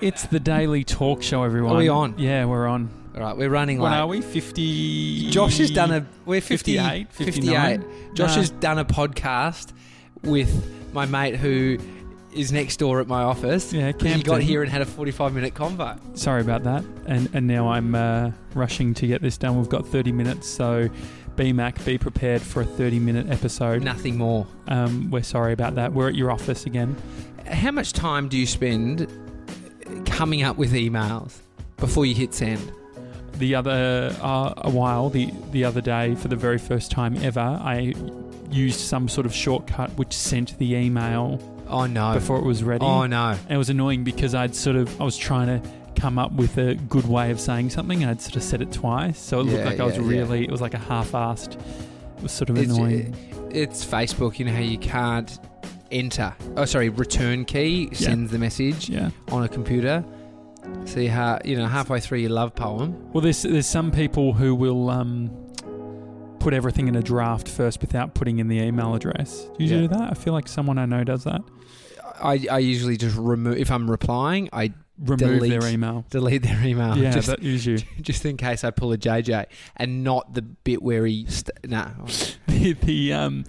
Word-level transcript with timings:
It's 0.00 0.26
the 0.26 0.38
daily 0.40 0.84
talk 0.84 1.22
show, 1.22 1.42
everyone. 1.42 1.74
Are 1.74 1.78
we 1.78 1.88
on? 1.88 2.14
Yeah, 2.18 2.44
we're 2.44 2.66
on. 2.66 2.88
All 3.16 3.20
right, 3.22 3.36
we're 3.36 3.48
running 3.50 3.78
What 3.80 3.90
late. 3.90 3.98
are 3.98 4.06
we? 4.06 4.20
50. 4.20 5.30
Josh 5.30 5.58
has 5.58 5.70
done 5.70 5.90
a. 5.90 6.06
We're 6.24 6.40
50, 6.40 6.76
58, 6.76 7.12
58. 7.12 7.80
Josh 8.14 8.28
Nah. 8.30 8.34
has 8.36 8.50
done 8.50 8.78
a 8.78 8.84
podcast 8.84 9.72
with 10.22 10.92
my 10.92 11.04
mate 11.06 11.36
who 11.36 11.78
is 12.32 12.52
next 12.52 12.76
door 12.76 13.00
at 13.00 13.08
my 13.08 13.22
office. 13.22 13.72
Yeah, 13.72 13.88
He 13.88 13.92
Campton. 13.94 14.20
got 14.22 14.40
here 14.42 14.62
and 14.62 14.70
had 14.70 14.82
a 14.82 14.86
45 14.86 15.32
minute 15.34 15.54
convo. 15.54 15.98
Sorry 16.16 16.42
about 16.42 16.62
that. 16.64 16.84
And 17.06 17.28
and 17.32 17.46
now 17.48 17.68
I'm 17.68 17.94
uh, 17.96 18.30
rushing 18.54 18.94
to 18.94 19.06
get 19.06 19.20
this 19.20 19.36
done. 19.36 19.56
We've 19.58 19.68
got 19.68 19.84
30 19.86 20.12
minutes, 20.12 20.46
so 20.48 20.88
be 21.34 21.52
Mac, 21.52 21.84
be 21.84 21.98
prepared 21.98 22.40
for 22.42 22.60
a 22.62 22.64
30 22.64 23.00
minute 23.00 23.28
episode. 23.30 23.82
Nothing 23.82 24.16
more. 24.16 24.46
Um, 24.68 25.10
we're 25.10 25.22
sorry 25.24 25.52
about 25.54 25.74
that. 25.74 25.92
We're 25.92 26.08
at 26.08 26.14
your 26.14 26.30
office 26.30 26.66
again. 26.66 26.94
How 27.46 27.72
much 27.72 27.92
time 27.94 28.28
do 28.28 28.36
you 28.36 28.46
spend 28.46 29.08
coming 30.06 30.42
up 30.42 30.56
with 30.56 30.72
emails 30.72 31.38
before 31.76 32.06
you 32.06 32.14
hit 32.14 32.34
send? 32.34 32.72
The 33.34 33.54
other 33.54 34.14
uh, 34.20 34.54
a 34.58 34.70
while, 34.70 35.10
the 35.10 35.32
the 35.52 35.64
other 35.64 35.80
day, 35.80 36.14
for 36.16 36.28
the 36.28 36.36
very 36.36 36.58
first 36.58 36.90
time 36.90 37.16
ever, 37.22 37.40
I 37.40 37.94
used 38.50 38.80
some 38.80 39.08
sort 39.08 39.26
of 39.26 39.34
shortcut 39.34 39.90
which 39.98 40.12
sent 40.12 40.58
the 40.58 40.74
email 40.74 41.38
Oh 41.68 41.86
no. 41.86 42.14
before 42.14 42.38
it 42.38 42.44
was 42.44 42.64
ready. 42.64 42.84
Oh 42.84 43.06
no. 43.06 43.30
And 43.30 43.50
it 43.50 43.56
was 43.58 43.70
annoying 43.70 44.02
because 44.02 44.34
I'd 44.34 44.54
sort 44.56 44.76
of 44.76 45.00
I 45.00 45.04
was 45.04 45.16
trying 45.16 45.46
to 45.60 45.68
come 45.94 46.18
up 46.18 46.32
with 46.32 46.56
a 46.58 46.74
good 46.74 47.06
way 47.06 47.30
of 47.30 47.38
saying 47.40 47.70
something. 47.70 48.04
I'd 48.04 48.20
sort 48.20 48.36
of 48.36 48.42
said 48.42 48.60
it 48.62 48.72
twice, 48.72 49.18
so 49.20 49.40
it 49.40 49.44
looked 49.44 49.58
Yeah, 49.58 49.64
like 49.66 49.80
I 49.80 49.84
was 49.84 49.96
yeah, 49.96 50.02
yeah. 50.02 50.08
really. 50.08 50.44
It 50.44 50.50
was 50.50 50.60
like 50.60 50.74
a 50.74 50.78
half-assed. 50.78 51.54
It 52.16 52.22
was 52.22 52.32
sort 52.32 52.50
of 52.50 52.58
It's, 52.58 52.72
annoying. 52.72 53.14
it's 53.50 53.84
Facebook. 53.84 54.38
You 54.40 54.46
know 54.46 54.52
how 54.52 54.58
you 54.60 54.78
can't 54.78 55.38
enter. 55.90 56.34
Oh, 56.56 56.64
sorry. 56.64 56.88
Return 56.88 57.44
key 57.44 57.92
sends 57.94 58.30
the 58.30 58.38
message 58.38 58.88
yeah. 58.88 59.10
on 59.30 59.44
a 59.44 59.48
computer. 59.48 60.04
See 60.84 61.06
how 61.06 61.38
you 61.44 61.56
know 61.56 61.66
halfway 61.66 62.00
through 62.00 62.18
your 62.18 62.30
love 62.30 62.54
poem. 62.54 63.10
Well, 63.12 63.22
there's 63.22 63.42
there's 63.42 63.66
some 63.66 63.90
people 63.90 64.32
who 64.34 64.54
will 64.54 64.90
um, 64.90 65.30
put 66.40 66.52
everything 66.52 66.88
in 66.88 66.96
a 66.96 67.02
draft 67.02 67.48
first 67.48 67.80
without 67.80 68.14
putting 68.14 68.38
in 68.38 68.48
the 68.48 68.58
email 68.58 68.94
address. 68.94 69.48
Do 69.58 69.64
you 69.64 69.74
Yeah. 69.74 69.80
do 69.82 69.88
that? 69.88 70.10
I 70.10 70.14
feel 70.14 70.32
like 70.32 70.46
someone 70.48 70.78
I 70.78 70.86
know 70.86 71.04
does 71.04 71.24
that. 71.24 71.40
I, 72.20 72.46
I 72.50 72.58
usually 72.58 72.96
just 72.96 73.16
remove 73.16 73.56
if 73.56 73.70
I'm 73.70 73.90
replying. 73.90 74.48
I 74.52 74.72
Remove 75.00 75.18
Delete. 75.38 75.60
their 75.60 75.70
email. 75.70 76.04
delete 76.10 76.42
their 76.42 76.60
email. 76.64 76.98
yeah, 76.98 77.12
just, 77.12 77.28
that 77.28 77.40
is 77.40 77.64
you. 77.64 77.78
just 78.00 78.24
in 78.24 78.36
case 78.36 78.64
I 78.64 78.72
pull 78.72 78.92
a 78.92 78.98
JJ 78.98 79.46
and 79.76 80.02
not 80.02 80.34
the 80.34 80.42
bit 80.42 80.82
where 80.82 81.06
he. 81.06 81.24
St- 81.28 81.70
nah. 81.70 81.90
the, 82.48 82.72
the 82.72 83.12
um, 83.12 83.44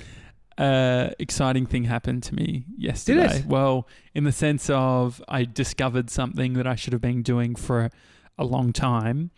uh, 0.59 1.09
exciting 1.19 1.65
thing 1.65 1.85
happened 1.85 2.21
to 2.23 2.35
me 2.35 2.65
yesterday. 2.77 3.43
Well, 3.47 3.87
in 4.13 4.25
the 4.25 4.31
sense 4.31 4.69
of 4.69 5.23
I 5.27 5.45
discovered 5.45 6.09
something 6.09 6.53
that 6.53 6.67
I 6.67 6.75
should 6.75 6.93
have 6.93 7.01
been 7.01 7.21
doing 7.23 7.55
for 7.55 7.89
a 8.37 8.43
long 8.43 8.73
time. 8.73 9.31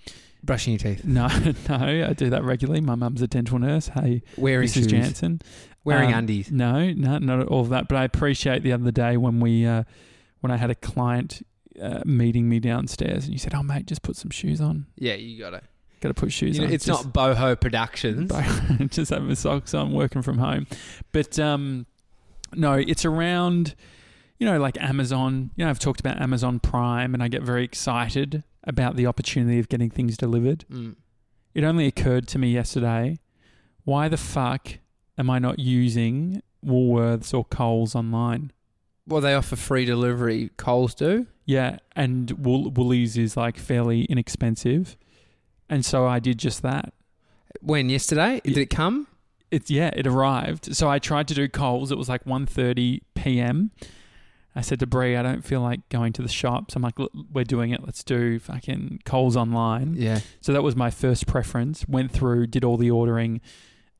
Brushing 0.44 0.74
your 0.74 0.80
teeth. 0.80 1.06
No, 1.06 1.28
no, 1.70 1.76
I 2.10 2.14
do 2.14 2.32
that 2.32 2.44
regularly. 2.44 2.82
My 2.82 2.96
mum's 2.96 3.22
a 3.22 3.28
dental 3.28 3.60
nurse. 3.60 3.90
Hey, 3.90 4.24
Wearing 4.38 4.68
Mrs. 4.68 4.74
shoes. 4.74 4.88
Janssen. 4.88 5.42
Wearing 5.84 6.10
Um, 6.14 6.20
undies. 6.20 6.52
No, 6.52 6.92
no, 6.92 7.20
not 7.20 7.48
all 7.48 7.62
of 7.62 7.70
that. 7.70 7.88
But 7.88 7.98
I 7.98 8.04
appreciate 8.04 8.64
the 8.64 8.72
other 8.74 8.92
day 8.92 9.18
when 9.18 9.40
we, 9.40 9.66
uh, 9.66 9.84
when 10.40 10.50
I 10.52 10.58
had 10.58 10.72
a 10.72 10.76
client 10.76 11.46
uh, 11.80 12.02
meeting 12.06 12.50
me 12.50 12.60
downstairs, 12.60 13.26
and 13.26 13.34
you 13.34 13.40
said, 13.40 13.54
"Oh, 13.54 13.62
mate, 13.64 13.86
just 13.86 14.02
put 14.02 14.16
some 14.16 14.30
shoes 14.32 14.60
on. 14.62 14.88
Yeah, 14.98 15.14
you 15.14 15.40
got 15.40 15.54
it. 15.54 15.64
Got 16.02 16.10
to 16.10 16.14
put 16.16 16.32
shoes 16.34 16.56
You 16.58 16.64
know, 16.64 16.68
on." 16.68 16.74
it's 16.74 16.86
Just- 16.86 17.06
not 17.06 17.14
Boho 17.14 17.60
Productions. 17.60 18.32
just 18.90 19.12
have 19.12 19.24
my 19.24 19.34
socks 19.36 19.74
on, 19.74 19.92
working 19.94 20.22
from 20.22 20.38
home. 20.40 20.68
But 21.12 21.40
um, 21.40 21.86
no, 22.54 22.74
it's 22.74 23.06
around, 23.06 23.76
you 24.40 24.46
know, 24.48 24.60
like 24.60 24.82
Amazon. 24.82 25.52
You 25.56 25.64
know, 25.66 25.70
I've 25.70 25.80
talked 25.80 26.00
about 26.00 26.20
Amazon 26.22 26.60
Prime, 26.60 27.14
and 27.14 27.22
I 27.24 27.28
get 27.28 27.44
very 27.44 27.64
excited 27.64 28.44
about 28.66 28.96
the 28.96 29.08
opportunity 29.08 29.60
of 29.60 29.70
getting 29.70 29.90
things 29.90 30.18
delivered. 30.18 30.66
Mm. 30.72 30.96
It 31.54 31.64
only 31.64 31.86
occurred 31.88 32.28
to 32.30 32.40
me 32.40 32.52
yesterday, 32.52 33.20
why 33.84 34.08
the 34.08 34.18
fuck 34.18 34.78
am 35.18 35.30
I 35.30 35.40
not 35.40 35.60
using 35.60 36.42
Woolworths 36.66 37.34
or 37.34 37.44
Coles 37.46 37.96
online? 37.96 38.52
Well, 39.08 39.20
they 39.22 39.34
offer 39.34 39.56
free 39.56 39.84
delivery. 39.86 40.52
Coles 40.58 40.94
do. 40.96 41.28
Yeah, 41.46 41.80
and 41.96 42.32
Wool- 42.32 42.70
Woolies 42.72 43.18
is 43.18 43.36
like 43.36 43.58
fairly 43.58 44.04
inexpensive, 44.06 44.96
and 45.72 45.84
so 45.86 46.06
I 46.06 46.20
did 46.20 46.38
just 46.38 46.62
that. 46.62 46.94
When 47.62 47.90
yesterday? 47.90 48.42
Did 48.44 48.58
it 48.58 48.70
come? 48.70 49.08
It's 49.50 49.72
yeah, 49.72 49.90
it 49.96 50.06
arrived. 50.06 50.76
So 50.76 50.90
I 50.90 51.00
tried 51.00 51.28
to 51.30 51.34
do 51.34 51.48
Coles. 51.48 51.92
It 51.92 51.98
was 51.98 52.10
like 52.10 52.26
1.30 52.26 53.00
p.m. 53.16 53.72
I 54.54 54.62
said 54.62 54.80
to 54.82 54.86
Brie, 54.86 55.16
I 55.16 55.22
don't 55.22 55.44
feel 55.44 55.62
like 55.62 55.88
going 55.88 56.12
to 56.14 56.22
the 56.22 56.28
shops. 56.28 56.76
I'm 56.76 56.82
like, 56.82 56.96
we're 57.32 57.46
doing 57.46 57.72
it. 57.72 57.82
Let's 57.84 58.04
do 58.04 58.38
fucking 58.38 59.00
Coles 59.06 59.38
online. 59.38 59.96
Yeah. 59.96 60.20
So 60.42 60.52
that 60.52 60.62
was 60.62 60.76
my 60.76 60.90
first 60.90 61.26
preference. 61.26 61.88
Went 61.88 62.12
through, 62.12 62.48
did 62.48 62.66
all 62.66 62.76
the 62.76 62.92
ordering, 62.92 63.40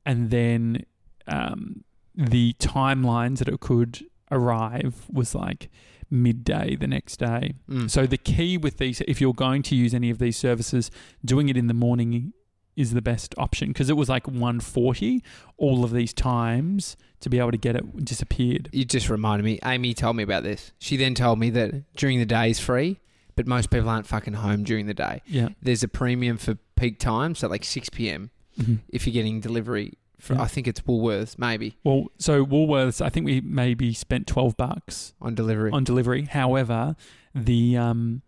and 0.04 0.30
then 0.30 0.84
um, 1.26 1.84
the 2.14 2.54
timelines 2.58 3.38
that 3.38 3.48
it 3.48 3.60
could 3.60 4.04
arrive 4.30 5.06
was 5.10 5.34
like 5.34 5.70
midday 6.12 6.76
the 6.76 6.86
next 6.86 7.16
day. 7.18 7.54
Mm. 7.68 7.90
So 7.90 8.06
the 8.06 8.18
key 8.18 8.56
with 8.58 8.76
these, 8.78 9.00
if 9.08 9.20
you're 9.20 9.32
going 9.32 9.62
to 9.64 9.74
use 9.74 9.94
any 9.94 10.10
of 10.10 10.18
these 10.18 10.36
services, 10.36 10.90
doing 11.24 11.48
it 11.48 11.56
in 11.56 11.66
the 11.66 11.74
morning 11.74 12.32
is 12.76 12.92
the 12.94 13.02
best 13.02 13.34
option 13.36 13.68
because 13.68 13.90
it 13.90 13.96
was 13.96 14.08
like 14.08 14.26
140 14.26 15.22
all 15.58 15.84
of 15.84 15.92
these 15.92 16.12
times 16.12 16.96
to 17.20 17.28
be 17.28 17.38
able 17.38 17.50
to 17.50 17.58
get 17.58 17.76
it 17.76 18.04
disappeared. 18.04 18.68
You 18.72 18.84
just 18.84 19.08
reminded 19.10 19.44
me. 19.44 19.58
Amy 19.64 19.94
told 19.94 20.16
me 20.16 20.22
about 20.22 20.42
this. 20.42 20.72
She 20.78 20.96
then 20.96 21.14
told 21.14 21.38
me 21.38 21.50
that 21.50 21.92
during 21.96 22.18
the 22.18 22.26
day 22.26 22.50
is 22.50 22.58
free, 22.60 22.98
but 23.36 23.46
most 23.46 23.70
people 23.70 23.88
aren't 23.88 24.06
fucking 24.06 24.34
home 24.34 24.64
during 24.64 24.86
the 24.86 24.94
day. 24.94 25.22
Yeah. 25.26 25.48
There's 25.60 25.82
a 25.82 25.88
premium 25.88 26.36
for 26.38 26.54
peak 26.76 26.98
times, 26.98 27.40
so 27.40 27.48
like 27.48 27.64
6 27.64 27.88
p.m. 27.90 28.30
Mhm. 28.60 28.80
if 28.88 29.06
you're 29.06 29.14
getting 29.14 29.40
delivery. 29.40 29.94
For, 30.22 30.34
Yeah. 30.34 30.42
I 30.42 30.46
think 30.46 30.68
it's 30.68 30.80
Woolworths, 30.82 31.36
maybe 31.36 31.76
Well, 31.82 32.06
so 32.16 32.46
Woolworths, 32.46 33.04
I 33.04 33.08
think 33.08 33.26
we 33.26 33.40
maybe 33.40 33.92
spent 33.92 34.28
12 34.28 34.56
bucks 34.56 35.14
on 35.20 35.34
delivery. 35.34 35.72
on 35.72 35.82
delivery. 35.82 36.22
However, 36.26 36.94
the 37.34 37.76
um 37.76 38.22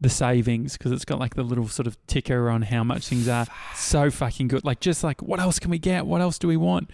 the 0.00 0.08
savings 0.08 0.76
because 0.78 0.90
it's 0.92 1.04
got 1.04 1.18
like 1.20 1.34
the 1.34 1.42
little 1.42 1.68
sort 1.68 1.86
of 1.86 1.96
ticker 2.06 2.48
on 2.50 2.62
how 2.62 2.82
much 2.82 3.06
things 3.08 3.28
are 3.28 3.46
so 3.76 4.10
fucking 4.10 4.48
good. 4.48 4.64
Like 4.64 4.80
just 4.80 5.04
like 5.04 5.22
what 5.22 5.38
else 5.38 5.58
can 5.60 5.70
we 5.70 5.78
get? 5.78 6.04
What 6.06 6.20
else 6.20 6.36
do 6.38 6.48
we 6.48 6.56
want? 6.56 6.90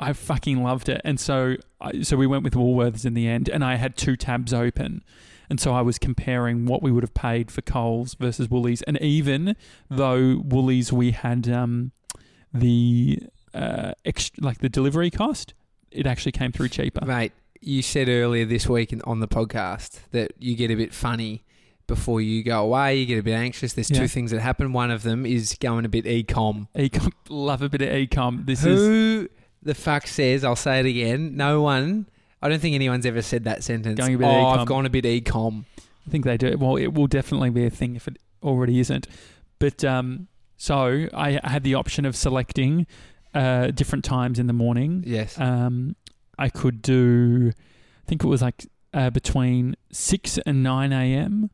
I 0.00 0.12
fucking 0.12 0.62
loved 0.62 0.88
it, 0.88 1.00
and 1.04 1.18
so 1.20 1.56
I, 1.80 2.02
so 2.02 2.16
we 2.16 2.26
went 2.28 2.44
with 2.44 2.54
Woolworths 2.54 3.04
in 3.04 3.14
the 3.14 3.26
end, 3.26 3.48
and 3.48 3.64
I 3.64 3.74
had 3.74 3.96
two 3.96 4.16
tabs 4.16 4.54
open, 4.54 5.02
and 5.50 5.58
so 5.60 5.72
I 5.74 5.82
was 5.82 5.98
comparing 5.98 6.64
what 6.66 6.82
we 6.84 6.92
would 6.92 7.02
have 7.02 7.14
paid 7.14 7.50
for 7.50 7.62
Coles 7.62 8.14
versus 8.14 8.48
Woolies, 8.48 8.80
and 8.82 8.96
even 9.02 9.56
though 9.90 10.40
Woolies 10.42 10.92
we 10.92 11.10
had 11.10 11.48
um 11.50 11.90
the 12.54 13.24
uh 13.54 13.92
extra, 14.04 14.44
like 14.44 14.58
the 14.58 14.68
delivery 14.68 15.10
cost, 15.10 15.54
it 15.90 16.06
actually 16.06 16.32
came 16.32 16.52
through 16.52 16.68
cheaper. 16.68 17.04
Mate, 17.04 17.32
you 17.60 17.82
said 17.82 18.08
earlier 18.08 18.44
this 18.44 18.68
week 18.68 18.92
in, 18.92 19.02
on 19.02 19.20
the 19.20 19.28
podcast 19.28 20.00
that 20.12 20.32
you 20.38 20.54
get 20.56 20.70
a 20.70 20.74
bit 20.74 20.92
funny 20.94 21.44
before 21.86 22.20
you 22.20 22.42
go 22.44 22.62
away. 22.62 22.96
You 22.96 23.06
get 23.06 23.18
a 23.18 23.22
bit 23.22 23.34
anxious. 23.34 23.72
There's 23.72 23.90
Yeah. 23.90 24.00
two 24.00 24.08
things 24.08 24.30
that 24.30 24.40
happen. 24.40 24.72
One 24.72 24.90
of 24.90 25.02
them 25.02 25.26
is 25.26 25.56
going 25.58 25.84
a 25.84 25.88
bit 25.88 26.04
ecom. 26.04 26.68
Ecom, 26.76 27.12
love 27.28 27.62
a 27.62 27.68
bit 27.68 27.82
of 27.82 27.88
ecom. 27.88 28.46
This 28.46 28.64
is 28.64 28.78
Who 28.78 29.28
the 29.62 29.74
fuck 29.74 30.06
says? 30.06 30.44
I'll 30.44 30.56
say 30.56 30.80
it 30.80 30.86
again. 30.86 31.36
No 31.36 31.62
one. 31.62 32.06
I 32.40 32.48
don't 32.48 32.60
think 32.60 32.74
anyone's 32.74 33.06
ever 33.06 33.22
said 33.22 33.44
that 33.44 33.64
sentence. 33.64 33.98
Going 33.98 34.14
a 34.14 34.18
bit 34.18 34.26
oh, 34.26 34.28
ecom. 34.28 34.58
I've 34.58 34.66
gone 34.66 34.86
a 34.86 34.90
bit 34.90 35.04
ecom. 35.04 35.64
I 36.06 36.10
think 36.10 36.24
they 36.24 36.36
do. 36.36 36.56
Well, 36.56 36.76
it 36.76 36.94
will 36.94 37.06
definitely 37.08 37.50
be 37.50 37.64
a 37.66 37.70
thing 37.70 37.96
if 37.96 38.06
it 38.06 38.18
already 38.42 38.78
isn't. 38.80 39.08
But 39.58 39.82
um, 39.84 40.28
so 40.56 41.08
I 41.12 41.40
had 41.42 41.64
the 41.64 41.74
option 41.74 42.04
of 42.04 42.14
selecting 42.14 42.86
uh, 43.34 43.68
different 43.68 44.04
times 44.04 44.38
in 44.38 44.46
the 44.46 44.52
morning. 44.52 45.02
Yes. 45.06 45.38
Um, 45.38 45.96
I 46.38 46.48
could 46.48 46.82
do, 46.82 47.52
I 47.54 48.04
think 48.06 48.24
it 48.24 48.28
was 48.28 48.42
like 48.42 48.66
uh, 48.94 49.10
between 49.10 49.76
six 49.92 50.38
and 50.46 50.62
nine 50.62 50.92
a.m. 50.92 51.50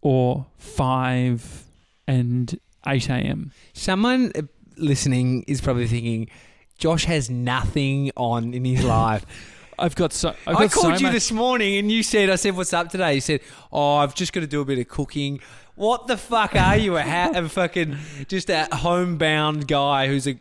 or 0.00 0.46
five 0.58 1.64
and 2.06 2.58
eight 2.86 3.08
a.m. 3.08 3.52
Someone 3.72 4.32
uh, 4.34 4.42
listening 4.76 5.44
is 5.46 5.60
probably 5.60 5.86
thinking, 5.86 6.28
Josh 6.78 7.04
has 7.04 7.28
nothing 7.30 8.10
on 8.16 8.54
in 8.54 8.64
his 8.64 8.82
life. 8.98 9.24
I've 9.78 9.94
got 9.94 10.12
so 10.12 10.34
I've 10.46 10.56
I 10.56 10.60
got 10.60 10.72
so 10.72 10.80
called 10.82 11.00
you 11.00 11.06
much- 11.06 11.14
this 11.14 11.32
morning 11.32 11.76
and 11.78 11.90
you 11.92 12.02
said, 12.02 12.28
I 12.30 12.36
said, 12.36 12.56
what's 12.56 12.72
up 12.72 12.90
today? 12.90 13.14
You 13.14 13.20
said, 13.20 13.40
oh, 13.72 13.96
I've 13.96 14.14
just 14.14 14.32
got 14.32 14.40
to 14.40 14.46
do 14.46 14.60
a 14.60 14.64
bit 14.64 14.78
of 14.78 14.88
cooking. 14.88 15.40
What 15.74 16.06
the 16.06 16.18
fuck 16.18 16.54
are 16.56 16.76
you? 16.76 16.96
A, 16.98 17.02
ha- 17.02 17.32
a 17.34 17.48
fucking, 17.48 17.96
just 18.28 18.50
a 18.50 18.68
homebound 18.70 19.66
guy 19.66 20.08
who's 20.08 20.26
a, 20.28 20.38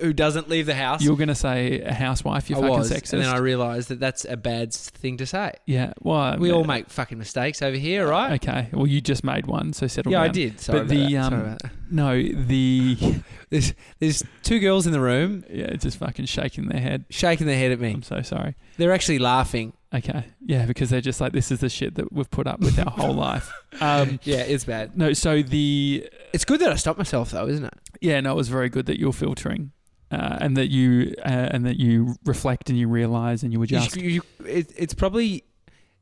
who 0.00 0.12
doesn't 0.12 0.48
leave 0.48 0.66
the 0.66 0.74
house? 0.74 1.02
You're 1.02 1.16
gonna 1.16 1.34
say 1.34 1.80
a 1.80 1.92
housewife. 1.92 2.48
You're 2.50 2.58
I 2.58 2.62
fucking 2.62 2.78
was, 2.78 2.90
sexist. 2.90 3.12
and 3.14 3.22
then 3.22 3.28
I 3.34 3.38
realised 3.38 3.88
that 3.88 4.00
that's 4.00 4.24
a 4.24 4.36
bad 4.36 4.72
thing 4.72 5.16
to 5.18 5.26
say. 5.26 5.52
yeah. 5.66 5.92
Well, 6.00 6.38
We 6.38 6.50
all 6.52 6.64
make 6.64 6.88
fucking 6.90 7.18
mistakes 7.18 7.62
over 7.62 7.76
here, 7.76 8.06
right? 8.08 8.32
Okay. 8.42 8.68
Well, 8.72 8.86
you 8.86 9.00
just 9.00 9.24
made 9.24 9.46
one, 9.46 9.72
so 9.72 9.86
settle 9.86 10.12
yeah, 10.12 10.18
down. 10.20 10.28
I 10.28 10.32
did. 10.32 10.60
Sorry 10.60 10.78
But 10.80 10.84
about 10.86 10.94
the, 10.94 11.14
that. 11.14 11.24
Sorry 11.30 11.42
um, 11.42 11.56
that. 11.62 11.70
No, 11.90 12.22
the 12.22 12.96
There's, 13.50 13.74
there's 13.98 14.22
two 14.44 14.60
girls 14.60 14.86
in 14.86 14.92
the 14.92 15.00
room 15.00 15.44
yeah, 15.50 15.74
just 15.74 15.98
fucking 15.98 16.26
shaking 16.26 16.68
their 16.68 16.80
head. 16.80 17.04
shaking 17.10 17.46
their 17.48 17.56
head 17.58 17.72
at 17.72 17.80
me. 17.80 17.92
I'm 17.92 18.02
so 18.02 18.22
sorry. 18.22 18.54
They're 18.76 18.92
actually 18.92 19.18
laughing. 19.18 19.72
Okay. 19.92 20.24
Yeah, 20.40 20.66
because 20.66 20.88
they're 20.90 21.00
just 21.00 21.20
like 21.20 21.32
this 21.32 21.50
is 21.50 21.58
the 21.60 21.68
shit 21.68 21.96
that 21.96 22.12
we've 22.12 22.30
put 22.30 22.46
up 22.46 22.60
with 22.60 22.78
our 22.78 22.90
whole 22.92 23.12
life. 23.28 23.52
Um, 23.80 24.20
Yeah, 24.22 24.36
it's 24.42 24.64
bad. 24.64 24.96
no, 24.96 25.12
so 25.14 25.42
the 25.42 26.08
It's 26.32 26.44
good 26.44 26.60
that 26.60 26.70
I 26.72 26.76
stopped 26.76 26.98
myself 26.98 27.30
though, 27.30 27.46
isn't 27.46 27.64
it? 27.64 27.74
yeah, 28.00 28.20
no, 28.20 28.32
it 28.32 28.36
was 28.36 28.48
very 28.48 28.68
good 28.68 28.86
that 28.86 28.98
you're 28.98 29.12
filtering. 29.12 29.72
Uh, 30.12 30.38
and 30.40 30.56
that 30.56 30.70
you 30.72 31.14
uh, 31.24 31.48
and 31.52 31.64
that 31.64 31.76
you 31.78 32.16
reflect 32.24 32.68
and 32.68 32.76
you 32.76 32.88
realize 32.88 33.44
and 33.44 33.52
you 33.52 33.62
adjust. 33.62 33.94
you, 33.96 34.08
you- 34.08 34.22
it, 34.44 34.72
it's 34.76 34.92
probably 34.94 35.44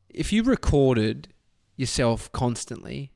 if 0.08 0.32
you 0.32 0.42
recorded 0.42 1.28
yourself 1.76 2.32
constantly, 2.32 3.12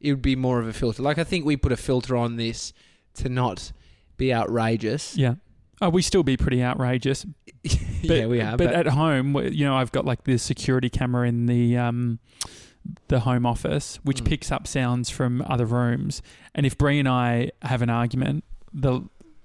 it 0.00 0.10
would 0.12 0.20
be 0.22 0.36
more 0.36 0.60
of 0.60 0.66
a 0.68 0.72
filter. 0.74 1.02
Like 1.02 1.16
I 1.16 1.24
think 1.24 1.46
we 1.46 1.56
put 1.56 1.72
a 1.72 1.78
filter 1.78 2.14
on 2.14 2.36
this 2.36 2.74
to 3.14 3.28
not 3.30 3.72
be 4.18 4.34
outrageous. 4.34 5.16
yeah. 5.16 5.36
Oh, 5.80 5.88
we 5.88 6.02
still 6.02 6.22
be 6.22 6.36
pretty 6.36 6.62
outrageous, 6.62 7.26
yeah, 8.02 8.26
we 8.26 8.40
are. 8.40 8.56
But, 8.56 8.66
But, 8.66 8.74
at 8.74 8.86
home, 8.86 9.34
you 9.52 9.64
know, 9.66 9.76
I've 9.76 9.90
got 9.92 10.04
like 10.04 10.22
the 10.24 10.38
security 10.38 10.88
camera 10.88 11.26
in 11.26 11.46
the 11.46 11.76
um, 11.76 12.20
the 13.08 13.20
home 13.20 13.46
office, 13.46 13.98
which 14.02 14.22
Mm. 14.22 14.26
picks 14.26 14.52
up 14.52 14.66
sounds 14.66 15.10
from 15.10 15.42
other 15.46 15.64
rooms. 15.66 16.22
And 16.54 16.66
if 16.66 16.76
Brie 16.76 16.98
and 16.98 17.08
I 17.08 17.50
have 17.62 17.82
an 17.82 17.90
argument, 17.90 18.44
the 18.72 19.02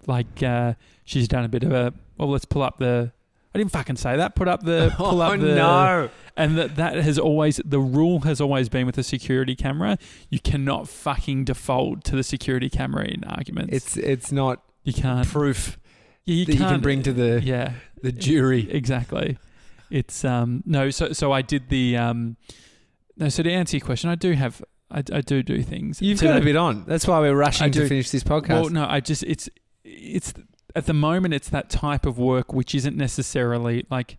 like 0.08 0.42
uh, 0.44 0.74
she's 1.06 1.28
done 1.28 1.44
a 1.46 1.50
bit 1.50 1.64
of 1.64 1.72
a 1.72 1.94
well, 2.18 2.30
let's 2.30 2.46
pull 2.46 2.62
up 2.64 2.80
the. 2.80 3.12
I 3.54 3.58
didn't 3.58 3.72
fucking 3.72 3.96
say 3.96 4.16
that. 4.18 4.36
Put 4.36 4.48
up 4.48 4.64
the 4.64 4.94
pull 4.98 5.22
oh 5.22 5.26
up 5.34 5.40
the 5.40 5.56
no! 5.56 6.10
and 6.38 6.58
that 6.58 6.76
that 6.76 6.96
has 6.96 7.18
always 7.18 7.60
the 7.66 7.80
rule 7.80 8.20
has 8.22 8.40
always 8.40 8.70
been 8.70 8.86
with 8.86 8.96
the 8.96 9.04
security 9.04 9.56
camera. 9.56 9.98
You 10.30 10.40
cannot 10.40 10.88
fucking 10.88 11.46
default 11.46 12.04
to 12.06 12.16
the 12.16 12.24
security 12.24 12.70
camera 12.70 13.06
in 13.06 13.24
arguments. 13.24 13.74
It's 13.74 13.98
it's 13.98 14.32
not 14.32 14.62
you 14.84 14.94
can't. 14.94 15.28
proof 15.28 15.80
Yeah, 16.26 16.36
you 16.36 16.46
that 16.46 16.52
you 16.54 16.58
can't 16.60 16.72
can 16.74 16.82
bring 16.82 17.04
to 17.04 17.14
the 17.14 17.42
Yeah, 17.44 17.74
the 18.04 18.12
jury. 18.12 18.70
exactly. 18.72 19.38
It's 19.90 20.24
um 20.24 20.62
no. 20.66 20.90
So 20.92 21.12
so 21.14 21.32
I 21.32 21.42
did 21.42 21.70
the 21.70 21.98
um. 21.98 22.38
No, 23.20 23.30
so 23.30 23.44
to 23.44 23.52
answer 23.52 23.78
your 23.78 23.86
question, 23.86 24.10
I 24.10 24.16
do 24.16 24.32
have 24.34 24.64
I, 24.90 25.00
I 25.14 25.22
do 25.22 25.44
do 25.44 25.62
things. 25.62 26.02
You've 26.02 26.18
Today- 26.20 26.34
got 26.34 26.42
a 26.42 26.46
bit 26.46 26.56
on. 26.56 26.86
That's 26.88 27.06
why 27.08 27.20
we're 27.20 27.36
rushing 27.36 27.72
to 27.72 27.88
finish 27.88 28.10
this 28.10 28.24
podcast. 28.24 28.50
Well, 28.50 28.70
no, 28.70 28.88
I 28.90 29.00
just 29.02 29.24
it's 29.24 29.50
it's 29.84 30.34
at 30.76 30.86
the 30.86 30.94
moment 30.94 31.34
it's 31.34 31.50
that 31.50 31.70
type 31.70 32.06
of 32.06 32.18
work 32.18 32.54
which 32.54 32.74
isn't 32.74 32.96
necessarily 32.98 33.86
like 33.92 34.18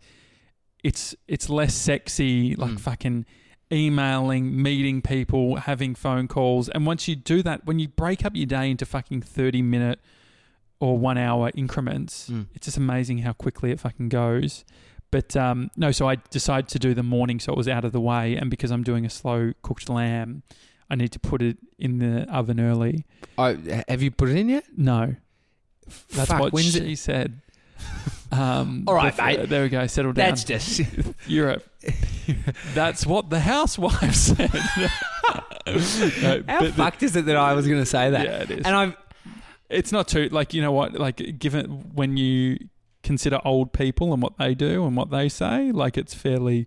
it's 0.85 1.14
it's 1.26 1.49
less 1.49 1.75
sexy 1.75 2.55
like 2.55 2.73
Mm. 2.73 2.81
fucking 2.81 3.26
emailing, 3.73 4.61
meeting 4.61 5.00
people, 5.00 5.56
having 5.56 5.94
phone 5.94 6.26
calls, 6.29 6.69
and 6.69 6.85
once 6.87 7.06
you 7.06 7.14
do 7.17 7.43
that, 7.43 7.64
when 7.67 7.79
you 7.79 7.88
break 7.88 8.25
up 8.25 8.35
your 8.35 8.46
day 8.46 8.70
into 8.70 8.85
fucking 8.85 9.23
thirty 9.23 9.62
minute 9.62 10.00
or 10.81 10.99
one 10.99 11.17
hour 11.19 11.50
increments, 11.55 12.29
Mm. 12.31 12.46
it's 12.55 12.64
just 12.67 12.76
amazing 12.76 13.19
how 13.19 13.32
quickly 13.32 13.70
it 13.70 13.79
fucking 13.81 14.08
goes. 14.08 14.64
But 15.11 15.37
um, 15.37 15.71
no, 15.77 15.91
so 15.91 16.09
I 16.09 16.17
decided 16.31 16.69
to 16.69 16.79
do 16.79 16.95
the 16.95 17.03
morning 17.03 17.41
so 17.41 17.53
it 17.53 17.57
was 17.57 17.67
out 17.69 17.85
of 17.85 17.93
the 17.93 18.01
way, 18.01 18.37
and 18.37 18.49
because 18.51 18.71
I'm 18.71 18.83
doing 18.85 19.05
a 19.05 19.11
slow 19.11 19.53
cooked 19.62 19.89
lamb, 19.89 20.43
I 20.89 20.95
need 20.95 21.11
to 21.12 21.19
put 21.19 21.43
it 21.43 21.59
in 21.79 21.99
the 21.99 22.33
oven 22.33 22.61
early. 22.61 23.05
Oh, 23.37 23.57
have 23.89 24.03
you 24.03 24.11
put 24.12 24.29
it 24.29 24.37
in 24.37 24.49
yet? 24.49 24.65
No, 24.77 25.17
that's 26.12 26.29
Fuck, 26.31 26.41
what 26.41 26.53
when's 26.53 26.73
she 26.73 26.93
it? 26.93 26.97
said. 26.99 27.41
Um, 28.33 28.85
All 28.87 28.95
right, 28.95 29.17
mate. 29.19 29.41
uh, 29.41 29.47
There 29.47 29.62
we 29.65 29.69
go. 29.69 29.85
Settle 29.89 30.12
down. 30.12 30.29
That's 30.29 30.45
just 30.45 30.81
Europe. 31.27 31.69
That's 32.75 33.05
what 33.05 33.29
the 33.29 33.41
housewife 33.41 34.15
said. 34.15 34.53
No, 35.67 36.43
how 36.47 36.61
but- 36.61 36.75
fucked 36.75 37.03
is 37.03 37.17
it 37.17 37.27
that 37.27 37.35
I 37.37 37.55
was 37.55 37.67
going 37.67 37.81
to 37.81 37.87
say 37.87 38.11
that? 38.11 38.25
Yeah, 38.25 38.43
it 38.43 38.51
is. 38.53 38.67
And 38.67 38.77
I've 38.77 38.97
it's 39.69 39.91
not 39.91 40.06
too 40.06 40.29
like 40.31 40.55
you 40.55 40.63
know 40.63 40.71
what 40.71 40.95
like 40.95 41.39
given 41.41 41.91
when 41.95 42.17
you 42.17 42.59
consider 43.02 43.41
old 43.44 43.73
people 43.73 44.12
and 44.12 44.23
what 44.23 44.37
they 44.38 44.55
do 44.55 44.85
and 44.87 44.94
what 44.97 45.11
they 45.11 45.29
say 45.29 45.73
like 45.73 45.97
it's 45.97 46.12
fairly 46.14 46.67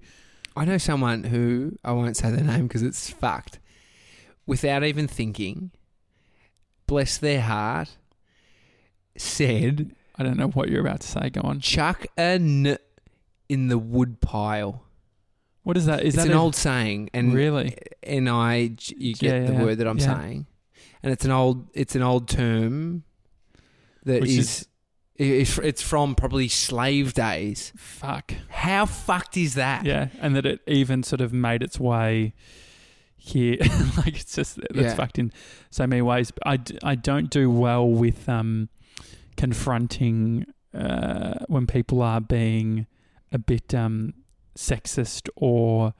I 0.56 0.66
know 0.66 0.78
someone 0.78 1.26
who 1.26 1.78
I 1.84 1.92
won't 1.94 2.16
say 2.18 2.30
their 2.32 2.44
name 2.44 2.68
because 2.68 2.84
it's 2.84 3.10
fucked. 3.10 3.60
Without 4.46 4.84
even 4.84 5.08
thinking, 5.08 5.72
bless 6.86 7.18
their 7.18 7.42
heart, 7.42 7.90
said, 9.18 9.96
I 10.16 10.24
don't 10.24 10.38
know 10.38 10.50
what 10.50 10.70
you're 10.70 10.82
about 10.82 11.02
to 11.02 11.08
say. 11.08 11.30
Go 11.30 11.42
on. 11.42 11.60
"Chuck 11.60 12.06
a 12.18 12.22
n 12.22 12.78
in 13.50 13.68
the 13.70 13.78
wood 13.78 14.22
pile." 14.22 14.84
What 15.64 15.78
is 15.78 15.86
that? 15.86 16.02
Is 16.04 16.14
it's 16.14 16.24
that 16.24 16.30
an 16.32 16.38
a- 16.38 16.42
old 16.42 16.56
saying, 16.56 17.10
and 17.14 17.34
really? 17.34 17.78
and 18.04 18.30
I, 18.30 18.72
you 18.98 19.14
get 19.16 19.44
Yeah, 19.44 19.46
the 19.48 19.54
word 19.64 19.78
that 19.80 19.88
I'm 19.88 19.98
yeah. 19.98 20.20
saying, 20.20 20.46
and 21.02 21.12
it's 21.14 21.26
an 21.26 21.32
old 21.32 21.68
it's 21.74 21.96
an 21.96 22.02
old 22.04 22.28
term 22.28 23.04
that 24.04 24.22
Which 24.22 24.32
is. 24.32 24.68
It's 25.16 25.58
it's 25.60 25.82
from 25.82 26.16
probably 26.16 26.48
slave 26.48 27.14
days. 27.14 27.72
Fuck. 27.78 28.34
How 28.50 28.86
fucked 28.86 29.38
is 29.38 29.54
that? 29.56 29.86
Yeah, 29.86 30.08
and 30.20 30.36
that 30.36 30.46
it 30.46 30.62
even 30.68 31.04
sort 31.04 31.22
of 31.22 31.32
made 31.32 31.62
its 31.62 31.80
way 31.80 32.34
here. 33.16 33.58
like 33.98 34.16
it's 34.16 34.36
just 34.36 34.58
that's 34.72 34.76
Yeah. 34.76 34.96
fucked 34.96 35.20
in 35.20 35.32
so 35.70 35.86
many 35.86 36.02
ways. 36.02 36.32
I, 36.46 36.60
I, 36.84 36.96
don't 36.96 37.30
do 37.30 37.50
well 37.50 37.88
with 37.88 38.28
um, 38.28 38.70
confronting 39.38 40.46
uh, 40.74 41.36
when 41.48 41.68
people 41.68 42.02
are 42.02 42.20
being 42.20 42.88
a 43.32 43.38
bit 43.38 43.74
um, 43.74 44.14
sexist 44.58 45.30
or 45.36 45.94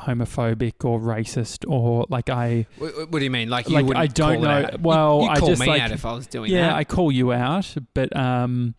homophobic 0.00 0.84
or 0.84 0.98
racist 1.00 1.68
or 1.70 2.06
like 2.08 2.28
I 2.30 2.66
What, 2.78 3.10
what 3.10 3.18
do 3.18 3.24
you 3.24 3.30
mean? 3.30 3.48
Like 3.50 3.68
you 3.68 3.74
Like, 3.74 3.86
wouldn't 3.86 4.02
I 4.02 4.06
don't 4.06 4.42
know- 4.42 4.48
out? 4.50 4.72
You- 4.72 4.78
well, 4.82 5.22
you, 5.22 5.28
I 5.28 5.38
call 5.38 5.48
just, 5.48 5.60
me 5.60 5.66
like- 5.68 5.82
out 5.82 5.92
if 5.92 6.04
I 6.04 6.12
was 6.12 6.26
doing 6.26 6.50
yeah 6.50 6.68
that. 6.68 6.74
I 6.76 6.84
call 6.84 7.10
you 7.12 7.32
out, 7.32 7.74
but 7.94 8.14
um, 8.16 8.74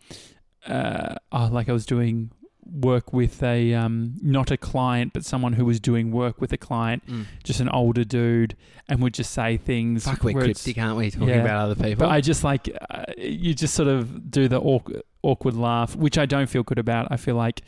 uh, 0.66 1.14
oh, 1.32 1.48
like 1.52 1.68
I 1.68 1.72
was 1.72 1.86
doing 1.86 2.30
work 2.64 3.12
with 3.12 3.42
a 3.42 3.74
um, 3.74 4.14
not 4.22 4.50
a 4.50 4.56
client, 4.56 5.12
but 5.12 5.24
someone 5.24 5.52
who 5.54 5.64
was 5.64 5.78
doing 5.80 6.10
work 6.12 6.40
with 6.40 6.52
a 6.52 6.56
client, 6.56 7.02
Mm. 7.06 7.26
just 7.44 7.60
an 7.60 7.68
older 7.68 8.04
dude, 8.04 8.56
and 8.88 9.02
would 9.02 9.12
just 9.14 9.32
say 9.32 9.56
things. 9.56 10.04
Fuck, 10.04 10.22
we're 10.22 10.32
cryptic 10.32 10.78
aren't 10.78 10.96
we? 10.96 11.10
Talking 11.10 11.28
yeah. 11.28 11.42
about 11.42 11.64
other 11.64 11.74
people. 11.74 12.06
But 12.06 12.10
I 12.10 12.20
just 12.20 12.44
like 12.44 12.70
uh, 12.90 13.04
you 13.18 13.54
just 13.54 13.74
sort 13.74 13.88
of 13.88 14.30
do 14.30 14.46
the 14.48 14.60
awkward, 14.60 15.02
awkward 15.22 15.54
laugh, 15.54 15.96
which 15.96 16.16
I 16.18 16.24
don't 16.26 16.46
feel 16.48 16.62
good 16.62 16.78
about. 16.78 17.08
I 17.10 17.16
feel 17.16 17.34
like 17.34 17.62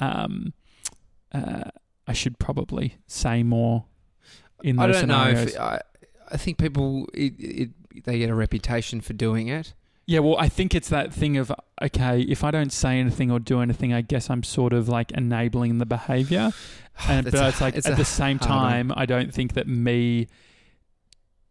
um, 0.00 0.52
uh, 1.32 1.70
I 2.06 2.12
should 2.12 2.38
probably 2.38 2.96
say 3.06 3.42
more 3.42 3.84
in 4.62 4.78
I 4.78 4.86
those 4.86 4.96
don't 5.00 5.08
know 5.08 5.24
scenarios. 5.24 5.54
if 5.54 5.60
I, 5.60 5.80
I 6.30 6.36
think 6.36 6.58
people 6.58 7.08
it, 7.14 7.34
it, 7.38 8.04
they 8.04 8.18
get 8.18 8.30
a 8.30 8.34
reputation 8.34 9.00
for 9.00 9.12
doing 9.12 9.48
it. 9.48 9.74
Yeah, 10.04 10.18
well, 10.18 10.36
I 10.36 10.48
think 10.48 10.74
it's 10.74 10.88
that 10.88 11.12
thing 11.12 11.36
of 11.36 11.52
okay, 11.80 12.22
if 12.22 12.42
I 12.42 12.50
don't 12.50 12.72
say 12.72 12.98
anything 12.98 13.30
or 13.30 13.38
do 13.38 13.60
anything, 13.60 13.92
I 13.92 14.00
guess 14.00 14.28
I'm 14.30 14.42
sort 14.42 14.72
of 14.72 14.88
like 14.88 15.12
enabling 15.12 15.78
the 15.78 15.86
behavior. 15.86 16.50
And 17.08 17.24
but 17.24 17.34
a- 17.34 17.48
it's 17.48 17.60
like 17.62 17.74
it's 17.74 17.86
at 17.86 17.96
the 17.96 18.04
same 18.04 18.36
one. 18.38 18.48
time, 18.48 18.92
I 18.94 19.06
don't 19.06 19.32
think 19.32 19.54
that 19.54 19.66
me 19.66 20.26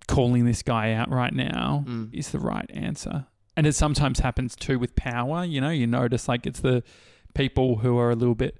calling 0.07 0.45
this 0.45 0.61
guy 0.61 0.93
out 0.93 1.09
right 1.09 1.33
now 1.33 1.83
Mm. 1.87 2.13
is 2.13 2.29
the 2.31 2.39
right 2.39 2.69
answer. 2.73 3.25
And 3.57 3.65
it 3.65 3.73
sometimes 3.73 4.19
happens 4.19 4.55
too 4.55 4.77
with 4.79 4.95
power. 4.95 5.43
You 5.43 5.61
know, 5.61 5.69
you 5.69 5.87
notice 5.87 6.27
like 6.27 6.45
it's 6.45 6.59
the 6.59 6.83
people 7.33 7.77
who 7.77 7.97
are 7.97 8.11
a 8.11 8.15
little 8.15 8.35
bit 8.35 8.57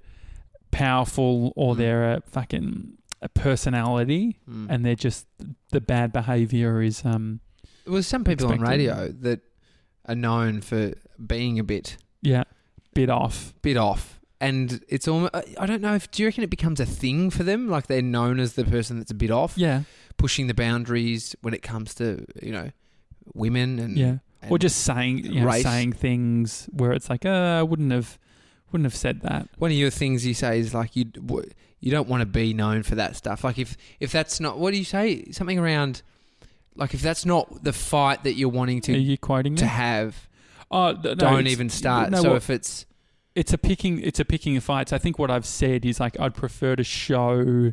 powerful 0.72 1.52
or 1.54 1.74
Mm. 1.74 1.78
they're 1.78 2.12
a 2.14 2.20
fucking 2.22 2.98
a 3.20 3.28
personality, 3.28 4.40
Mm. 4.50 4.66
and 4.68 4.84
they're 4.84 4.96
just 4.96 5.26
the 5.70 5.80
bad 5.80 6.12
behavior 6.12 6.82
is 6.82 7.04
um 7.04 7.38
Well, 7.86 7.94
there's 7.94 8.06
some 8.08 8.24
people 8.24 8.48
on 8.50 8.60
radio 8.60 9.08
that 9.20 9.40
are 10.06 10.16
known 10.16 10.60
for 10.60 10.92
being 11.24 11.58
a 11.60 11.64
bit 11.64 11.96
yeah 12.20 12.42
bit 12.94 13.08
off. 13.08 13.54
bit 13.62 13.76
off, 13.76 14.20
and 14.40 14.82
it's 14.88 15.06
almost. 15.06 15.32
I 15.58 15.66
don't 15.66 15.80
know 15.82 15.94
if 15.94 16.10
do 16.10 16.22
you 16.22 16.28
reckon 16.28 16.42
it 16.42 16.50
becomes 16.50 16.80
a 16.80 16.86
thing 16.86 17.30
for 17.30 17.44
them? 17.44 17.68
Like 17.68 17.86
they're 17.86 18.02
known 18.02 18.40
as 18.40 18.54
the 18.54 18.64
person 18.64 18.98
that's 18.98 19.12
a 19.12 19.14
bit 19.14 19.30
off, 19.30 19.54
Yeah, 19.56 19.82
pushing 20.16 20.48
the 20.48 20.54
boundaries 20.54 21.36
when 21.42 21.54
it 21.54 21.62
comes 21.62 21.94
to 21.96 22.26
you 22.42 22.50
know 22.52 22.70
women 23.34 23.78
and 23.78 23.96
yeah. 23.96 24.16
and 24.42 24.50
or 24.50 24.58
just 24.58 24.78
saying 24.82 25.18
you 25.18 25.40
know, 25.44 25.50
saying 25.60 25.92
things 25.92 26.68
where 26.72 26.90
it's 26.92 27.08
like, 27.08 27.24
uh, 27.24 27.60
I 27.60 27.62
wouldn't 27.62 27.92
have 27.92 28.18
wouldn't 28.72 28.86
have 28.86 28.96
said 28.96 29.20
that. 29.22 29.48
one 29.58 29.70
of 29.70 29.76
your 29.76 29.90
things 29.90 30.26
you 30.26 30.34
say 30.34 30.58
is 30.58 30.72
like 30.74 30.96
you 30.96 31.06
you 31.80 31.90
don't 31.90 32.08
want 32.08 32.20
to 32.22 32.26
be 32.26 32.54
known 32.54 32.82
for 32.82 32.94
that 32.96 33.16
stuff. 33.16 33.44
Like 33.44 33.58
if 33.58 33.76
if 34.00 34.10
that's 34.12 34.40
not 34.40 34.58
what 34.58 34.72
do 34.72 34.78
you 34.78 34.84
say 34.84 35.30
something 35.32 35.58
around 35.58 36.02
like 36.74 36.94
if 36.94 37.02
that's 37.02 37.26
not 37.26 37.64
the 37.64 37.72
fight 37.72 38.24
that 38.24 38.34
you're 38.34 38.48
wanting 38.48 38.78
Are 38.78 38.82
to 38.82 38.98
you 38.98 39.18
quoting 39.18 39.54
to 39.56 39.64
me? 39.64 39.68
have, 39.70 40.28
Oh, 40.70 40.92
no, 41.04 41.14
don't 41.14 41.46
even 41.48 41.68
start. 41.68 42.10
no, 42.10 42.22
so 42.22 42.28
what- 42.30 42.36
if 42.38 42.50
it's 42.50 42.86
it's 43.34 43.52
a 43.52 43.58
picking 43.58 44.00
it's 44.00 44.20
a 44.20 44.24
picking 44.24 44.56
of 44.56 44.64
fights. 44.64 44.92
I 44.92 44.98
think 44.98 45.18
what 45.18 45.30
I've 45.30 45.46
said 45.46 45.84
is 45.84 46.00
like 46.00 46.18
I'd 46.20 46.34
prefer 46.34 46.76
to 46.76 46.84
show. 46.84 47.72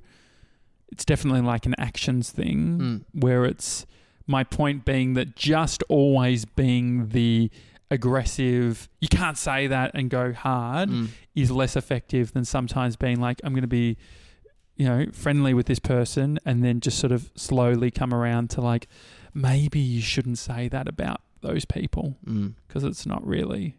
It's 0.91 1.05
definitely 1.05 1.41
like 1.41 1.65
an 1.65 1.75
actions 1.77 2.31
thing 2.31 2.79
mm, 2.79 3.21
where 3.21 3.45
it's 3.45 3.85
my 4.25 4.43
point 4.43 4.85
being 4.85 5.13
that 5.13 5.35
just 5.35 5.83
always 5.87 6.45
being 6.45 7.09
the 7.09 7.51
aggressive. 7.91 8.89
You 8.99 9.07
can't 9.07 9.37
say 9.37 9.67
that 9.67 9.91
and 9.93 10.09
go 10.09 10.33
hard. 10.33 10.89
mm, 10.89 11.07
is 11.35 11.51
less 11.51 11.75
effective 11.75 12.33
than 12.33 12.45
sometimes 12.45 12.95
being 12.95 13.19
like, 13.19 13.41
I'm 13.43 13.53
going 13.53 13.61
to 13.61 13.67
be, 13.67 13.97
you 14.75 14.85
know, 14.85 15.07
friendly 15.11 15.53
with 15.53 15.65
this 15.67 15.79
person 15.79 16.39
and 16.45 16.63
then 16.63 16.79
just 16.79 16.99
sort 16.99 17.11
of 17.11 17.31
slowly 17.35 17.91
come 17.91 18.13
around 18.13 18.49
to 18.51 18.61
like, 18.61 18.87
maybe 19.33 19.79
you 19.79 20.01
shouldn't 20.01 20.37
say 20.37 20.67
that 20.69 20.87
about 20.87 21.21
those 21.41 21.65
people 21.65 22.17
mm. 22.25 22.53
because 22.67 22.83
it's 22.83 23.05
not 23.05 23.25
really. 23.25 23.77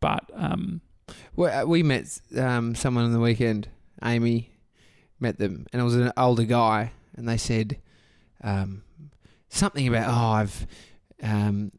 But, 0.00 0.30
um, 0.34 0.80
We, 1.36 1.48
uh, 1.48 1.66
we 1.66 1.82
met 1.82 2.20
um, 2.36 2.74
someone 2.74 3.04
on 3.04 3.12
the 3.12 3.20
weekend. 3.20 3.68
Amy 4.02 4.50
met 5.20 5.38
them, 5.38 5.66
and 5.72 5.80
it 5.80 5.84
was 5.84 5.94
an 5.94 6.12
older 6.16 6.44
guy, 6.44 6.92
and 7.16 7.28
they 7.28 7.36
said 7.36 7.78
um, 8.42 8.82
something 9.48 9.86
about 9.88 10.08
oh 10.08 10.32
I've 10.32 10.66
um, 11.22 11.72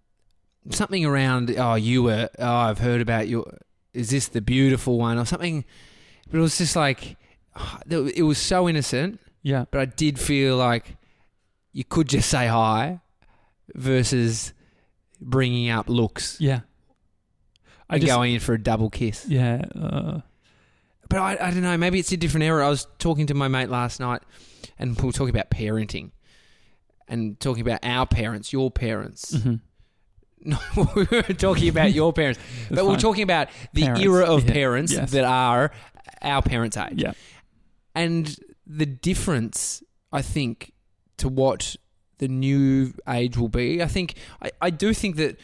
something 0.71 1.05
around 1.05 1.53
oh 1.57 1.75
you 1.75 2.03
were 2.03 2.29
oh 2.39 2.55
I've 2.55 2.79
heard 2.79 3.01
about 3.01 3.27
your 3.27 3.45
is 3.93 4.09
this 4.09 4.27
the 4.27 4.41
beautiful 4.41 4.97
one 4.97 5.17
or 5.17 5.25
something, 5.25 5.63
but 6.29 6.37
it 6.37 6.41
was 6.41 6.57
just 6.57 6.75
like 6.75 7.17
it 7.89 8.23
was 8.23 8.37
so 8.37 8.67
innocent, 8.69 9.19
Yeah. 9.43 9.65
but 9.71 9.81
I 9.81 9.85
did 9.85 10.19
feel 10.19 10.57
like 10.57 10.97
you 11.73 11.83
could 11.83 12.07
just 12.09 12.29
say 12.29 12.47
hi 12.47 13.01
versus 13.75 14.53
bringing 15.19 15.69
up 15.69 15.89
looks 15.89 16.39
Yeah. 16.39 16.61
I 17.89 17.95
and 17.95 18.01
just 18.01 18.13
going 18.15 18.33
in 18.33 18.39
for 18.39 18.53
a 18.53 18.61
double 18.61 18.89
kiss. 18.89 19.25
yeah. 19.27 19.63
Uh, 19.73 20.19
But 21.09 21.19
I, 21.19 21.31
I 21.47 21.51
don't 21.51 21.61
know. 21.61 21.77
Maybe 21.77 21.99
it's 21.99 22.11
a 22.11 22.17
different 22.17 22.43
era. 22.43 22.65
I 22.65 22.69
was 22.69 22.85
talking 22.99 23.27
to 23.27 23.33
my 23.33 23.47
mate 23.47 23.69
last 23.69 23.99
night, 24.01 24.21
and 24.77 24.95
we 24.99 25.05
were 25.07 25.13
talking 25.13 25.29
about 25.33 25.49
parenting, 25.49 26.11
and 27.07 27.39
talking 27.39 27.61
about 27.61 27.79
our 27.83 28.05
parents, 28.05 28.51
your 28.51 28.69
parents. 28.69 29.33
mhm. 29.33 29.61
No, 30.43 30.57
we 30.95 31.05
were 31.11 31.21
talking 31.23 31.69
about 31.69 31.93
your 31.93 32.13
parents, 32.13 32.39
but 32.69 32.77
we 32.83 32.83
we're 32.83 32.93
fine. 32.93 32.99
talking 32.99 33.23
about 33.23 33.49
the 33.73 33.81
Parents, 33.83 34.03
era 34.03 34.25
of 34.25 34.45
yeah, 34.45 34.53
parents 34.53 34.93
yes. 34.93 35.11
that 35.11 35.25
are 35.25 35.71
our 36.21 36.41
parents' 36.41 36.77
age, 36.77 37.01
Yeah. 37.01 37.13
and 37.95 38.37
the 38.65 38.85
difference, 38.85 39.83
I 40.11 40.21
think, 40.21 40.73
to 41.17 41.27
what 41.27 41.75
the 42.19 42.27
new 42.27 42.93
age 43.07 43.37
will 43.37 43.49
be. 43.49 43.81
I 43.81 43.87
think 43.87 44.15
I, 44.41 44.51
I 44.61 44.69
do 44.69 44.93
think 44.93 45.15
that 45.17 45.37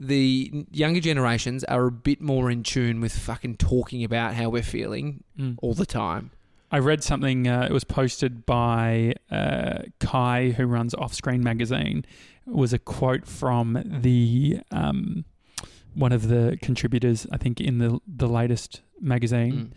the 0.00 0.66
younger 0.72 1.00
generations 1.00 1.64
are 1.64 1.86
a 1.86 1.92
bit 1.92 2.20
more 2.20 2.50
in 2.50 2.62
tune 2.62 3.00
with 3.00 3.16
fucking 3.16 3.56
talking 3.56 4.02
about 4.04 4.34
how 4.34 4.48
we're 4.50 4.62
feeling 4.62 5.22
Mm. 5.38 5.56
all 5.62 5.74
the 5.74 5.86
time. 5.86 6.30
I 6.74 6.78
read 6.80 7.04
something. 7.04 7.46
Uh, 7.46 7.66
it 7.70 7.72
was 7.72 7.84
posted 7.84 8.44
by 8.46 9.14
uh, 9.30 9.82
Kai, 10.00 10.50
who 10.56 10.66
runs 10.66 10.92
Offscreen 10.94 11.40
magazine. 11.40 12.04
It 12.46 12.52
was 12.54 12.72
a 12.72 12.78
quote 12.78 13.26
from 13.26 13.80
the 14.02 14.58
um, 14.72 15.24
one 15.94 16.12
of 16.12 16.28
the 16.28 16.58
contributors, 16.60 17.26
I 17.30 17.36
think, 17.36 17.60
in 17.60 17.78
the 17.78 18.00
the 18.08 18.26
latest 18.28 18.82
magazine, 19.00 19.54
Mm. 19.54 19.70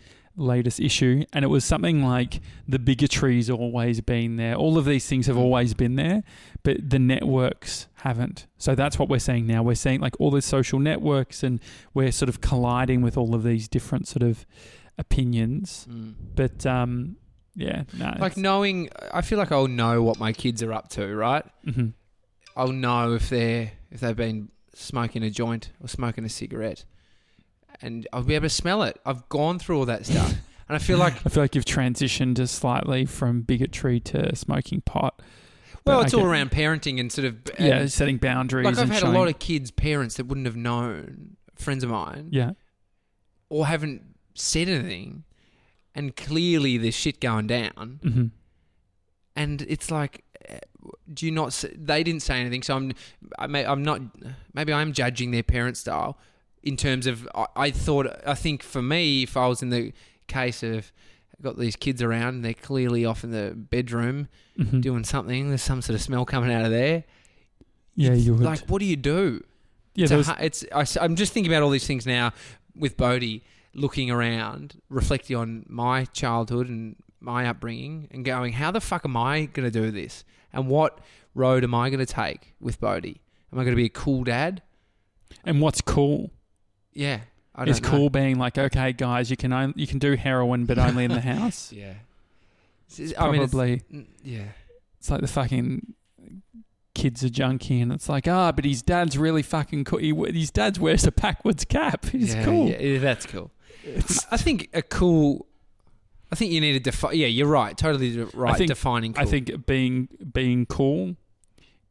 latest 0.54 0.80
issue, 0.80 1.24
and 1.32 1.44
it 1.44 1.48
was 1.48 1.64
something 1.64 2.02
like 2.02 2.40
the 2.66 2.78
bigotry's 2.78 3.48
always 3.50 4.00
been 4.00 4.36
there. 4.36 4.54
All 4.56 4.76
of 4.78 4.84
these 4.84 5.06
things 5.06 5.26
have 5.26 5.36
Mm. 5.36 5.40
always 5.46 5.74
been 5.74 5.94
there, 5.96 6.22
but 6.64 6.76
the 6.90 6.98
networks 6.98 7.86
haven't. 8.06 8.46
So 8.56 8.74
that's 8.74 8.98
what 8.98 9.08
we're 9.08 9.18
seeing 9.20 9.46
now. 9.46 9.62
We're 9.62 9.74
seeing 9.86 10.00
like 10.00 10.14
all 10.20 10.30
the 10.32 10.42
social 10.42 10.78
networks, 10.80 11.42
and 11.44 11.60
we're 11.94 12.12
sort 12.12 12.28
of 12.28 12.40
colliding 12.40 13.02
with 13.02 13.16
all 13.16 13.34
of 13.36 13.42
these 13.44 13.68
different 13.68 14.08
sort 14.08 14.22
of 14.30 14.44
opinions. 14.98 15.86
Mm. 15.90 16.14
But 16.34 16.66
um, 16.66 17.16
yeah, 17.54 17.84
no, 17.96 18.14
Like 18.18 18.36
knowing, 18.36 18.88
I 19.12 19.22
feel 19.22 19.38
like 19.38 19.52
I'll 19.52 19.68
know 19.68 20.02
what 20.02 20.18
my 20.18 20.32
kids 20.32 20.62
are 20.62 20.72
up 20.72 20.88
to, 20.90 21.14
right? 21.14 21.44
hmm 21.64 21.88
I'll 22.56 22.72
know 22.72 23.14
if 23.14 23.30
they're 23.30 23.70
if 23.92 24.00
they've 24.00 24.16
been 24.16 24.48
smoking 24.74 25.22
a 25.22 25.30
joint 25.30 25.70
or 25.80 25.86
smoking 25.86 26.24
a 26.24 26.28
cigarette, 26.28 26.84
and 27.80 28.06
I'll 28.12 28.22
be 28.24 28.34
able 28.34 28.46
to 28.46 28.50
smell 28.50 28.82
it. 28.82 28.98
I've 29.06 29.28
gone 29.28 29.60
through 29.60 29.78
all 29.78 29.86
that 29.86 30.06
stuff, 30.06 30.30
and 30.68 30.74
I 30.74 30.78
feel 30.78 30.98
like 30.98 31.14
I 31.24 31.28
feel 31.28 31.44
like 31.44 31.54
you've 31.54 31.64
transitioned 31.64 32.34
to 32.36 32.48
slightly 32.48 33.04
from 33.06 33.42
bigotry 33.42 34.00
to 34.00 34.34
smoking 34.34 34.80
pot. 34.80 35.22
well, 35.86 35.98
But 36.00 36.06
it's 36.06 36.14
all 36.14 36.24
around 36.24 36.50
parenting 36.50 36.98
and 36.98 37.12
sort 37.12 37.26
of 37.28 37.36
yeah, 37.60 37.86
setting 37.86 38.16
boundaries. 38.16 38.64
like 38.64 38.74
I've 38.74 38.82
and 38.82 38.92
had 38.92 39.00
showing, 39.02 39.14
a 39.14 39.18
lot 39.18 39.28
of 39.28 39.38
kids' 39.38 39.70
parents 39.70 40.16
that 40.16 40.26
wouldn't 40.26 40.46
have 40.46 40.56
known 40.56 41.36
friends 41.54 41.84
of 41.84 41.90
mine, 41.90 42.28
yeah, 42.32 42.52
or 43.50 43.68
haven't 43.68 44.02
said 44.38 44.68
anything, 44.68 45.24
and 45.94 46.14
clearly 46.16 46.76
there's 46.78 46.94
shit 46.94 47.20
going 47.20 47.46
down, 47.46 48.00
hmm 48.02 48.26
and 49.36 49.62
it's 49.68 49.90
like. 49.90 50.24
uh, 50.48 50.54
Do 51.12 51.26
you 51.26 51.32
not? 51.32 51.48
s- 51.48 51.64
They 51.74 52.02
didn't 52.02 52.22
say 52.22 52.40
anything, 52.40 52.62
so 52.62 52.74
I'm. 52.76 52.92
I 53.38 53.46
may, 53.46 53.64
I'm 53.64 53.82
not. 53.82 54.00
Maybe 54.52 54.72
I'm 54.72 54.92
judging 54.92 55.30
their 55.30 55.42
parent 55.44 55.76
style 55.76 56.18
in 56.62 56.76
terms 56.76 57.06
of. 57.06 57.28
I, 57.34 57.46
I 57.56 57.70
thought. 57.70 58.06
I 58.26 58.34
think 58.34 58.62
for 58.62 58.82
me, 58.82 59.22
if 59.22 59.36
I 59.36 59.46
was 59.46 59.62
in 59.62 59.70
the 59.70 59.92
case 60.26 60.62
of 60.62 60.92
got 61.40 61.56
these 61.56 61.76
kids 61.76 62.02
around, 62.02 62.34
and 62.36 62.44
they're 62.44 62.52
clearly 62.54 63.04
off 63.04 63.22
in 63.22 63.30
the 63.30 63.52
bedroom 63.54 64.28
hmm 64.56 64.80
doing 64.80 65.04
something. 65.04 65.48
There's 65.50 65.62
some 65.62 65.82
sort 65.82 65.94
of 65.94 66.02
smell 66.02 66.24
coming 66.24 66.52
out 66.52 66.64
of 66.64 66.72
there. 66.72 67.04
yeah, 67.94 68.12
you 68.14 68.34
would. 68.34 68.42
Like, 68.42 68.60
what 68.66 68.80
do 68.80 68.86
you 68.86 68.96
do? 68.96 69.44
yeah, 69.94 70.04
It's, 70.06 70.12
was, 70.12 70.30
it's 70.40 70.64
I, 71.00 71.04
am 71.04 71.14
just 71.14 71.32
thinking 71.32 71.52
about 71.52 71.62
all 71.62 71.70
these 71.70 71.86
things 71.86 72.06
now 72.06 72.32
with 72.74 72.96
Bodhi, 72.96 73.44
looking 73.78 74.10
around, 74.10 74.80
reflecting 74.88 75.36
on 75.36 75.64
my 75.68 76.04
childhood 76.06 76.68
and 76.68 76.96
my 77.20 77.46
upbringing, 77.48 78.08
and 78.10 78.24
going, 78.24 78.52
how 78.54 78.70
the 78.70 78.80
fuck 78.80 79.04
am 79.04 79.16
I 79.16 79.46
going 79.46 79.70
to 79.70 79.70
do 79.70 79.90
this? 79.90 80.24
And 80.52 80.68
what 80.68 80.98
road 81.34 81.64
am 81.64 81.74
I 81.74 81.90
going 81.90 82.04
to 82.04 82.06
take 82.12 82.54
with 82.60 82.80
Bodhi? 82.80 83.20
Am 83.52 83.58
I 83.58 83.62
going 83.64 83.72
to 83.72 83.76
be 83.76 83.86
a 83.86 83.90
cool 83.90 84.24
dad? 84.24 84.62
and 85.44 85.60
what's 85.60 85.80
cool 85.82 86.30
Yeah, 86.94 87.20
I 87.54 87.64
don't 87.66 87.68
is 87.74 87.82
know. 87.82 87.88
cool 87.90 88.10
being 88.10 88.38
like, 88.38 88.56
okay, 88.56 88.92
guys, 88.94 89.30
you 89.30 89.36
can 89.36 89.52
only, 89.52 89.74
you 89.76 89.86
can 89.86 89.98
do 89.98 90.16
heroin, 90.16 90.64
but 90.64 90.78
only 90.78 91.04
in 91.04 91.10
the 91.12 91.20
house. 91.34 91.70
Yeah, 91.72 91.94
It's- 92.98 93.12
I 93.18 93.26
mean, 93.30 93.42
it's- 93.42 93.50
Probably, 93.50 93.82
yeah. 94.24 94.44
it's 94.98 95.10
like 95.10 95.20
the 95.20 95.26
fucking 95.28 95.94
kid's 96.94 97.22
a 97.22 97.30
junkie, 97.30 97.80
and 97.80 97.92
it's 97.92 98.08
like, 98.08 98.26
ah, 98.26 98.52
but 98.52 98.64
his 98.64 98.82
dad's 98.82 99.16
really 99.18 99.42
fucking 99.42 99.84
cool. 99.84 99.98
He, 99.98 100.12
his 100.32 100.50
dad's 100.50 100.80
wears 100.80 101.06
a 101.06 101.12
backwards 101.12 101.64
cap. 101.64 102.06
He's 102.06 102.34
yeah, 102.34 102.44
cool. 102.44 102.68
Yeah, 102.68 102.98
that's 102.98 103.26
cool. 103.26 103.50
I 104.30 104.36
think 104.36 104.68
a 104.74 104.82
cool. 104.82 105.46
I 106.30 106.34
think 106.34 106.52
you 106.52 106.60
need 106.60 106.74
to 106.74 106.80
define. 106.80 107.16
Yeah, 107.16 107.26
you're 107.26 107.46
right. 107.46 107.76
Totally 107.76 108.18
right. 108.34 108.56
think- 108.56 108.68
defining. 108.68 109.14
Cool. 109.14 109.22
I 109.22 109.26
think 109.26 109.66
being 109.66 110.08
being 110.32 110.66
cool 110.66 111.16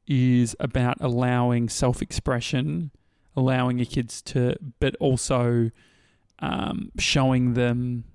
is 0.05 0.55
about 0.59 0.97
allowing 1.01 1.67
self-expression, 1.67 2.91
allowing 3.35 3.77
your 3.77 3.85
kids 3.85 4.21
to, 4.21 4.55
but 4.79 4.95
also 5.01 5.69
um, 6.39 6.91
showing 6.97 7.55
them, 7.55 8.05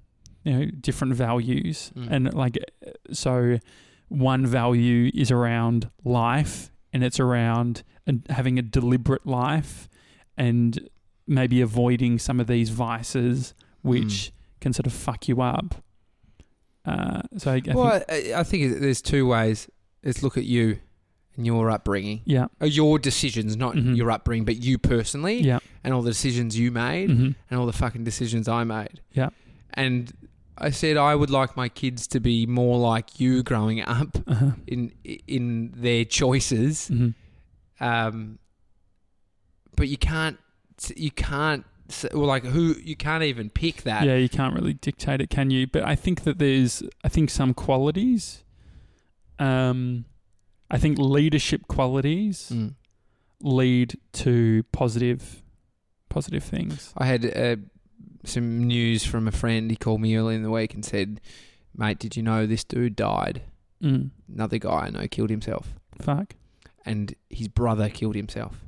you 0.43 0.53
know, 0.53 0.65
different 0.81 1.15
values. 1.15 1.93
Mm. 1.95 2.09
And 2.11 2.35
like, 2.35 2.57
so 3.13 3.59
one 4.09 4.47
value 4.47 5.11
is 5.13 5.31
around 5.31 5.91
life, 6.03 6.71
and 6.93 7.05
it's 7.05 7.21
around 7.21 7.83
having 8.31 8.59
a 8.59 8.63
deliberate 8.63 9.27
life, 9.27 9.89
and 10.37 10.89
maybe 11.27 11.61
avoiding 11.61 12.19
some 12.19 12.41
of 12.41 12.47
these 12.47 12.71
vices, 12.71 13.55
which 13.83 14.33
can 14.61 14.73
sort 14.73 14.87
of 14.87 14.93
fuck 14.93 15.29
you 15.29 15.41
up. 15.43 15.75
Uh, 16.85 17.23
so 17.39 17.53
I, 17.53 17.55
I 17.57 17.61
think, 17.61 17.77
well, 17.77 18.03
I, 18.09 18.33
I 18.37 18.43
think 18.43 18.81
there's 18.81 19.03
two 19.03 19.27
ways. 19.27 19.69
Let's 20.03 20.23
look 20.23 20.37
at 20.37 20.45
you 20.45 20.79
and 21.37 21.47
your 21.47 21.71
upbringing, 21.71 22.23
yeah, 22.25 22.49
or 22.61 22.67
your 22.67 22.99
decisions, 22.99 23.57
not 23.57 23.75
Mhm. 23.77 23.97
your 23.97 24.11
upbringing, 24.11 24.45
but 24.45 24.63
you 24.63 24.79
personally, 24.79 25.41
yeah. 25.43 25.61
and 25.85 25.95
all 25.95 26.03
the 26.03 26.11
decisions 26.11 26.59
you 26.59 26.71
made, 26.73 27.11
hmm 27.11 27.31
and 27.51 27.59
all 27.61 27.67
the 27.67 27.73
fucking 27.73 28.05
decisions 28.05 28.49
I 28.49 28.65
made. 28.65 29.01
Yeah. 29.13 29.31
And 29.75 30.13
I 30.59 30.71
said 30.71 30.97
I 30.99 31.15
would 31.15 31.31
like 31.31 31.57
my 31.57 31.69
kids 31.69 32.07
to 32.09 32.21
be 32.21 32.47
more 32.47 32.79
like 32.79 33.19
you 33.21 33.43
growing 33.43 33.81
up 33.81 34.17
Uh-huh. 34.27 34.51
in 34.67 34.93
in 35.27 35.73
their 35.77 36.05
choices. 36.05 36.89
hmm 36.89 37.11
Um, 37.81 38.39
but 39.77 39.89
you 39.89 39.97
can't, 39.97 40.39
you 40.97 41.11
can't, 41.11 41.65
well, 42.15 42.27
like 42.27 42.45
who 42.45 42.75
you 42.83 42.97
can't 42.97 43.23
even 43.25 43.51
pick 43.51 43.83
that. 43.83 44.05
Yeah, 44.05 44.17
you 44.17 44.29
can't 44.29 44.55
really 44.55 44.75
dictate 44.75 45.21
it, 45.21 45.31
can 45.31 45.51
you? 45.51 45.67
But 45.67 45.83
I 45.85 45.95
think 45.95 46.23
that 46.25 46.39
there's, 46.39 46.83
I 47.05 47.09
think 47.09 47.31
some 47.31 47.55
qualities, 47.55 48.43
um, 49.39 50.05
I 50.71 50.79
think 50.79 50.99
leadership 50.99 51.67
qualities 51.69 52.51
Mm. 52.53 52.75
lead 53.41 53.99
to 54.13 54.63
positive, 54.73 55.43
positive 56.09 56.45
things. 56.45 56.93
I 56.97 57.07
had 57.07 57.25
uh, 57.37 57.57
some 58.25 58.65
news 58.67 59.05
from 59.05 59.27
a 59.29 59.33
friend. 59.33 59.71
He 59.71 59.77
called 59.77 60.01
me 60.01 60.17
early 60.17 60.35
in 60.35 60.43
the 60.43 60.51
week 60.51 60.75
and 60.75 60.85
said, 60.85 61.21
"Mate, 61.77 61.99
did 61.99 62.17
you 62.17 62.23
know 62.23 62.47
this 62.47 62.65
dude 62.65 62.97
died? 62.97 63.43
Mm. 63.83 64.11
Another 64.33 64.59
guy 64.59 64.87
I 64.87 64.91
know 64.91 65.07
killed 65.09 65.31
himself, 65.31 65.75
Fuck. 66.01 66.37
and 66.87 67.15
his 67.29 67.49
brother 67.49 67.89
killed 67.89 68.15
himself 68.15 68.61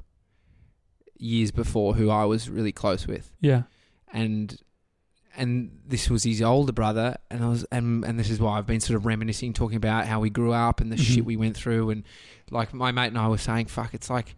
years 1.19 1.51
before, 1.51 1.95
who 1.95 2.11
I 2.11 2.25
was 2.25 2.49
really 2.51 2.73
close 2.73 3.07
with, 3.07 3.31
Yeah. 3.41 3.63
and." 4.13 4.59
And 5.37 5.81
this 5.85 6.09
was 6.09 6.23
his 6.23 6.41
older 6.41 6.71
brother, 6.71 7.17
and 7.29 7.43
I 7.43 7.49
was, 7.49 7.65
and 7.73 8.05
and 8.05 8.17
this 8.21 8.31
is 8.31 8.39
why 8.39 8.57
I've 8.57 8.67
been 8.69 8.79
sort 8.79 8.97
of 8.97 9.05
reminiscing, 9.05 9.53
talking 9.53 9.77
about 9.77 10.07
how 10.07 10.21
we 10.21 10.31
grew 10.31 10.53
up 10.53 10.81
and 10.81 10.93
the 10.93 10.97
Mhm. 10.97 11.01
shit 11.01 11.25
we 11.25 11.37
went 11.37 11.57
through, 11.57 11.91
and 11.91 12.05
like 12.53 12.73
my 12.73 12.93
mate 12.93 13.09
and 13.09 13.19
I 13.19 13.27
were 13.27 13.37
saying, 13.37 13.67
"Fuck, 13.67 13.95
it's 13.95 14.09
like, 14.09 14.37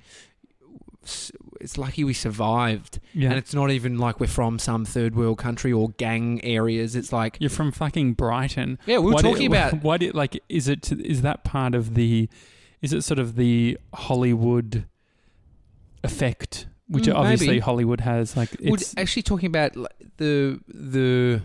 it's 1.60 1.76
lucky 1.78 2.02
we 2.04 2.14
survived." 2.14 2.98
Yeah. 3.12 3.28
And 3.28 3.38
it's 3.38 3.54
not 3.54 3.70
even 3.70 3.98
like 3.98 4.20
we're 4.20 4.26
from 4.26 4.58
some 4.58 4.84
third 4.86 5.14
world 5.14 5.38
country 5.38 5.72
or 5.72 5.90
gang 5.98 6.42
areas. 6.44 6.96
It's 6.96 7.12
like, 7.12 7.36
You're 7.40 7.50
from 7.50 7.72
fucking 7.72 8.14
Brighton. 8.14 8.78
yeah, 8.86 8.98
we 8.98 9.12
were 9.12 9.20
do- 9.20 9.28
talking 9.32 9.46
about. 9.48 9.74
Why 9.82 9.98
do 9.98 10.10
like? 10.12 10.40
Is 10.48 10.66
it? 10.68 10.90
Is 10.92 11.22
that 11.22 11.44
part 11.44 11.74
of 11.74 11.94
the? 11.94 12.28
Is 12.82 12.92
it 12.92 13.02
sort 13.04 13.18
of 13.18 13.36
the 13.36 13.78
Hollywood 13.94 14.86
effect 16.06 16.66
which 16.88 17.04
Mm, 17.06 17.14
obviously 17.16 17.46
maybe. 17.48 17.58
Hollywood 17.60 18.00
has. 18.00 18.36
Like 18.36 18.50
Would 18.60 18.80
it's 18.80 18.94
actually 18.96 19.22
talking 19.22 19.48
about 19.48 19.72
the 20.18 20.60
the 20.68 21.42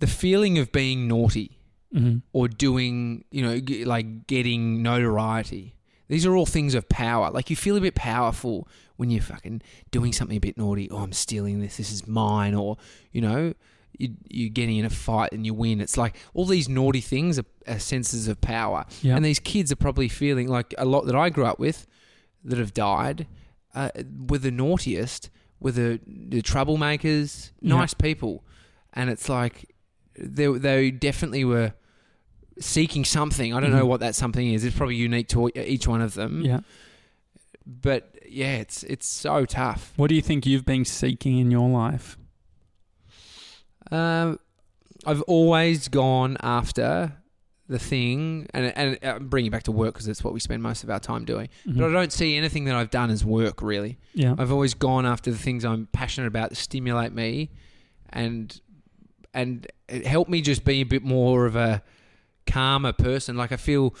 the 0.00 0.06
feeling 0.06 0.58
of 0.58 0.72
being 0.72 1.08
naughty 1.08 1.58
mhm. 1.94 2.22
or 2.32 2.48
doing, 2.48 3.24
you 3.30 3.42
know, 3.42 3.60
g- 3.60 3.84
like 3.84 4.26
getting 4.26 4.82
notoriety. 4.82 5.74
These 6.08 6.24
are 6.24 6.34
all 6.34 6.46
things 6.46 6.74
of 6.74 6.88
power. 6.88 7.30
Like 7.30 7.50
you 7.50 7.56
feel 7.56 7.76
a 7.76 7.80
bit 7.80 7.94
powerful 7.94 8.66
when 8.96 9.10
you're 9.10 9.22
fucking 9.22 9.62
doing 9.90 10.12
something 10.12 10.36
a 10.36 10.40
bit 10.40 10.56
naughty. 10.56 10.90
Oh, 10.90 10.98
I'm 10.98 11.12
stealing 11.12 11.60
this. 11.60 11.76
This 11.76 11.92
is 11.92 12.06
mine. 12.06 12.54
Or 12.54 12.78
you 13.12 13.20
know, 13.20 13.54
you, 13.98 14.14
you're 14.28 14.50
getting 14.50 14.76
in 14.78 14.84
a 14.84 14.90
fight 14.90 15.32
and 15.32 15.44
you 15.46 15.54
win. 15.54 15.80
It's 15.80 15.96
like 15.96 16.16
all 16.34 16.46
these 16.46 16.68
naughty 16.68 17.00
things 17.00 17.38
are, 17.38 17.44
are 17.66 17.78
senses 17.78 18.26
of 18.26 18.40
power. 18.40 18.86
yeah. 19.02 19.14
And 19.14 19.24
these 19.24 19.38
kids 19.38 19.70
are 19.70 19.76
probably 19.76 20.08
feeling 20.08 20.48
like 20.48 20.74
a 20.78 20.84
lot 20.84 21.02
that 21.06 21.14
I 21.14 21.28
grew 21.30 21.44
up 21.44 21.58
with 21.60 21.86
that 22.44 22.58
have 22.58 22.72
died 22.74 23.26
uh, 23.74 23.90
were 24.28 24.38
the 24.38 24.50
naughtiest, 24.50 25.30
were 25.60 25.72
the, 25.72 26.00
the 26.06 26.42
troublemakers, 26.42 27.52
Yeah. 27.60 27.76
nice 27.76 27.94
people. 27.94 28.44
And 28.92 29.10
it's 29.10 29.28
like 29.28 29.74
they, 30.18 30.46
they 30.46 30.90
definitely 30.90 31.44
were 31.44 31.74
seeking 32.58 33.04
something. 33.04 33.54
I 33.54 33.60
don't 33.60 33.70
know 33.70 33.84
Mhm. 33.84 33.88
what 33.88 34.00
that 34.00 34.14
something 34.16 34.52
is. 34.52 34.64
It's 34.64 34.76
probably 34.76 34.96
unique 34.96 35.28
to 35.28 35.50
each 35.56 35.86
one 35.86 36.00
of 36.00 36.14
them. 36.14 36.42
yeah. 36.42 36.60
But 37.66 38.18
yeah, 38.28 38.56
it's 38.56 38.82
it's 38.84 39.06
so 39.06 39.44
tough. 39.44 39.92
What 39.96 40.08
do 40.08 40.14
you 40.14 40.22
think 40.22 40.46
you've 40.46 40.64
been 40.64 40.84
seeking 40.86 41.38
in 41.38 41.50
your 41.50 41.68
life? 41.68 42.16
Um, 43.90 44.38
I've 45.06 45.22
always 45.22 45.88
gone 45.88 46.36
after 46.42 47.12
the 47.68 47.78
thing, 47.78 48.46
and 48.54 48.72
and 48.76 48.98
uh, 49.04 49.18
bring 49.18 49.44
it 49.46 49.50
back 49.50 49.64
to 49.64 49.72
work 49.72 49.92
because 49.94 50.06
that's 50.06 50.24
what 50.24 50.32
we 50.32 50.40
spend 50.40 50.62
most 50.62 50.82
of 50.84 50.90
our 50.90 50.98
time 51.00 51.24
doing. 51.24 51.48
Mhm. 51.66 51.76
But 51.76 51.84
I 51.90 51.92
don't 51.92 52.12
see 52.12 52.36
anything 52.36 52.64
that 52.64 52.74
I've 52.74 52.90
done 52.90 53.10
as 53.10 53.24
work 53.24 53.60
really. 53.62 53.98
yeah. 54.14 54.34
I've 54.38 54.50
always 54.52 54.74
gone 54.74 55.04
after 55.06 55.30
the 55.30 55.36
things 55.38 55.64
I'm 55.64 55.86
passionate 55.92 56.26
about 56.28 56.50
that 56.50 56.56
stimulate 56.56 57.12
me, 57.12 57.50
and 58.10 58.58
and 59.34 59.66
it 59.88 60.06
helped 60.06 60.30
me 60.30 60.40
just 60.40 60.64
be 60.64 60.80
a 60.80 60.84
bit 60.84 61.02
more 61.04 61.44
of 61.46 61.56
a 61.56 61.82
calmer 62.46 62.92
person. 62.92 63.36
Like 63.36 63.52
I 63.52 63.56
feel 63.56 63.94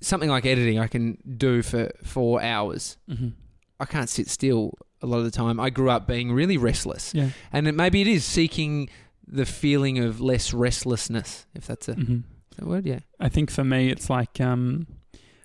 something 0.00 0.28
like 0.28 0.46
editing, 0.46 0.78
I 0.78 0.86
can 0.88 1.18
do 1.36 1.62
for 1.62 1.90
four 2.02 2.42
hours. 2.42 2.96
Mhm. 3.08 3.32
I 3.78 3.84
can't 3.84 4.08
sit 4.08 4.28
still 4.28 4.74
a 5.02 5.06
lot 5.06 5.18
of 5.18 5.24
the 5.24 5.30
time. 5.30 5.60
I 5.60 5.70
grew 5.70 5.90
up 5.90 6.06
being 6.06 6.32
really 6.32 6.56
restless, 6.58 7.14
Yeah. 7.14 7.30
and 7.52 7.68
it, 7.68 7.74
maybe 7.74 8.00
it 8.00 8.06
is 8.08 8.24
seeking 8.24 8.88
the 9.26 9.46
feeling 9.46 9.98
of 10.00 10.20
less 10.20 10.52
restlessness. 10.52 11.46
If 11.54 11.66
that's 11.66 11.88
a, 11.88 11.94
Mhm. 11.94 12.24
That 12.60 12.66
word, 12.68 12.86
yeah. 12.86 13.00
I 13.18 13.28
think 13.28 13.50
for 13.50 13.64
me, 13.64 13.88
it's 13.90 14.08
like 14.10 14.40
um, 14.40 14.86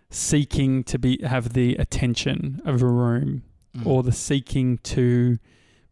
seeking 0.10 0.84
to 0.86 1.00
be 1.00 1.19
have 1.24 1.53
the 1.53 1.75
attention 1.75 2.62
of 2.65 2.81
a 2.81 2.88
room, 2.88 3.43
Mm. 3.75 3.86
or 3.88 4.03
the 4.03 4.13
seeking 4.13 4.77
to. 4.84 5.38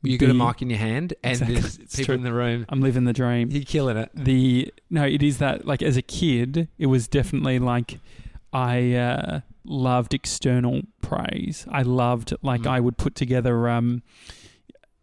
you 0.03 0.17
got 0.17 0.29
a 0.29 0.33
mic 0.33 0.61
in 0.61 0.69
your 0.69 0.79
hand, 0.79 1.13
and 1.23 1.31
Exactly. 1.33 1.55
there's 1.59 1.77
people 1.77 2.05
true. 2.05 2.15
in 2.15 2.23
the 2.23 2.31
room. 2.33 2.65
I'm 2.69 2.79
living 2.81 3.03
the 3.05 3.11
dream. 3.13 3.49
You're 3.51 3.63
killing 3.65 3.97
it. 3.97 4.09
the 4.15 4.73
no, 4.89 5.03
it 5.05 5.21
is 5.23 5.39
that 5.39 5.65
like 5.65 5.81
as 5.81 5.97
a 5.97 6.01
kid, 6.01 6.67
it 6.77 6.85
was 6.87 7.07
definitely 7.09 7.59
like 7.59 7.99
I 8.53 8.93
uh, 8.93 9.39
loved 9.65 10.13
external 10.13 10.83
praise. 11.01 11.65
I 11.69 11.81
loved 11.81 12.33
like 12.41 12.61
Mm. 12.61 12.67
I 12.69 12.79
would 12.79 12.97
put 12.97 13.15
together 13.15 13.67
um, 13.67 14.01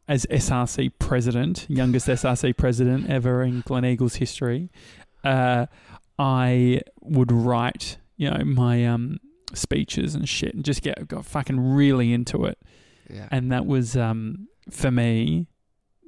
as 0.09 0.25
SRC 0.31 0.93
president, 0.99 1.67
youngest 1.69 2.09
SRC 2.09 2.57
president 2.57 3.11
ever 3.11 3.43
in 3.43 3.63
Gleneagles 3.63 4.17
history. 4.17 4.71
Uh, 5.23 5.67
I 6.21 6.83
would 7.01 7.33
write 7.33 7.97
you 8.19 8.31
know 8.31 8.45
my 8.45 8.87
um, 8.87 9.19
speeches 9.55 10.15
and 10.15 10.29
shit 10.29 10.53
and 10.55 10.63
just 10.65 10.83
get 10.83 11.09
got 11.09 11.25
fucking 11.25 11.59
really 11.75 12.13
into 12.13 12.45
it, 12.45 12.59
Yeah. 13.09 13.29
and 13.31 13.51
that 13.51 13.65
was 13.67 13.97
um, 13.97 14.49
for 14.71 14.91
me. 14.91 15.47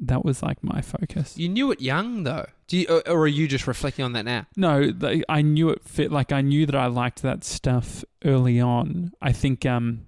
That 0.05 0.25
was 0.25 0.43
like 0.43 0.65
my 0.65 0.81
focus. 0.81 1.39
You 1.39 1.49
knew 1.49 1.71
it 1.71 1.81
young 1.81 2.25
though. 2.25 2.47
Do 2.67 2.77
you, 2.77 2.87
or, 2.89 3.09
or 3.09 3.21
are 3.21 3.27
you 3.29 3.47
just 3.47 3.69
reflecting 3.69 4.05
on 4.05 4.15
that 4.15 4.25
now? 4.25 4.47
No, 4.57 4.91
th- 4.91 5.23
I 5.29 5.43
knew 5.43 5.69
it 5.71 5.85
fit. 5.85 6.11
Like 6.11 6.33
I 6.33 6.41
knew 6.41 6.67
that 6.67 6.75
I 6.75 6.87
liked 6.87 7.23
that 7.23 7.45
stuff 7.45 8.05
early 8.25 8.61
on. 8.61 9.13
I 9.23 9.31
think 9.31 9.65
um, 9.65 10.07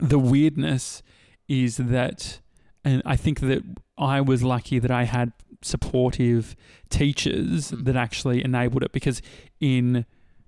the 0.00 0.18
weirdness 0.18 1.02
is 1.46 1.76
that, 1.76 2.40
and 2.86 3.02
I 3.04 3.16
think 3.16 3.40
that 3.40 3.62
I 3.98 4.22
was 4.22 4.42
lucky 4.42 4.78
that 4.78 4.90
I 4.90 5.04
had 5.04 5.32
supportive 5.64 6.54
teachers 6.90 7.70
Mm. 7.70 7.84
that 7.84 7.96
actually 7.96 8.44
enabled 8.44 8.82
it. 8.82 8.92
Because 8.92 9.22
in 9.60 10.04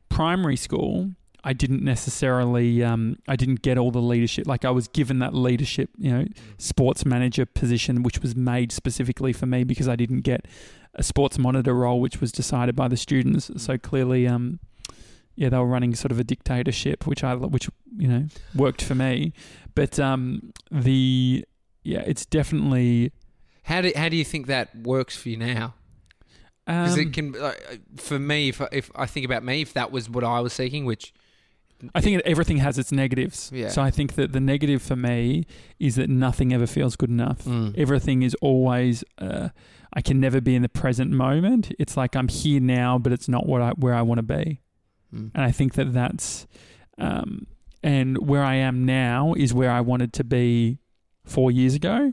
primary 0.09 0.57
school, 0.57 1.11
I 1.47 1.53
didn't 1.53 1.83
necessarily, 1.83 2.83
um, 2.83 3.17
I 3.29 3.37
didn't 3.37 3.61
get 3.63 3.77
all 3.77 3.91
the 3.91 4.01
leadership. 4.01 4.47
Like 4.47 4.65
I 4.65 4.71
was 4.71 4.89
given 4.89 5.19
that 5.19 5.35
leadership, 5.35 5.91
you 5.99 6.11
know, 6.11 6.25
sports 6.59 7.05
manager 7.05 7.45
position, 7.45 8.03
which 8.03 8.21
was 8.23 8.35
made 8.35 8.73
specifically 8.73 9.33
for 9.33 9.45
me 9.47 9.63
because 9.65 9.87
I 9.89 9.97
didn't 9.97 10.21
get 10.21 10.47
a 10.95 11.03
sports 11.03 11.39
monitor 11.39 11.75
role, 11.75 12.01
which 12.01 12.21
was 12.21 12.33
decided 12.33 12.75
by 12.75 12.89
the 12.89 12.97
students. 12.97 13.51
So 13.59 13.77
clearly, 13.77 14.27
um, 14.27 14.59
yeah, 15.37 15.49
they 15.51 15.59
were 15.59 15.67
running 15.67 15.95
sort 15.95 16.13
of 16.13 16.19
a 16.21 16.25
dictatorship, 16.25 17.07
which 17.07 17.23
I, 17.25 17.35
which 17.35 17.69
you 17.97 18.09
know, 18.09 18.27
worked 18.55 18.81
for 18.81 18.95
me. 18.95 19.33
But 19.75 19.99
um, 19.99 20.53
the 20.71 21.45
yeah, 21.83 22.05
it's 22.07 22.25
definitely. 22.25 23.11
How 23.65 23.81
do 23.83 23.93
how 23.95 24.09
do 24.09 24.17
you 24.17 24.25
think 24.25 24.47
that 24.47 24.75
works 24.77 25.17
for 25.17 25.29
you 25.29 25.37
now? 25.37 25.75
Because 26.67 26.95
Um, 26.95 27.01
it 27.01 27.13
can, 27.13 27.33
like, 27.33 27.81
for 27.97 28.19
me, 28.19 28.49
if 28.49 28.61
I, 28.63 28.69
if 28.73 28.91
I 28.95 29.05
think 29.05 29.27
about 29.27 29.45
me, 29.45 29.61
if 29.61 29.75
that 29.75 29.93
was 29.93 30.09
what 30.09 30.25
I 30.25 30.41
was 30.41 30.55
seeking, 30.55 30.87
which 30.87 31.13
I 31.95 32.01
think 32.01 32.23
everything 32.25 32.57
has 32.59 32.79
its 32.79 32.91
negatives. 32.91 33.51
Yeah. 33.53 33.69
So 33.69 33.83
I 33.83 33.91
think 33.91 34.15
that 34.15 34.33
the 34.33 34.41
negative 34.41 34.81
for 34.81 34.97
me 34.97 35.45
is 35.79 35.97
that 35.97 36.09
nothing 36.09 36.55
ever 36.55 36.67
feels 36.67 36.97
good 36.97 37.11
enough. 37.11 37.45
Mm. 37.45 37.77
Everything 37.77 38.23
is 38.23 38.35
always. 38.41 39.05
Uh, 39.19 39.51
I 39.93 40.01
can 40.01 40.19
never 40.19 40.41
be 40.41 40.55
in 40.55 40.63
the 40.63 40.69
present 40.69 41.11
moment. 41.11 41.71
It's 41.79 41.97
like 41.97 42.17
I'm 42.17 42.29
here 42.29 42.61
now, 42.61 42.99
but 42.99 43.13
it's 43.13 43.29
not 43.29 43.47
what 43.47 43.61
I 43.61 43.71
where 43.73 43.95
I 43.95 44.03
want 44.03 44.19
to 44.19 44.23
be. 44.23 44.61
Mm. 45.15 45.31
And 45.35 45.45
I 45.45 45.51
think 45.53 45.75
that 45.75 45.93
that's, 45.93 46.47
um, 46.99 47.47
and 47.83 48.27
where 48.27 48.43
I 48.43 48.55
am 48.55 48.85
now 48.87 49.35
is 49.35 49.53
where 49.53 49.71
I 49.71 49.81
wanted 49.83 50.13
to 50.15 50.25
be 50.25 50.79
four 51.25 51.51
years 51.51 51.75
ago. 51.75 52.13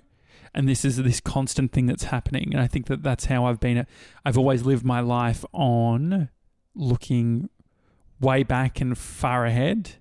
And 0.54 0.68
this 0.68 0.84
is 0.84 0.98
this 0.98 1.22
constant 1.22 1.72
thing 1.72 1.86
that's 1.86 2.06
happening. 2.06 2.50
And 2.52 2.62
I 2.62 2.68
think 2.68 2.88
that 2.88 3.04
that's 3.04 3.26
how 3.26 3.46
I've 3.46 3.60
been. 3.60 3.86
I've 4.26 4.38
always 4.38 4.64
lived 4.64 4.86
my 4.86 5.00
life 5.00 5.46
on 5.54 6.30
looking 6.76 7.50
way 8.20 8.44
back 8.44 8.82
and 8.82 8.98
far 8.98 9.46
ahead. 9.46 9.92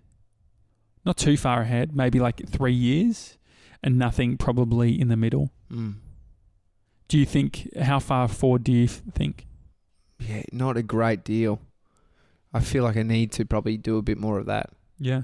Not 1.05 1.17
too 1.17 1.37
far 1.37 1.63
ahead, 1.63 1.95
maybe 1.97 2.21
like 2.21 2.47
three 2.49 2.75
years, 2.75 3.39
and 3.83 3.99
nothing 3.99 4.37
probably 4.37 5.01
in 5.01 5.09
the 5.09 5.17
middle. 5.17 5.51
Mm. 5.73 5.95
Do 7.09 7.19
you 7.19 7.25
think, 7.25 7.69
how 7.81 7.99
far 7.99 8.29
forward 8.29 8.65
do 8.65 8.73
you 8.73 8.87
think? 8.87 9.47
Yeah, 10.19 10.43
not 10.53 10.77
a 10.77 10.83
great 10.83 11.25
deal. 11.25 11.61
I 12.53 12.61
feel 12.61 12.85
like 12.85 12.97
I 12.97 13.03
need 13.03 13.33
to 13.33 13.45
probably 13.45 13.77
do 13.77 13.97
a 13.97 14.03
bit 14.03 14.19
more 14.19 14.39
of 14.39 14.47
that. 14.47 14.71
Yeah. 14.99 15.23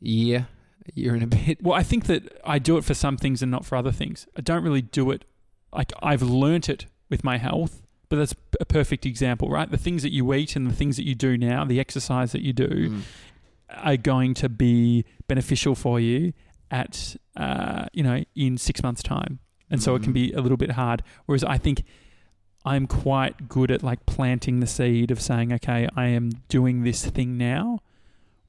Year, 0.00 0.38
a 0.38 0.55
year 0.94 1.14
and 1.14 1.22
a 1.22 1.26
bit. 1.26 1.62
Well, 1.62 1.74
I 1.74 1.82
think 1.82 2.06
that 2.06 2.40
I 2.44 2.58
do 2.58 2.76
it 2.76 2.84
for 2.84 2.94
some 2.94 3.16
things 3.16 3.42
and 3.42 3.50
not 3.50 3.64
for 3.64 3.76
other 3.76 3.92
things. 3.92 4.26
I 4.36 4.40
don't 4.40 4.62
really 4.62 4.82
do 4.82 5.10
it 5.10 5.24
like 5.72 5.92
I've 6.02 6.22
learnt 6.22 6.68
it 6.68 6.86
with 7.10 7.22
my 7.24 7.38
health, 7.38 7.82
but 8.08 8.16
that's 8.16 8.34
a 8.60 8.64
perfect 8.64 9.04
example, 9.06 9.48
right? 9.48 9.70
The 9.70 9.76
things 9.76 10.02
that 10.02 10.12
you 10.12 10.32
eat 10.34 10.56
and 10.56 10.66
the 10.66 10.74
things 10.74 10.96
that 10.96 11.04
you 11.06 11.14
do 11.14 11.36
now, 11.36 11.64
the 11.64 11.80
exercise 11.80 12.32
that 12.32 12.42
you 12.42 12.52
do, 12.52 12.68
Mm. 12.90 13.00
are 13.70 13.96
going 13.96 14.32
to 14.34 14.48
be 14.48 15.04
beneficial 15.26 15.74
for 15.74 15.98
you 15.98 16.32
at 16.70 17.16
uh, 17.36 17.86
you 17.92 18.02
know 18.02 18.24
in 18.34 18.56
six 18.58 18.82
months' 18.82 19.02
time, 19.02 19.38
and 19.70 19.82
so 19.82 19.94
it 19.96 20.02
can 20.02 20.12
Mhm. 20.12 20.14
be 20.14 20.32
a 20.32 20.40
little 20.40 20.56
bit 20.56 20.70
hard. 20.72 21.02
Whereas 21.26 21.44
I 21.44 21.58
think 21.58 21.82
I'm 22.64 22.86
quite 22.86 23.48
good 23.48 23.70
at 23.70 23.82
like 23.82 24.06
planting 24.06 24.60
the 24.60 24.66
seed 24.66 25.10
of 25.10 25.20
saying, 25.20 25.52
okay, 25.52 25.88
I 25.96 26.06
am 26.06 26.30
doing 26.48 26.82
this 26.82 27.04
thing 27.06 27.36
now, 27.36 27.80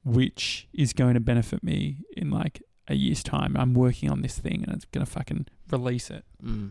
which 0.04 0.68
is 0.72 0.92
going 0.92 1.14
to 1.14 1.20
benefit 1.20 1.62
me 1.62 1.98
in 2.16 2.30
like 2.30 2.62
a 2.88 2.94
year's 2.94 3.22
time. 3.22 3.56
I'm 3.56 3.74
working 3.74 4.10
on 4.10 4.22
this 4.22 4.38
thing, 4.38 4.64
and 4.66 4.74
it's 4.74 4.86
gonna 4.86 5.06
fucking 5.06 5.46
release 5.70 6.10
it. 6.10 6.24
Mm. 6.42 6.70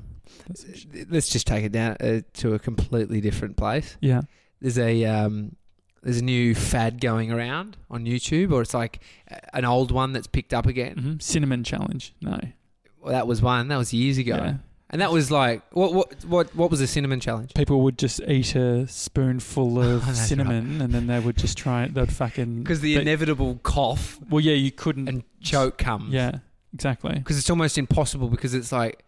Let's 1.10 1.30
just 1.30 1.46
take 1.48 1.64
it 1.64 1.72
down 1.72 1.98
uh, 2.00 2.22
to 2.34 2.54
a 2.54 2.60
completely 2.60 3.22
different 3.22 3.56
place. 3.58 3.98
yeah. 4.02 4.22
There's 4.60 4.80
a 4.80 5.06
um, 5.06 5.56
there's 6.02 6.18
a 6.18 6.24
new 6.24 6.56
fad 6.56 7.00
going 7.00 7.32
around 7.32 7.78
on 7.92 8.06
YouTube, 8.06 8.52
or 8.52 8.64
it's 8.64 8.74
like 8.74 9.02
an 9.54 9.66
old 9.66 9.92
one 9.92 10.14
that's 10.14 10.26
picked 10.26 10.52
up 10.54 10.66
again. 10.66 10.98
hmm 10.98 11.14
Cinnamon 11.20 11.64
challenge. 11.64 12.16
No. 12.22 12.40
Well, 13.00 13.12
that 13.14 13.28
was 13.28 13.40
one. 13.42 13.68
That 13.68 13.78
was 13.78 13.94
years 13.94 14.18
ago, 14.18 14.36
Yeah. 14.38 14.54
And 14.90 15.02
that 15.02 15.12
was 15.12 15.30
like 15.32 15.62
what 15.74 15.94
what 15.94 16.26
what 16.26 16.56
what 16.56 16.72
was 16.72 16.80
the 16.80 16.88
cinnamon 16.88 17.20
challenge? 17.20 17.54
People 17.54 17.82
would 17.82 17.98
just 17.98 18.22
eat 18.28 18.56
a 18.56 18.88
spoonful 18.88 19.80
oh, 19.80 19.96
of 19.96 20.06
That's 20.06 20.28
cinnamon 20.28 20.82
and 20.82 20.94
then 20.94 21.08
they 21.08 21.20
would 21.20 21.38
just 21.38 21.58
try 21.58 21.84
it. 21.84 21.94
They'd 21.94 22.12
fucking. 22.12 22.64
Because 22.64 22.82
the 22.82 22.96
they- 22.96 23.02
inevitable 23.02 23.60
cough 23.64 24.20
Well, 24.30 24.42
yeah, 24.42 24.54
you 24.54 24.72
couldn't. 24.72 25.08
and 25.10 25.24
choke 25.42 25.78
comes. 25.78 26.14
yeah, 26.14 26.40
exactly. 26.74 27.16
because 27.16 27.38
it's 27.38 27.50
almost 27.50 27.78
impossible 27.78 28.30
because 28.30 28.54
it's 28.54 28.72
like 28.72 29.04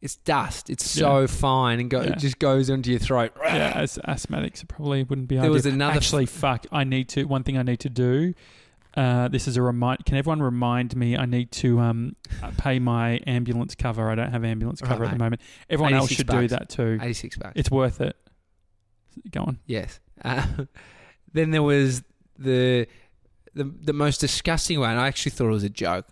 it's 0.00 0.14
dust. 0.14 0.70
It's 0.70 0.88
so 0.88 1.26
fine 1.26 1.80
and 1.80 1.90
go, 1.90 2.00
Yeah. 2.00 2.12
it 2.12 2.18
just 2.18 2.38
goes 2.38 2.70
into 2.70 2.90
your 2.90 3.00
throat. 3.00 3.32
Yeah, 3.42 3.72
as 3.74 3.98
asthmatics, 4.06 4.62
it 4.62 4.68
probably 4.68 5.02
wouldn't 5.02 5.26
be. 5.26 5.34
There 5.34 5.42
ideal. 5.46 5.54
was 5.54 5.66
another 5.66 5.90
f- 5.90 5.96
Actually, 5.96 6.26
fuck. 6.26 6.66
I 6.70 6.84
need 6.84 7.08
to. 7.10 7.24
One 7.24 7.42
thing 7.42 7.58
I 7.58 7.62
need 7.64 7.80
to 7.80 7.88
do. 7.90 8.32
Uh, 8.98 9.28
this 9.28 9.46
is 9.46 9.56
a 9.56 9.62
remind. 9.62 10.04
Can 10.04 10.16
everyone 10.16 10.42
remind 10.42 10.96
me? 10.96 11.16
I 11.16 11.24
need 11.24 11.52
to 11.52 11.78
um, 11.78 12.16
uh, 12.42 12.50
pay 12.58 12.80
my 12.80 13.20
ambulance 13.28 13.76
cover. 13.76 14.10
I 14.10 14.16
don't 14.16 14.32
have 14.32 14.44
ambulance 14.44 14.82
Right, 14.82 14.88
cover 14.88 15.04
at 15.04 15.12
the 15.12 15.18
moment. 15.18 15.40
Everyone 15.70 15.94
else 15.94 16.06
86 16.10 16.16
should 16.16 16.40
do 16.40 16.48
that 16.48 16.68
too. 16.68 16.98
86 17.00 17.36
bucks. 17.36 17.52
It's 17.54 17.70
worth 17.70 18.00
it. 18.00 18.16
Go 19.30 19.42
on. 19.42 19.60
Yes. 19.66 20.00
Uh, 20.24 20.44
then 21.32 21.52
there 21.52 21.62
was 21.62 22.02
the, 22.38 22.88
the 23.54 23.64
the 23.64 23.92
most 23.92 24.18
disgusting 24.20 24.80
one. 24.80 24.96
I 24.96 25.06
actually 25.06 25.30
thought 25.30 25.46
it 25.46 25.52
was 25.52 25.62
a 25.62 25.68
joke. 25.70 26.06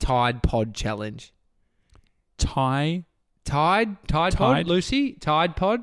Tide 0.00 0.42
Pod 0.42 0.74
Challenge. 0.74 1.32
Tide? 2.38 3.04
Tide, 3.44 3.96
Tide? 4.08 4.34
Pod? 4.34 4.66
Lucy? 4.66 5.12
Tide 5.12 5.54
Pod? 5.54 5.80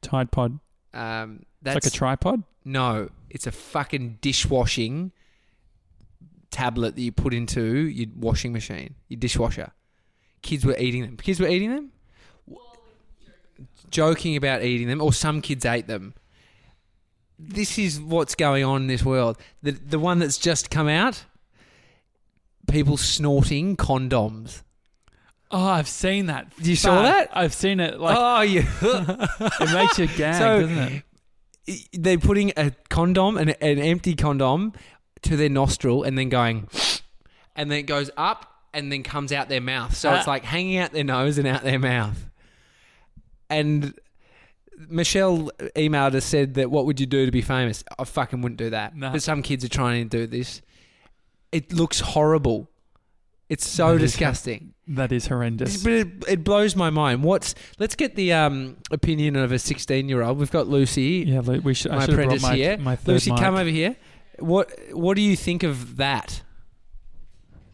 Tide 0.00 0.30
Pod. 0.30 0.58
Um, 0.94 1.40
It's 1.40 1.46
that's 1.60 1.74
like 1.86 1.92
a 1.92 1.94
tripod. 1.94 2.42
no. 2.64 3.10
It's 3.28 3.46
a 3.48 3.52
fucking 3.52 4.18
dishwashing 4.20 5.10
tablet 6.54 6.94
that 6.94 7.02
you 7.02 7.10
put 7.10 7.34
into 7.34 7.62
your 7.62 8.06
washing 8.16 8.52
machine, 8.52 8.94
your 9.08 9.18
dishwasher. 9.18 9.72
Kids 10.40 10.64
were 10.64 10.76
eating 10.78 11.02
them. 11.02 11.16
Kids 11.16 11.40
were 11.40 11.48
eating 11.48 11.70
them. 11.74 11.90
Joking 13.90 14.36
about 14.36 14.62
eating 14.62 14.88
them, 14.88 15.00
or 15.00 15.12
some 15.12 15.40
kids 15.40 15.64
ate 15.64 15.86
them. 15.86 16.14
This 17.38 17.78
is 17.78 18.00
what's 18.00 18.34
going 18.34 18.64
on 18.64 18.82
in 18.82 18.86
this 18.86 19.04
world. 19.04 19.36
The 19.62 19.72
the 19.72 19.98
one 19.98 20.18
that's 20.20 20.38
just 20.38 20.70
come 20.70 20.88
out. 20.88 21.24
People 22.68 22.96
snorting 22.96 23.76
condoms. 23.76 24.62
Oh, 25.50 25.66
I've 25.66 25.88
seen 25.88 26.26
that. 26.26 26.52
You 26.58 26.76
saw 26.76 27.02
that? 27.02 27.30
I've 27.32 27.54
seen 27.54 27.78
it. 27.80 28.00
Like 28.00 28.16
oh, 28.18 28.40
you. 28.40 28.64
it 28.82 29.72
makes 29.72 29.98
you 29.98 30.06
gag, 30.16 30.34
So- 30.36 30.60
doesn't 30.60 30.78
it? 30.78 31.02
they're 31.92 32.18
putting 32.18 32.52
a 32.56 32.72
condom, 32.90 33.38
an, 33.38 33.50
an 33.50 33.78
empty 33.78 34.14
condom, 34.14 34.72
to 35.24 35.36
their 35.36 35.48
nostril 35.48 36.02
and 36.04 36.16
then 36.16 36.28
going, 36.28 36.68
and 37.56 37.70
then 37.70 37.78
it 37.78 37.82
goes 37.86 38.10
up 38.16 38.50
and 38.72 38.90
then 38.90 39.02
comes 39.02 39.32
out 39.32 39.48
their 39.48 39.60
mouth. 39.60 39.94
So 39.96 40.12
it's 40.14 40.26
Ah. 40.26 40.30
like 40.30 40.44
hanging 40.44 40.78
out 40.78 40.92
their 40.92 41.04
nose 41.04 41.38
and 41.38 41.46
out 41.46 41.62
their 41.62 41.78
mouth. 41.78 42.28
And 43.50 43.94
Michelle 44.88 45.50
emailed 45.76 46.14
us 46.14 46.24
said 46.24 46.54
that 46.54 46.70
what 46.70 46.86
would 46.86 46.98
you 46.98 47.06
do 47.06 47.24
to 47.26 47.32
be 47.32 47.42
famous? 47.42 47.84
I 47.98 48.04
fucking 48.04 48.42
wouldn't 48.42 48.58
do 48.58 48.70
that. 48.70 48.96
No. 48.96 49.10
But 49.12 49.22
some 49.22 49.42
kids 49.42 49.64
are 49.64 49.68
trying 49.68 50.08
to 50.08 50.18
do 50.18 50.26
this. 50.26 50.60
It 51.52 51.72
looks 51.72 52.00
horrible. 52.00 52.68
It's 53.48 53.66
so 53.66 53.92
That 53.92 54.02
is 54.02 54.12
disgusting. 54.12 54.72
That 54.88 55.12
is 55.12 55.26
horrendous. 55.26 55.82
But 55.84 55.92
it, 55.92 56.08
it 56.28 56.44
blows 56.44 56.74
my 56.74 56.90
mind. 56.90 57.22
What's 57.22 57.54
let's 57.78 57.94
get 57.94 58.16
the 58.16 58.32
um, 58.32 58.78
opinion 58.90 59.36
of 59.36 59.52
a 59.52 59.58
sixteen-year-old. 59.58 60.38
We've 60.38 60.50
got 60.50 60.66
Lucy. 60.66 61.24
Yeah, 61.28 61.40
we 61.40 61.74
should. 61.74 61.92
I 61.92 61.96
my 61.96 62.00
should 62.00 62.10
have 62.10 62.18
apprentice 62.18 62.42
my, 62.42 62.56
here. 62.56 62.76
my 62.78 62.96
third 62.96 63.12
Lucy, 63.12 63.30
mic. 63.30 63.40
come 63.40 63.54
over 63.54 63.70
here. 63.70 63.96
What 64.38 64.72
What 64.92 65.16
do 65.16 65.22
you 65.22 65.36
think 65.36 65.62
of 65.62 65.96
that? 65.96 66.42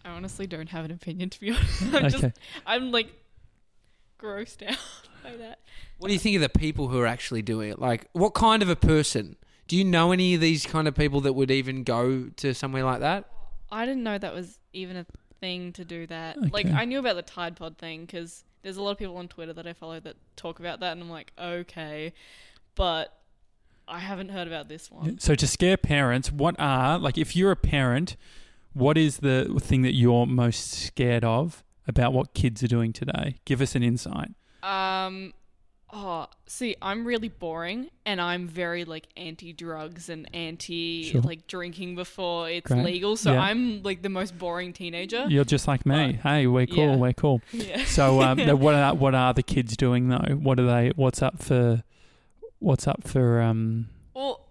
I 0.05 0.11
honestly 0.11 0.47
don't 0.47 0.69
have 0.71 0.85
an 0.85 0.91
opinion 0.91 1.31
to 1.31 1.41
be 1.41 1.51
honest. 1.53 1.83
I'm 1.83 2.11
just 2.11 2.39
I'm 2.67 2.93
like 2.93 3.13
grossed 4.19 4.63
out 4.69 4.79
by 5.23 5.37
that. 5.37 5.61
What 5.99 6.09
do 6.09 6.15
you 6.15 6.21
think 6.21 6.37
of 6.37 6.43
the 6.43 6.49
people 6.49 6.89
who 6.89 6.99
are 7.01 7.07
actually 7.07 7.43
doing 7.43 7.71
it? 7.71 7.79
Like, 7.79 8.09
what 8.13 8.35
kind 8.35 8.63
of 8.63 8.69
a 8.69 8.77
person? 8.77 9.37
Do 9.69 9.77
you 9.77 9.85
know 9.85 10.13
any 10.13 10.35
of 10.35 10.41
these 10.41 10.67
kind 10.67 10.89
of 10.89 10.95
people 10.95 11.21
that 11.23 11.35
would 11.35 11.51
even 11.51 11.85
go 11.85 12.29
to 12.37 12.55
somewhere 12.55 12.85
like 12.85 13.01
that? 13.01 13.27
I 13.71 13.87
didn't 13.87 14.03
know 14.03 14.19
that 14.19 14.35
was 14.35 14.59
even 14.73 14.97
a 14.97 15.07
thing 15.41 15.73
to 15.75 15.85
do 15.85 16.07
that. 16.09 16.53
Like 16.53 16.67
I 16.67 16.85
knew 16.85 16.99
about 16.99 17.17
the 17.17 17.23
Tide 17.23 17.57
Pod 17.57 17.79
thing 17.79 18.05
because 18.05 18.45
there's 18.63 18.77
a 18.77 18.83
lot 18.83 18.93
of 18.93 18.99
people 18.99 19.17
on 19.17 19.29
Twitter 19.29 19.53
that 19.53 19.67
I 19.67 19.73
follow 19.73 20.01
that 20.01 20.17
talk 20.37 20.59
about 20.59 20.81
that, 20.81 20.93
and 20.93 21.03
I'm 21.03 21.11
like, 21.11 21.33
okay, 21.39 22.13
but 22.75 23.20
I 23.91 23.99
haven't 23.99 24.29
heard 24.31 24.47
about 24.47 24.69
this 24.69 24.91
one. 24.91 25.19
So 25.19 25.35
to 25.35 25.47
scare 25.47 25.77
parents, 25.77 26.31
what 26.33 26.55
are 26.59 26.99
like 26.99 27.19
if 27.19 27.35
you're 27.35 27.51
a 27.51 27.57
parent, 27.57 28.17
what 28.73 28.97
is 28.97 29.19
the 29.19 29.53
thing 29.61 29.83
that 29.83 29.95
you're 29.95 30.27
most 30.27 30.71
scared 30.71 31.25
of 31.25 31.65
about 31.89 32.13
what 32.13 32.33
kids 32.35 32.63
are 32.63 32.69
doing 32.69 32.93
today? 32.93 33.37
Give 33.45 33.61
us 33.61 33.75
an 33.75 33.83
insight. 33.83 34.31
Um, 34.63 35.33
oh, 35.93 36.27
see, 36.47 36.77
I'm 36.81 37.05
really 37.05 37.29
boring, 37.29 37.89
and 38.07 38.21
I'm 38.21 38.47
very 38.47 38.85
like 38.85 39.09
anti-drugs 39.17 40.09
and 40.09 40.33
anti 40.35 41.11
Sure. 41.11 41.21
like 41.23 41.47
drinking 41.49 41.97
before 41.97 42.49
it's 42.49 42.67
Great. 42.71 42.85
legal. 42.85 43.17
So 43.17 43.33
Yeah. 43.33 43.41
I'm 43.43 43.83
like 43.83 44.03
the 44.03 44.09
most 44.09 44.39
boring 44.39 44.73
teenager. 44.73 45.27
You're 45.29 45.45
just 45.45 45.67
like 45.67 45.85
me. 45.85 45.95
Right. 45.97 46.17
Hey, 46.17 46.47
we're 46.47 46.67
cool. 46.67 46.91
Yeah. 46.91 46.97
We're 46.97 47.13
cool. 47.15 47.41
Yeah. 47.53 47.85
So 47.87 48.23
um, 48.23 48.39
what 48.61 48.75
are 48.75 48.95
what 48.95 49.15
are 49.15 49.35
the 49.35 49.43
kids 49.43 49.77
doing 49.77 50.09
though? 50.09 50.39
What 50.41 50.61
are 50.61 50.67
they? 50.67 50.93
What's 50.95 51.23
up 51.23 51.43
for? 51.43 51.83
What's 52.61 52.87
up 52.87 53.03
for? 53.07 53.41
Um, 53.41 53.89
Well, 54.15 54.47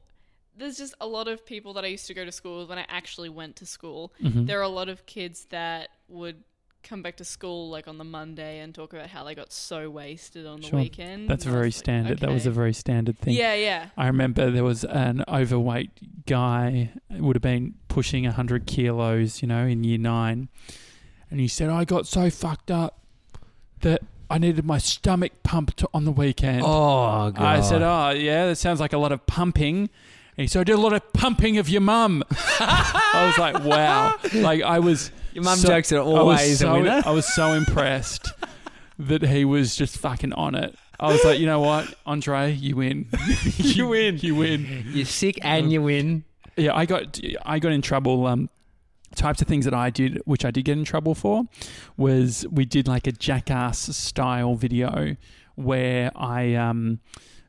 there's 0.58 0.78
just 0.78 0.94
a 1.00 1.08
lot 1.08 1.28
of 1.28 1.46
people 1.46 1.74
that 1.74 1.84
I 1.86 1.88
used 1.88 2.08
to 2.08 2.14
go 2.14 2.26
to 2.26 2.32
school 2.32 2.60
with 2.60 2.70
when 2.70 2.78
I 2.78 2.86
actually 2.90 3.30
went 3.30 3.56
to 3.58 3.66
school. 3.66 4.14
mhm. 4.22 4.46
There 4.46 4.60
are 4.60 4.64
a 4.64 4.68
lot 4.68 4.90
of 4.90 5.06
kids 5.06 5.46
that 5.52 5.90
would 6.10 6.44
come 6.82 7.02
back 7.02 7.18
to 7.18 7.26
school 7.26 7.70
like 7.70 7.88
on 7.90 7.98
the 7.98 8.04
Monday 8.06 8.60
and 8.60 8.74
talk 8.74 8.94
about 8.94 9.08
how 9.10 9.24
they 9.26 9.36
got 9.36 9.52
so 9.52 9.90
wasted 9.90 10.46
on 10.48 10.62
the 10.62 10.68
Sure. 10.68 10.80
weekend. 10.80 11.30
That's 11.30 11.44
and 11.46 11.54
very 11.54 11.68
was 11.68 11.76
like, 11.76 11.84
standard. 11.84 12.20
That 12.20 12.30
was 12.32 12.46
a 12.46 12.52
very 12.52 12.74
standard 12.74 13.18
thing. 13.20 13.36
Yeah, 13.36 13.54
yeah. 13.54 13.90
I 13.98 14.08
remember 14.08 14.50
there 14.50 14.64
was 14.64 14.86
an 14.86 15.24
overweight 15.28 16.26
guy, 16.26 16.92
would 17.10 17.36
have 17.36 17.42
been 17.44 17.76
pushing 17.90 18.26
100 18.26 18.66
kilos, 18.66 19.42
you 19.42 19.48
know, 19.48 19.66
in 19.68 19.84
year 19.84 19.98
nine. 19.98 20.48
And 21.30 21.40
he 21.40 21.48
said, 21.50 21.70
I 21.70 21.84
got 21.86 22.08
so 22.08 22.30
fucked 22.30 22.72
up 22.72 23.02
that 23.82 24.02
I 24.30 24.38
needed 24.38 24.64
my 24.66 24.78
stomach 24.78 25.32
pumped 25.44 25.84
on 25.94 26.06
the 26.06 26.12
weekend. 26.12 26.62
Oh, 26.64 27.32
God. 27.32 27.40
I 27.40 27.62
said, 27.62 27.82
Oh, 27.82 28.12
yeah, 28.12 28.46
that 28.48 28.58
sounds 28.58 28.80
like 28.80 28.94
a 28.94 28.98
lot 28.98 29.12
of 29.12 29.26
pumping. 29.26 29.78
And 30.38 30.44
he 30.44 30.48
said, 30.48 30.62
I 30.62 30.64
did 30.64 30.74
a 30.76 30.82
lot 30.82 30.94
of 30.94 31.14
pumping 31.14 31.58
of 31.58 31.68
your 31.68 31.82
mum. 31.82 32.24
I 32.32 33.26
was 33.26 33.38
like, 33.38 33.64
Wow. 33.64 34.16
Like, 34.34 34.62
I 34.62 34.80
was. 34.80 35.12
Your 35.34 35.44
mum 35.44 35.58
so- 35.58 35.68
jokes 35.68 35.92
are 35.92 36.00
I 36.00 36.04
was 36.04 36.14
always 36.18 36.60
so, 36.60 36.70
a 36.70 36.74
winner. 36.74 37.02
I 37.06 37.12
was 37.12 37.26
so 37.34 37.54
impressed 37.54 38.32
that 39.00 39.24
he 39.24 39.46
was 39.46 39.76
just 39.76 39.98
fucking 39.98 40.34
on 40.34 40.56
it. 40.56 40.76
I 41.00 41.12
was 41.12 41.24
like, 41.24 41.40
you 41.40 41.46
know 41.46 41.62
what, 41.62 41.94
Andre, 42.06 42.52
you 42.52 42.76
win. 42.76 43.08
you 43.58 43.88
win. 43.88 44.18
You 44.22 44.36
win. 44.36 44.86
You're 44.90 45.06
sick 45.06 45.40
and 45.42 45.72
you 45.72 45.82
win. 45.82 46.26
Yeah, 46.58 46.76
I 46.76 46.86
got 46.86 47.18
I 47.46 47.60
got 47.60 47.72
in 47.72 47.82
trouble. 47.82 48.28
Um, 48.28 48.50
types 49.16 49.42
of 49.42 49.48
things 49.48 49.66
that 49.66 49.74
I 49.74 49.90
did, 49.90 50.22
which 50.26 50.46
I 50.46 50.52
did 50.52 50.66
get 50.66 50.78
in 50.78 50.84
trouble 50.84 51.16
for, 51.16 51.44
was 51.98 52.46
we 52.52 52.66
did 52.66 52.88
like 52.88 53.08
a 53.08 53.12
jackass 53.12 53.96
style 53.96 54.56
video 54.56 55.16
where 55.56 56.12
I 56.16 56.56
um 56.56 57.00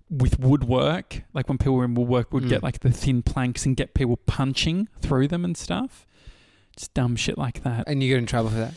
with 0.08 0.40
woodwork, 0.40 1.22
like 1.34 1.48
when 1.48 1.56
people 1.58 1.74
were 1.74 1.84
in 1.84 1.94
woodwork, 1.94 2.32
would 2.32 2.42
Mm. 2.44 2.48
get 2.48 2.62
like 2.64 2.80
the 2.80 2.90
thin 2.90 3.22
planks 3.22 3.64
and 3.64 3.76
get 3.76 3.94
people 3.94 4.16
punching 4.16 4.88
through 5.00 5.28
them 5.28 5.44
and 5.44 5.56
stuff. 5.56 6.04
It's 6.72 6.88
dumb 6.88 7.14
shit 7.14 7.38
like 7.38 7.62
that. 7.62 7.84
And 7.86 8.02
you 8.02 8.08
get 8.08 8.18
in 8.18 8.26
trouble 8.26 8.50
for 8.50 8.56
that. 8.56 8.74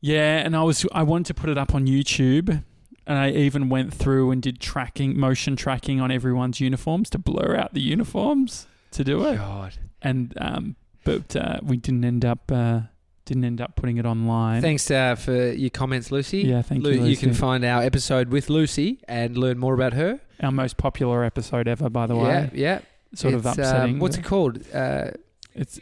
Yeah, 0.00 0.38
and 0.38 0.54
I 0.54 0.62
was 0.62 0.86
I 0.92 1.02
wanted 1.02 1.26
to 1.26 1.34
put 1.34 1.50
it 1.50 1.58
up 1.58 1.74
on 1.74 1.86
YouTube, 1.86 2.62
and 3.06 3.18
I 3.18 3.30
even 3.30 3.68
went 3.68 3.92
through 3.92 4.30
and 4.30 4.40
did 4.40 4.60
tracking, 4.60 5.18
motion 5.18 5.56
tracking 5.56 6.00
on 6.00 6.10
everyone's 6.12 6.60
uniforms 6.60 7.10
to 7.10 7.18
blur 7.18 7.56
out 7.56 7.74
the 7.74 7.80
uniforms 7.80 8.66
to 8.92 9.02
do 9.02 9.24
it. 9.26 9.36
God. 9.38 9.74
And 10.02 10.34
um, 10.40 10.76
but 11.06 11.34
uh, 11.36 11.58
we 11.62 11.78
didn't 11.78 12.04
end 12.04 12.24
up 12.26 12.52
uh, 12.52 12.80
didn't 13.24 13.44
end 13.44 13.60
up 13.62 13.74
putting 13.76 13.96
it 13.96 14.04
online. 14.04 14.60
Thanks 14.60 14.90
uh, 14.90 15.14
for 15.14 15.52
your 15.52 15.70
comments, 15.70 16.10
Lucy. 16.12 16.42
Yeah, 16.42 16.60
thank 16.62 16.82
Lu- 16.84 16.90
you, 16.90 17.00
Lucy. 17.00 17.10
You 17.12 17.16
can 17.16 17.32
find 17.32 17.64
our 17.64 17.82
episode 17.82 18.28
with 18.28 18.50
Lucy 18.50 18.98
and 19.08 19.38
learn 19.38 19.58
more 19.58 19.72
about 19.72 19.94
her. 19.94 20.20
Our 20.42 20.52
most 20.52 20.76
popular 20.76 21.24
episode 21.24 21.66
ever, 21.66 21.88
by 21.88 22.06
the 22.06 22.14
way. 22.16 22.28
yeah. 22.28 22.50
yeah. 22.52 22.80
Sort 23.14 23.32
of 23.32 23.46
It's, 23.46 23.56
um, 23.58 23.64
upsetting. 23.64 23.98
what's 23.98 24.18
it 24.18 24.24
called? 24.24 24.58
Uh, 24.74 25.12
It's, 25.54 25.78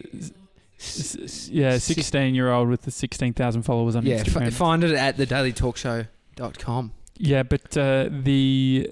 it's, 0.79 1.49
yeah, 1.49 1.79
sixteen 1.79 2.35
year 2.35 2.53
old 2.53 2.69
with 2.69 2.83
the 2.83 2.91
sixteen 2.93 3.33
thousand 3.33 3.63
followers 3.63 3.97
on 3.97 4.05
yeah, 4.07 4.17
f- 4.17 4.27
Instagram. 4.27 4.53
find 4.53 4.85
it 4.85 4.93
at 4.93 5.17
thedailytalkshow.com. 5.17 6.93
Yeah, 7.17 7.43
but 7.43 7.77
uh, 7.77 8.09
the 8.11 8.91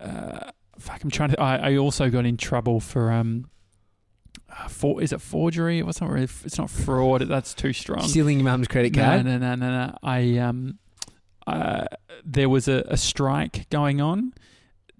uh, 0.00 0.50
fuck, 0.78 1.02
I'm 1.04 1.10
trying 1.10 1.30
to. 1.30 1.40
I, 1.40 1.72
I 1.72 1.76
also 1.76 2.08
got 2.10 2.24
in 2.24 2.36
trouble 2.36 2.80
for 2.80 3.12
um, 3.12 3.50
for 4.78 5.02
is 5.02 5.12
it 5.12 5.20
forgery? 5.20 5.80
It's 5.80 6.00
not 6.00 6.10
really. 6.10 6.28
It's 6.44 6.58
not 6.58 6.70
fraud. 6.70 7.22
That's 7.22 7.52
too 7.54 7.72
strong. 7.72 8.06
Stealing 8.08 8.38
your 8.38 8.44
mum's 8.44 8.68
credit 8.68 8.94
No, 8.94 9.02
card. 9.04 9.24
no, 9.24 9.38
no, 9.38 9.54
no, 9.54 9.70
no. 9.86 9.98
I 10.02 10.38
um, 10.38 10.78
uh, 11.46 11.84
there 12.24 12.48
was 12.48 12.68
a, 12.68 12.84
a 12.88 12.96
strike 12.96 13.68
going 13.70 14.00
on, 14.00 14.32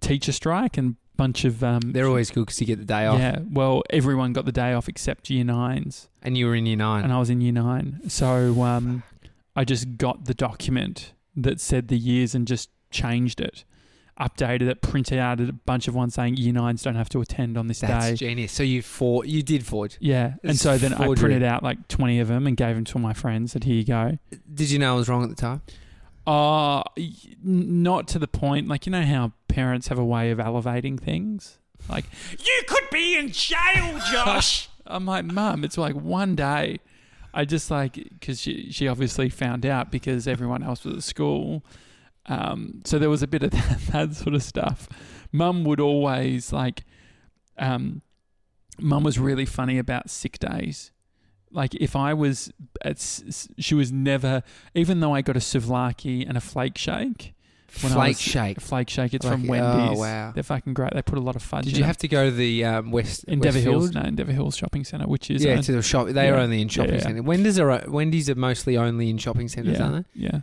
teacher 0.00 0.32
strike, 0.32 0.76
and 0.78 0.96
bunch 1.16 1.44
of 1.44 1.62
um. 1.64 1.80
They're 1.92 2.06
always 2.08 2.30
good 2.30 2.46
because 2.46 2.60
you 2.60 2.66
get 2.66 2.78
the 2.78 2.84
day 2.84 3.06
off. 3.06 3.18
yeah, 3.18 3.40
well, 3.50 3.82
everyone 3.90 4.32
got 4.32 4.44
the 4.44 4.52
day 4.52 4.72
off 4.72 4.88
except 4.88 5.30
year 5.30 5.44
nines, 5.44 6.08
And 6.22 6.36
you 6.38 6.46
were 6.46 6.54
in 6.54 6.66
year 6.66 6.76
nine. 6.76 7.04
and 7.04 7.12
I 7.12 7.18
was 7.18 7.30
in 7.30 7.40
year 7.40 7.52
nine. 7.52 8.00
So 8.08 8.62
um, 8.62 9.02
I 9.56 9.64
just 9.64 9.96
got 9.96 10.24
the 10.26 10.34
document 10.34 11.12
that 11.36 11.60
said 11.60 11.88
the 11.88 11.98
years 11.98 12.34
and 12.34 12.46
just 12.46 12.70
changed 12.90 13.40
it, 13.40 13.64
updated 14.20 14.68
it, 14.68 14.83
printed 14.83 15.18
out 15.18 15.40
a 15.40 15.52
bunch 15.52 15.87
of 15.88 15.94
ones 15.94 16.14
saying 16.14 16.37
year 16.37 16.52
nines 16.52 16.83
don't 16.83 16.96
have 16.96 17.09
to 17.11 17.20
attend 17.20 17.57
on 17.57 17.66
this 17.68 17.81
That's 17.81 18.07
day. 18.11 18.14
genius. 18.14 18.52
So 18.52 18.62
you 18.62 18.83
for 18.83 19.24
you 19.24 19.42
did 19.42 19.64
forge. 19.66 19.96
yeah, 20.00 20.35
and 20.42 20.52
It's 20.52 20.61
so 20.61 20.76
then 20.78 20.92
I 20.94 21.07
forgery. 21.07 21.31
printed 21.31 21.42
out 21.44 21.62
like 21.62 21.87
twenty 21.88 22.18
of 22.20 22.28
them 22.28 22.46
and 22.46 22.57
gave 22.57 22.74
them 22.74 22.85
to 22.87 22.98
my 22.98 23.12
friends. 23.12 23.52
Said, 23.52 23.64
"Here 23.64 23.76
you 23.76 23.85
go." 23.85 24.18
Did 24.52 24.70
you 24.70 24.78
know 24.78 24.94
I 24.94 24.96
was 24.96 25.09
wrong 25.09 25.22
at 25.22 25.28
the 25.28 25.37
time? 25.37 25.62
Uh, 26.26 26.83
not 27.42 28.07
to 28.09 28.18
the 28.18 28.28
point. 28.28 28.68
Like, 28.68 28.85
you 28.87 28.92
know 28.92 29.02
how 29.02 29.33
parents 29.48 29.88
have 29.88 29.98
a 29.98 30.04
way 30.04 30.31
of 30.31 30.38
elevating 30.38 30.98
things? 30.98 31.59
Like, 31.88 32.04
you 32.38 32.62
could 32.66 32.85
be 32.92 33.16
in 33.16 33.31
jail, 33.31 33.98
Josh. 34.12 34.68
I'm 34.87 35.07
like, 35.07 35.24
Mum, 35.24 35.64
it's 35.64 35.78
like 35.78 35.94
one 35.94 36.35
day. 36.35 36.81
I 37.33 37.44
just 37.44 37.70
like 37.70 37.92
because 37.94 38.40
she 38.40 38.70
she 38.72 38.88
obviously 38.88 39.28
found 39.28 39.64
out 39.64 39.90
because 39.92 40.26
everyone 40.26 40.62
else 40.62 40.85
was 40.85 40.96
at 40.96 41.02
school. 41.02 41.62
Um, 42.28 42.82
so 42.84 42.98
there 42.98 43.10
was 43.10 43.22
a 43.22 43.26
bit 43.26 43.42
of 43.42 43.50
that, 43.52 43.78
that 43.92 44.14
sort 44.14 44.34
of 44.34 44.42
stuff. 44.42 44.88
Mum 45.32 45.64
would 45.64 45.80
always 45.80 46.52
like, 46.52 46.84
um, 47.58 48.02
Mum 48.78 49.02
was 49.02 49.18
really 49.18 49.46
funny 49.46 49.78
about 49.78 50.10
sick 50.10 50.38
days. 50.38 50.92
Like 51.50 51.74
if 51.76 51.96
I 51.96 52.12
was, 52.14 52.52
at, 52.84 52.96
s- 52.98 53.22
s- 53.26 53.48
she 53.58 53.74
was 53.74 53.90
never. 53.90 54.42
Even 54.74 55.00
though 55.00 55.14
I 55.14 55.22
got 55.22 55.36
a 55.36 55.40
souvlaki 55.40 56.28
and 56.28 56.36
a 56.36 56.40
flake 56.42 56.76
shake, 56.76 57.34
when 57.80 57.92
I 57.92 57.94
Flake 57.94 58.08
was- 58.08 58.20
shake. 58.20 58.60
flake 58.60 58.90
shake. 58.90 59.14
It's 59.14 59.24
Like, 59.24 59.32
from 59.34 59.46
oh, 59.46 59.52
Wendy's. 59.52 59.98
wow. 59.98 60.32
They're 60.34 60.42
fucking 60.42 60.74
great. 60.74 60.92
They 60.94 61.00
put 61.02 61.16
a 61.18 61.22
lot 61.22 61.36
of 61.36 61.42
fudge. 61.42 61.64
Did 61.64 61.76
you 61.78 61.84
have 61.84 61.96
to 61.98 62.08
go 62.08 62.26
to 62.26 62.30
the 62.30 62.64
um, 62.66 62.90
West 62.90 63.24
Endeavour 63.24 63.58
Hills? 63.58 63.92
No, 63.92 64.02
in 64.02 64.14
Dever 64.16 64.32
Hills 64.32 64.56
Shopping 64.56 64.84
Centre, 64.84 65.06
which 65.06 65.30
is 65.30 65.42
yeah, 65.42 65.54
uh, 65.54 65.62
to 65.62 65.72
the 65.72 65.82
shop. 65.82 66.08
They 66.08 66.28
are 66.28 66.36
only 66.36 66.60
in 66.60 66.68
shopping 66.68 66.90
Yeah, 66.92 66.96
yeah. 66.98 67.02
centres. 67.04 67.22
Wendy's 67.24 67.58
are 67.58 67.84
Wendy's 67.88 68.28
are 68.30 68.34
mostly 68.34 68.76
only 68.76 69.08
in 69.10 69.16
shopping 69.18 69.48
centres, 69.48 69.78
yeah, 69.78 69.84
aren't 69.86 70.06
they? 70.14 70.20
yeah. 70.20 70.40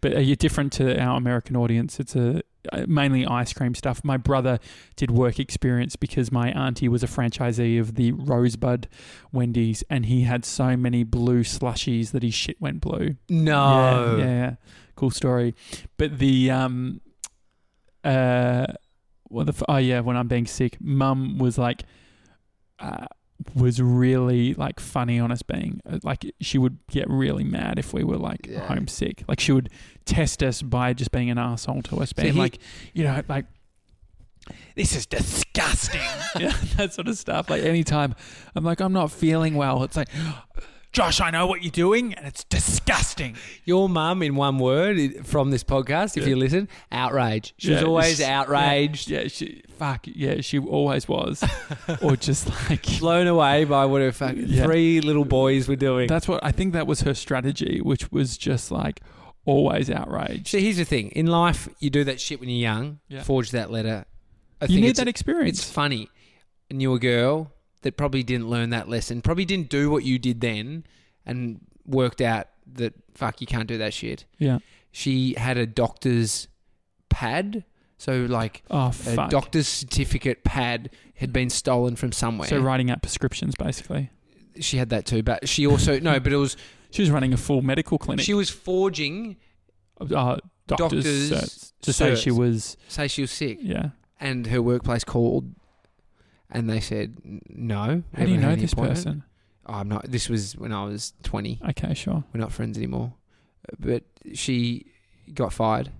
But 0.00 0.14
are 0.14 0.20
you 0.20 0.36
different 0.36 0.72
to 0.74 0.98
our 1.00 1.16
American 1.16 1.56
audience? 1.56 1.98
It's 1.98 2.14
a 2.14 2.42
uh, 2.72 2.84
mainly 2.86 3.26
ice 3.26 3.52
cream 3.52 3.74
stuff. 3.74 4.04
My 4.04 4.16
brother 4.16 4.58
did 4.96 5.10
work 5.10 5.38
experience 5.38 5.96
because 5.96 6.30
my 6.30 6.50
auntie 6.50 6.88
was 6.88 7.02
a 7.02 7.06
franchisee 7.06 7.80
of 7.80 7.94
the 7.94 8.12
Rosebud 8.12 8.88
Wendy's, 9.32 9.82
and 9.88 10.06
he 10.06 10.22
had 10.22 10.44
so 10.44 10.76
many 10.76 11.02
blue 11.04 11.42
slushies 11.44 12.10
that 12.12 12.22
his 12.22 12.34
shit 12.34 12.60
went 12.60 12.80
blue. 12.80 13.16
No. 13.28 14.16
Yeah, 14.18 14.24
yeah, 14.24 14.54
cool 14.96 15.10
story. 15.10 15.54
But 15.96 16.18
the 16.18 16.50
um, 16.50 17.00
uh, 18.04 18.66
well, 19.30 19.44
the 19.44 19.52
f- 19.52 19.62
oh 19.68 19.76
yeah, 19.76 20.00
when 20.00 20.16
I'm 20.16 20.28
being 20.28 20.46
sick, 20.46 20.76
Mum 20.80 21.38
was 21.38 21.58
like, 21.58 21.84
uh, 22.78 23.06
was 23.54 23.80
really 23.80 24.54
like 24.54 24.80
funny 24.80 25.20
on 25.20 25.30
us 25.30 25.42
being 25.42 25.80
uh, 25.88 25.98
like 26.02 26.26
she 26.40 26.58
would 26.58 26.78
get 26.90 27.08
really 27.08 27.44
mad 27.44 27.78
if 27.78 27.92
we 27.94 28.02
were 28.04 28.16
like 28.16 28.46
Yeah. 28.48 28.66
homesick. 28.66 29.22
Like 29.28 29.38
she 29.40 29.52
would 29.52 29.70
test 30.04 30.42
us 30.42 30.60
by 30.62 30.92
just 30.92 31.12
being 31.12 31.30
an 31.30 31.38
asshole 31.38 31.82
to 31.82 31.98
us, 32.00 32.12
being 32.12 32.34
he- 32.34 32.38
like, 32.38 32.58
you 32.94 33.04
know, 33.04 33.22
like. 33.28 33.46
This 34.76 34.96
is 34.96 35.04
disgusting. 35.04 36.00
yeah, 36.38 36.56
that 36.76 36.94
sort 36.94 37.06
of 37.08 37.18
stuff. 37.18 37.50
Like 37.50 37.62
anytime 37.62 38.14
I'm 38.54 38.64
like, 38.64 38.80
I'm 38.80 38.92
not 38.94 39.10
feeling 39.12 39.54
well, 39.56 39.82
it's 39.82 39.96
like, 39.96 40.08
Josh, 40.98 41.20
I 41.20 41.30
know 41.30 41.46
what 41.46 41.62
you're 41.62 41.70
doing, 41.70 42.12
and 42.14 42.26
it's 42.26 42.42
disgusting. 42.42 43.36
Your 43.64 43.88
mum, 43.88 44.20
in 44.20 44.34
one 44.34 44.58
word, 44.58 45.24
from 45.24 45.52
this 45.52 45.62
podcast, 45.62 46.16
if 46.16 46.24
Yeah. 46.24 46.30
you 46.30 46.36
listen, 46.36 46.68
outrage. 46.90 47.54
She 47.56 47.70
was 47.70 47.84
always 47.84 48.16
she- 48.16 48.24
outraged, 48.24 49.08
Yeah, 49.08 49.28
she 49.28 49.62
fuck 49.78 50.06
yeah, 50.08 50.40
she 50.40 50.58
always 50.58 51.06
was, 51.06 51.44
or 52.02 52.16
just 52.16 52.48
like 52.68 52.98
blown 52.98 53.28
away 53.28 53.62
by 53.64 53.84
what 53.84 54.02
her 54.02 54.10
fucking 54.10 54.46
Yeah. 54.48 54.64
three 54.64 55.00
little 55.00 55.24
boys 55.24 55.68
were 55.68 55.76
doing. 55.76 56.08
that's 56.08 56.26
what 56.26 56.44
I 56.44 56.50
think 56.50 56.72
that 56.72 56.88
was 56.88 57.02
her 57.02 57.14
strategy, 57.14 57.80
which 57.80 58.10
was 58.10 58.36
just 58.36 58.72
like 58.72 59.00
always 59.44 59.88
outraged. 59.90 60.48
See, 60.48 60.62
here's 60.64 60.78
the 60.78 60.84
thing: 60.84 61.10
in 61.10 61.26
life, 61.26 61.68
you 61.78 61.90
do 61.90 62.02
that 62.02 62.20
shit 62.20 62.40
when 62.40 62.48
you're 62.48 62.58
young. 62.58 62.98
Yeah. 63.08 63.22
Forge 63.22 63.52
that 63.52 63.70
letter. 63.70 64.04
I 64.60 64.64
you 64.64 64.68
think 64.68 64.80
need 64.80 64.86
it's- 64.88 64.96
that 64.98 65.06
experience. 65.06 65.60
It's 65.60 65.70
funny. 65.70 66.08
I 66.72 66.74
knew 66.74 66.92
a 66.92 66.98
girl 66.98 67.52
that 67.82 67.96
probably 67.96 68.22
didn't 68.22 68.48
learn 68.48 68.70
that 68.70 68.88
lesson, 68.88 69.22
probably 69.22 69.44
didn't 69.44 69.68
do 69.68 69.90
what 69.90 70.04
you 70.04 70.18
did 70.18 70.40
then, 70.40 70.84
and 71.26 71.60
worked 71.86 72.20
out 72.20 72.48
that 72.74 72.92
fuck, 73.14 73.40
you 73.40 73.46
can't 73.46 73.66
do 73.68 73.78
that 73.78 73.94
shit. 73.94 74.24
yeah. 74.38 74.58
She 74.90 75.34
had 75.34 75.58
a 75.58 75.66
doctor's 75.66 76.48
pad, 77.08 77.64
so 77.98 78.26
like 78.28 78.62
Oh 78.70 78.86
a 78.88 78.92
fuck. 78.92 79.30
doctor's 79.30 79.68
certificate 79.68 80.44
pad 80.44 80.90
had 81.14 81.32
been 81.32 81.50
stolen 81.50 81.94
from 81.96 82.10
somewhere. 82.12 82.48
so 82.48 82.58
writing 82.60 82.90
out 82.90 83.02
prescriptions, 83.02 83.54
basically. 83.54 84.10
she 84.60 84.76
had 84.78 84.88
that 84.90 85.04
too, 85.06 85.22
but 85.22 85.48
she 85.48 85.66
also 85.66 85.98
no, 86.00 86.18
but 86.20 86.32
it 86.32 86.36
was 86.36 86.56
She 86.90 87.02
was 87.02 87.10
running 87.10 87.34
a 87.34 87.36
full 87.36 87.60
medical 87.60 87.98
clinic. 87.98 88.24
she 88.24 88.32
was 88.32 88.48
forging 88.48 89.36
uh, 90.00 90.38
doctors, 90.66 91.04
doctors 91.04 91.30
certs 91.30 91.72
to 91.82 91.92
say 91.92 92.14
she 92.14 92.30
was 92.30 92.76
say 92.88 93.08
she 93.08 93.20
was 93.20 93.30
sick, 93.30 93.58
yeah. 93.60 93.90
and 94.18 94.46
her 94.46 94.62
workplace 94.62 95.04
called, 95.04 95.52
and 96.50 96.68
they 96.68 96.80
said 96.80 97.16
no. 97.48 98.02
How 98.14 98.24
do 98.24 98.30
you 98.30 98.36
know 98.38 98.54
this 98.56 98.72
appointment." 98.72 98.96
person? 99.04 99.24
Oh, 99.66 99.74
I'm 99.74 99.88
not. 99.88 100.10
This 100.10 100.28
was 100.28 100.56
when 100.56 100.72
I 100.72 100.84
was 100.84 101.12
20. 101.24 101.60
Okay, 101.70 101.92
sure. 101.94 102.24
We're 102.32 102.40
not 102.40 102.52
friends 102.52 102.78
anymore. 102.78 103.12
But 103.78 104.04
she 104.34 104.86
got 105.34 105.52
fired. 105.52 105.90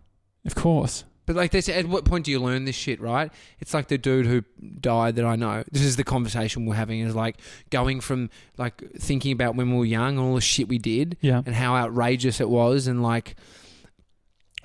Of 0.46 0.54
course. 0.54 1.04
But 1.26 1.36
like 1.36 1.50
they 1.50 1.60
said, 1.60 1.84
at 1.84 1.90
what 1.90 2.06
point 2.06 2.24
do 2.24 2.30
you 2.30 2.40
learn 2.40 2.64
this 2.64 2.74
shit, 2.74 2.98
right? 2.98 3.30
It's 3.60 3.74
like 3.74 3.88
the 3.88 3.98
dude 3.98 4.24
who 4.24 4.42
died 4.80 5.16
that 5.16 5.26
I 5.26 5.36
know. 5.36 5.62
This 5.70 5.82
is 5.82 5.96
the 5.96 6.04
conversation 6.04 6.64
we're 6.64 6.76
having 6.76 7.00
is 7.00 7.14
like 7.14 7.36
going 7.68 8.00
from 8.00 8.30
like 8.56 8.82
thinking 8.98 9.32
about 9.32 9.54
when 9.54 9.70
we 9.70 9.76
were 9.76 9.84
young 9.84 10.16
and 10.16 10.26
all 10.26 10.34
the 10.36 10.40
shit 10.40 10.68
we 10.68 10.78
did 10.78 11.18
Yeah. 11.20 11.42
and 11.44 11.54
how 11.54 11.74
outrageous 11.76 12.40
it 12.40 12.48
was 12.48 12.86
and 12.86 13.02
like 13.02 13.36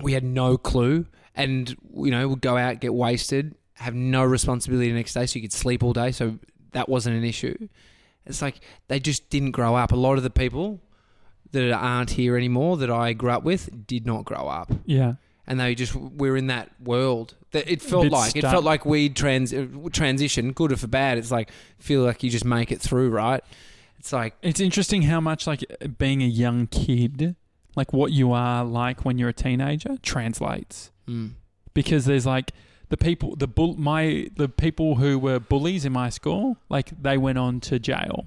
we 0.00 0.14
had 0.14 0.24
no 0.24 0.56
clue 0.56 1.04
and 1.34 1.76
you 1.94 2.10
know 2.10 2.28
we'd 2.28 2.40
go 2.40 2.56
out 2.56 2.80
get 2.80 2.94
wasted 2.94 3.54
have 3.74 3.94
no 3.94 4.22
responsibility 4.24 4.88
the 4.88 4.94
next 4.96 5.14
day 5.14 5.26
so 5.26 5.36
you 5.36 5.42
could 5.42 5.52
sleep 5.52 5.82
all 5.82 5.92
day 5.92 6.12
so 6.12 6.38
that 6.72 6.88
wasn't 6.88 7.16
an 7.16 7.24
issue. 7.24 7.68
It's 8.26 8.40
like 8.40 8.60
they 8.88 9.00
just 9.00 9.28
didn't 9.30 9.50
grow 9.52 9.74
up. 9.74 9.92
A 9.92 9.96
lot 9.96 10.16
of 10.16 10.22
the 10.22 10.30
people 10.30 10.80
that 11.52 11.72
aren't 11.72 12.10
here 12.10 12.36
anymore 12.36 12.76
that 12.78 12.90
I 12.90 13.12
grew 13.12 13.30
up 13.30 13.44
with 13.44 13.86
did 13.86 14.06
not 14.06 14.24
grow 14.24 14.48
up. 14.48 14.72
Yeah. 14.86 15.14
and 15.46 15.60
they 15.60 15.74
just 15.74 15.94
we're 15.94 16.36
in 16.36 16.46
that 16.46 16.70
world 16.80 17.34
that 17.52 17.68
it 17.70 17.82
felt 17.82 18.08
like. 18.10 18.34
It 18.36 18.40
felt 18.42 18.64
like 18.64 18.86
we'd 18.86 19.14
trans 19.14 19.52
uh, 19.52 19.66
transition 19.92 20.52
good 20.52 20.72
or 20.72 20.76
for 20.76 20.86
bad. 20.88 21.18
It's 21.18 21.30
like 21.30 21.50
feel 21.78 22.02
like 22.02 22.22
you 22.22 22.30
just 22.30 22.44
make 22.46 22.72
it 22.72 22.80
through 22.80 23.10
right? 23.10 23.44
It's 23.98 24.12
like 24.12 24.34
It's 24.42 24.60
interesting 24.60 25.02
how 25.02 25.20
much 25.20 25.46
like 25.46 25.64
being 25.98 26.22
a 26.22 26.26
young 26.26 26.66
kid, 26.66 27.36
like 27.76 27.92
what 27.92 28.10
you 28.12 28.32
are 28.32 28.64
like 28.64 29.04
when 29.04 29.18
you're 29.18 29.28
a 29.30 29.34
teenager, 29.34 29.96
translates. 30.02 30.90
mm, 31.08 31.32
Because 31.74 32.04
there's 32.06 32.26
like 32.26 32.52
the 32.94 33.04
people, 33.04 33.34
the 33.34 33.48
bull, 33.48 33.74
my 33.76 34.28
the 34.36 34.48
people 34.48 34.94
who 34.94 35.18
were 35.18 35.40
bullies 35.40 35.84
in 35.84 35.92
my 35.92 36.10
school, 36.10 36.56
like 36.68 36.90
they 37.02 37.18
went 37.18 37.38
on 37.38 37.58
to 37.58 37.80
jail. 37.80 38.24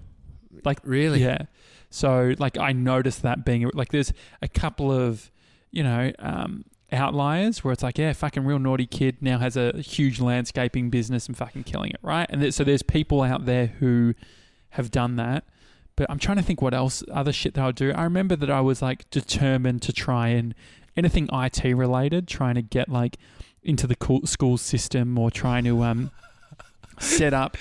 Like 0.66 0.80
really 0.84 1.24
Yeah. 1.24 1.44
So 1.90 2.34
like 2.38 2.58
I 2.58 2.74
noticed 2.74 3.22
that 3.22 3.46
being 3.46 3.70
like 3.74 3.92
there's 3.94 4.12
a 4.42 4.50
couple 4.50 4.92
of 4.92 5.32
you 5.72 5.84
know 5.84 6.12
um, 6.20 6.66
outliers 6.92 7.64
where 7.64 7.72
it's 7.72 7.84
like 7.84 7.98
yeah 7.98 8.12
fucking 8.12 8.44
real 8.44 8.60
naughty 8.60 8.86
kid 8.86 9.18
now 9.22 9.38
has 9.38 9.56
a 9.56 9.78
huge 9.78 10.20
landscaping 10.20 10.90
business 10.90 11.28
and 11.28 11.38
fucking 11.38 11.64
killing 11.64 11.92
it 11.92 12.00
right 12.02 12.28
and 12.30 12.42
th- 12.42 12.54
so 12.54 12.64
there's 12.64 12.82
people 12.84 13.22
out 13.22 13.46
there 13.46 13.68
who 13.68 14.14
have 14.72 14.92
done 14.92 15.16
that. 15.16 15.46
But 15.96 16.08
I'm 16.10 16.20
trying 16.20 16.38
to 16.38 16.44
think 16.44 16.62
what 16.62 16.74
else 16.74 17.04
other 17.12 17.32
shit 17.32 17.54
that 17.54 17.64
I 17.64 17.72
do. 17.72 17.92
I 17.94 18.04
remember 18.04 18.36
that 18.36 18.50
I 18.50 18.60
was 18.60 18.82
like 18.82 19.10
determined 19.10 19.82
to 19.84 19.94
try 19.94 20.28
and 20.28 20.54
anything 20.98 21.30
IT 21.32 21.64
related, 21.64 22.28
trying 22.28 22.56
to 22.56 22.62
get 22.62 22.90
like 22.90 23.18
into 23.68 23.86
the 23.86 24.22
school 24.26 24.58
system 24.58 25.20
or 25.20 25.30
trying 25.30 25.66
to 25.66 25.84
um 25.84 26.10
set 27.00 27.34
up 27.34 27.58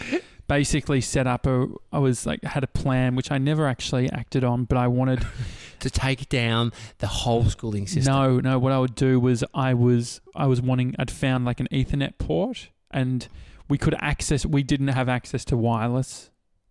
basically 0.49 1.01
set 1.01 1.27
up 1.27 1.47
a 1.47 1.67
I 1.93 1.99
was 1.99 2.27
like 2.27 2.43
had 2.45 2.65
a 2.65 2.69
plan 2.69 3.17
which 3.17 3.31
I 3.31 3.39
never 3.39 3.67
actually 3.67 4.11
acted 4.11 4.45
on, 4.45 4.65
but 4.65 4.79
I 4.79 4.87
wanted 4.87 5.27
to 5.81 5.91
take 5.91 6.29
down 6.29 6.73
the 6.99 7.07
whole 7.07 7.45
schooling 7.45 7.87
system. 7.87 8.13
no, 8.13 8.41
no, 8.41 8.59
what 8.59 8.73
I 8.73 8.79
would 8.79 8.95
do 8.95 9.19
was 9.19 9.45
I 9.55 9.75
was 9.75 10.21
I 10.35 10.47
was 10.47 10.63
wanting 10.63 10.95
I'd 10.99 11.11
found 11.11 11.45
like 11.45 11.61
an 11.61 11.69
Ethernet 11.73 12.19
port 12.19 12.71
and 12.91 13.27
we 13.69 13.79
could 13.79 13.97
access 13.99 14.47
we 14.47 14.63
didn't 14.63 14.89
have 14.89 15.09
access 15.09 15.45
to 15.47 15.57
wireless 15.57 16.31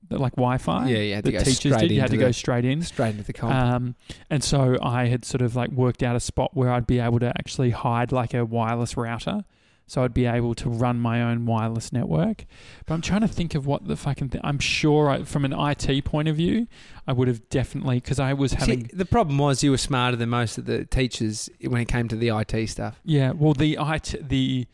like 0.10 0.36
Wi-Fi. 0.36 0.88
Yeah, 0.88 1.22
to 1.22 1.32
the 1.32 1.40
teachers 1.40 1.78
did. 1.78 1.92
You 1.92 2.02
had 2.02 2.12
to 2.12 2.18
go 2.18 2.32
straight 2.32 2.66
in. 2.66 2.82
straight 2.82 3.12
into 3.12 3.24
the 3.24 3.34
comp. 3.34 3.54
Um, 3.54 3.96
and 4.30 4.44
so 4.44 4.78
I 4.82 5.06
had 5.08 5.26
sort 5.26 5.42
of 5.42 5.56
like 5.56 5.72
worked 5.72 6.04
out 6.04 6.16
a 6.16 6.20
spot 6.20 6.52
where 6.54 6.72
I'd 6.72 6.88
be 6.88 7.00
able 7.00 7.20
to 7.20 7.30
actually 7.30 7.72
hide 7.72 8.12
like 8.12 8.34
a 8.34 8.46
wireless 8.46 8.98
router. 8.98 9.44
So 9.88 10.04
I'd 10.04 10.16
be 10.16 10.26
able 10.26 10.56
to 10.56 10.70
run 10.70 11.00
my 11.00 11.22
own 11.22 11.46
wireless 11.46 11.94
network. 11.94 12.46
But 12.88 12.96
I'm 12.96 13.02
trying 13.02 13.22
to 13.22 13.28
think 13.28 13.54
of 13.54 13.68
what 13.68 13.88
the 13.88 13.96
fucking 13.96 14.30
thing. 14.30 14.42
I'm 14.44 14.58
sure 14.58 15.10
I, 15.12 15.24
from 15.24 15.46
an 15.46 15.54
IT 15.54 16.06
point 16.06 16.28
of 16.28 16.36
view, 16.36 16.68
I 17.06 17.14
would 17.14 17.28
have 17.28 17.48
definitely, 17.50 17.98
because 17.98 18.20
I 18.20 18.34
was 18.34 18.54
having. 18.54 18.90
See, 18.90 18.96
the 18.96 19.06
problem 19.06 19.38
was 19.38 19.64
you 19.64 19.70
were 19.70 19.78
smarter 19.78 20.18
than 20.18 20.30
most 20.30 20.58
of 20.58 20.66
the 20.66 20.86
teachers 20.86 21.52
when 21.62 21.82
it 21.82 21.88
came 21.88 22.08
to 22.08 22.16
the 22.16 22.30
IT 22.30 22.68
stuff. 22.68 23.00
Yeah, 23.04 23.32
well, 23.32 23.54
the 23.54 23.78
IT, 23.80 24.28
the 24.28 24.66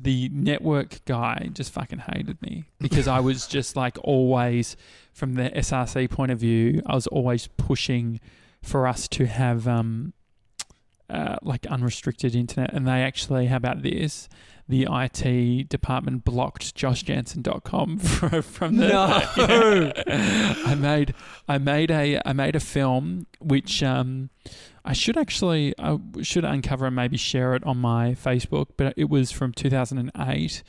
the 0.00 0.28
network 0.32 1.04
guy 1.04 1.50
just 1.52 1.72
fucking 1.72 1.98
hated 1.98 2.40
me 2.40 2.64
because 2.80 3.08
I 3.08 3.18
was 3.18 3.46
just 3.48 3.74
like 3.74 3.98
always, 4.04 4.76
from 5.12 5.34
the 5.34 5.50
SRC 5.50 6.08
point 6.10 6.30
of 6.30 6.38
view, 6.38 6.82
I 6.86 6.94
was 6.94 7.08
always 7.08 7.48
pushing 7.48 8.20
for 8.62 8.86
us 8.86 9.08
to 9.08 9.26
have 9.26 9.66
um, 9.66 10.12
uh, 11.10 11.36
like 11.42 11.66
unrestricted 11.66 12.34
internet. 12.36 12.72
And 12.72 12.86
they 12.86 13.02
actually, 13.02 13.46
how 13.46 13.56
about 13.56 13.82
this? 13.82 14.28
The 14.68 14.86
IT 14.90 15.68
department 15.70 16.24
blocked 16.24 16.74
joshjanssen.com 16.76 17.98
from 17.98 18.42
from 18.42 18.76
the 18.76 18.88
No. 18.88 19.92
I 20.66 20.74
made 20.74 21.14
I 21.48 21.56
made 21.58 21.90
a 21.90 22.20
I 22.26 22.32
made 22.34 22.54
a 22.54 22.60
film 22.60 23.26
which 23.40 23.82
um 23.82 24.28
I 24.84 24.92
should 24.92 25.16
actually 25.16 25.74
I 25.78 25.98
should 26.22 26.44
uncover 26.44 26.86
and 26.86 26.96
maybe 26.96 27.16
share 27.16 27.54
it 27.54 27.64
on 27.64 27.78
my 27.78 28.12
Facebook, 28.12 28.68
but 28.76 28.94
it 28.96 29.08
was 29.08 29.32
from 29.32 29.52
2008, 29.52 30.62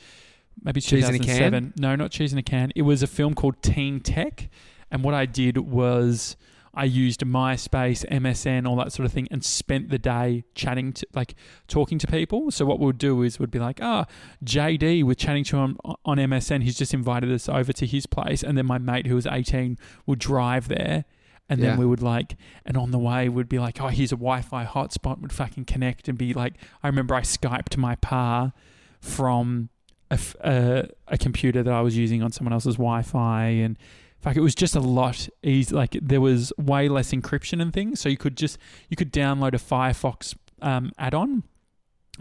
maybe 0.62 0.80
Cheese 0.80 1.08
in 1.08 1.14
a 1.14 1.18
can? 1.18 1.26
2007. 1.26 1.74
No, 1.78 1.96
not 1.96 2.10
cheese 2.10 2.32
in 2.32 2.38
a 2.38 2.42
can. 2.42 2.72
It 2.74 2.82
was 2.82 3.02
a 3.02 3.06
film 3.06 3.34
called 3.34 3.62
Teen 3.62 4.00
Tech, 4.00 4.48
And 4.90 5.02
what 5.04 5.14
I 5.14 5.26
did 5.26 5.58
was 5.58 6.36
I 6.72 6.84
used 6.84 7.20
MySpace, 7.22 8.04
MSN, 8.08 8.66
all 8.66 8.76
that 8.76 8.92
sort 8.92 9.04
of 9.04 9.12
thing, 9.12 9.26
and 9.30 9.44
spent 9.44 9.88
the 9.88 9.98
day 9.98 10.44
chatting 10.54 10.92
to, 10.92 11.06
like, 11.14 11.34
talking 11.66 11.98
to 11.98 12.06
people. 12.06 12.50
So 12.52 12.64
what 12.64 12.78
we'll 12.78 12.92
do 12.92 13.22
is 13.22 13.40
we'd 13.40 13.50
be 13.50 13.58
like, 13.58 13.80
ah, 13.82 14.06
JD, 14.44 15.02
we're 15.02 15.14
chatting 15.14 15.42
to 15.44 15.56
him 15.58 15.78
on, 16.04 16.18
MSN. 16.18 16.62
He's 16.62 16.78
just 16.78 16.94
invited 16.94 17.32
us 17.32 17.48
over 17.48 17.72
to 17.72 17.86
his 17.86 18.06
place, 18.06 18.42
and 18.44 18.56
then 18.56 18.66
my 18.66 18.78
mate 18.78 19.06
who 19.08 19.16
was 19.16 19.26
18 19.26 19.78
would 20.06 20.18
drive 20.20 20.68
there. 20.68 21.04
And 21.48 21.58
Yeah. 21.58 21.70
then 21.70 21.78
we 21.78 21.86
would 21.86 22.00
like, 22.02 22.36
and 22.64 22.76
on 22.76 22.92
the 22.92 22.98
way 22.98 23.28
would 23.28 23.48
be 23.48 23.58
like, 23.58 23.80
oh, 23.80 23.88
here's 23.88 24.12
a 24.12 24.16
Wi-Fi 24.16 24.64
hotspot. 24.64 25.20
Would 25.20 25.32
fucking 25.32 25.64
connect 25.64 26.08
and 26.08 26.16
be 26.16 26.32
like, 26.32 26.54
I 26.84 26.86
remember 26.86 27.16
I 27.16 27.22
skyped 27.22 27.76
my 27.76 27.96
pa 27.96 28.52
from 29.00 29.70
a 30.12 30.18
a 31.08 31.18
computer 31.18 31.64
that 31.64 31.72
I 31.72 31.80
was 31.80 31.96
using 31.96 32.22
on 32.22 32.30
someone 32.30 32.52
else's 32.52 32.76
Wi-Fi, 32.76 33.46
and 33.46 33.76
fuck, 34.20 34.36
it 34.36 34.40
was 34.40 34.54
just 34.54 34.76
a 34.76 34.80
lot 34.80 35.28
easy. 35.42 35.74
Like 35.74 35.96
there 36.00 36.20
was 36.20 36.52
way 36.58 36.88
less 36.88 37.12
encryption 37.12 37.60
and 37.60 37.72
things, 37.72 38.00
so 38.00 38.08
you 38.08 38.16
could 38.16 38.36
just 38.36 38.58
you 38.88 38.96
could 38.96 39.12
download 39.12 39.54
a 39.54 39.58
Firefox 39.58 40.36
um, 40.62 40.92
add-on 40.98 41.42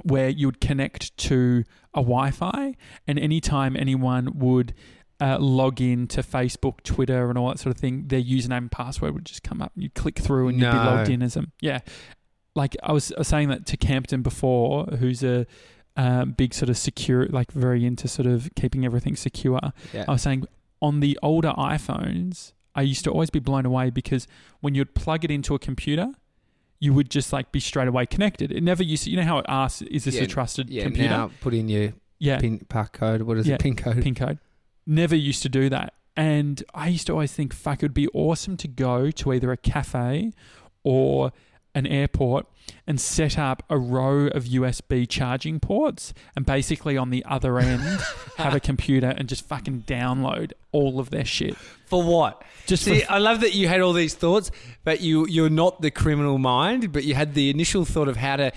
where 0.04 0.30
you 0.30 0.48
would 0.48 0.62
connect 0.62 1.16
to 1.18 1.64
a 1.94 2.00
Wi-Fi, 2.00 2.76
and 3.08 3.20
anytime 3.20 3.76
anyone 3.76 4.38
would 4.38 4.74
uh, 5.20 5.38
log 5.40 5.82
in 5.82 6.08
to 6.08 6.22
Facebook, 6.22 6.82
Twitter, 6.84 7.30
and 7.30 7.38
all 7.38 7.50
that 7.50 7.60
sort 7.60 7.76
of 7.76 7.82
thing, 7.82 8.08
their 8.08 8.22
username 8.22 8.58
and 8.58 8.72
password 8.72 9.14
would 9.14 9.26
just 9.26 9.44
come 9.44 9.62
up. 9.62 9.72
and 9.76 9.84
You'd 9.84 9.96
click 9.96 10.20
through, 10.20 10.50
and 10.50 10.60
you'd 10.60 10.72
be 10.72 10.78
logged 10.78 11.10
in 11.10 11.22
as 11.22 11.34
them. 11.34 11.52
Yeah, 11.60 11.80
like 12.56 12.76
I 12.84 12.94
was, 12.94 13.12
I 13.12 13.20
was 13.20 13.28
saying 13.28 13.50
that 13.50 13.66
to 13.68 13.78
Campton 13.78 14.22
before, 14.22 14.86
who's 14.86 15.24
a 15.24 15.46
um, 15.98 16.32
big 16.32 16.54
sort 16.54 16.70
of 16.70 16.78
secure, 16.78 17.26
like 17.28 17.52
very 17.52 17.86
into 17.86 18.08
sort 18.08 18.26
of 18.26 18.50
keeping 18.56 18.86
everything 18.86 19.18
secure. 19.18 19.60
Yeah. 19.94 20.06
I 20.08 20.12
was 20.12 20.22
saying 20.22 20.46
on 20.82 21.00
the 21.00 21.18
older 21.22 21.54
iPhones, 21.58 22.54
I 22.76 22.82
used 22.84 23.04
to 23.06 23.12
always 23.12 23.30
be 23.30 23.40
blown 23.40 23.66
away 23.66 23.90
because 23.90 24.28
when 24.62 24.76
you'd 24.76 24.94
plug 24.96 25.26
it 25.26 25.32
into 25.32 25.56
a 25.56 25.60
computer, 25.60 26.14
you 26.80 26.94
would 26.94 27.10
just 27.10 27.34
like 27.34 27.52
be 27.52 27.60
straight 27.60 27.88
away 27.88 28.06
connected. 28.06 28.52
It 28.52 28.64
never 28.64 28.84
used 28.84 29.04
to, 29.04 29.10
you 29.10 29.18
know 29.18 29.24
how 29.24 29.40
it 29.40 29.46
asks, 29.50 29.82
is 29.84 30.06
this 30.06 30.16
Yeah, 30.16 30.24
a 30.24 30.28
trusted 30.28 30.70
yeah, 30.70 30.84
computer? 30.84 31.10
now 31.10 31.32
put 31.42 31.54
in 31.54 31.68
your 31.68 31.94
yeah, 32.20 32.38
pin 32.40 32.60
pack 32.70 32.94
code. 32.94 33.24
What 33.24 33.38
is 33.38 33.48
Yeah, 33.48 33.56
it? 33.56 33.62
Pin 33.62 33.76
code. 33.76 34.02
pin 34.02 34.16
code. 34.16 34.40
Never 34.86 35.16
used 35.16 35.42
to 35.44 35.50
do 35.50 35.70
that. 35.70 35.94
And 36.16 36.64
I 36.74 36.88
used 36.88 37.08
to 37.08 37.14
always 37.14 37.32
think, 37.34 37.54
fuck, 37.54 37.80
it 37.82 37.86
would 37.86 37.94
be 37.94 38.08
awesome 38.10 38.58
to 38.58 38.68
go 38.68 39.10
to 39.12 39.34
either 39.34 39.52
a 39.52 39.58
cafe 39.58 40.34
or 40.84 41.32
an 41.76 41.86
airport 41.86 42.46
and 42.86 43.00
set 43.00 43.38
up 43.38 43.64
a 43.70 43.78
row 43.78 44.28
of 44.28 44.46
USB 44.46 45.08
charging 45.08 45.60
ports 45.60 46.14
and 46.36 46.46
basically 46.46 46.98
on 46.98 47.10
the 47.10 47.24
other 47.26 47.60
end 47.60 47.82
have 48.38 48.54
a 48.54 48.60
computer 48.60 49.14
and 49.18 49.28
just 49.28 49.48
fucking 49.48 49.84
download 49.88 50.52
all 50.72 51.00
of 51.00 51.10
their 51.10 51.26
shit. 51.26 51.56
For 51.86 52.04
what? 52.04 52.44
Just 52.66 52.84
See, 52.84 53.02
for, 53.02 53.14
I 53.14 53.18
love 53.18 53.42
that 53.42 53.54
you 53.54 53.68
had 53.68 53.82
all 53.82 53.94
these 53.94 54.14
thoughts, 54.14 54.52
but 54.84 55.02
you 55.02 55.28
you're 55.28 55.50
not 55.50 55.82
the 55.82 55.92
criminal 55.92 56.38
mind, 56.38 56.92
but 56.92 57.04
you 57.04 57.16
had 57.16 57.34
the 57.34 57.50
initial 57.50 57.86
thought 57.86 58.08
of 58.08 58.18
how 58.18 58.36
to 58.36 58.52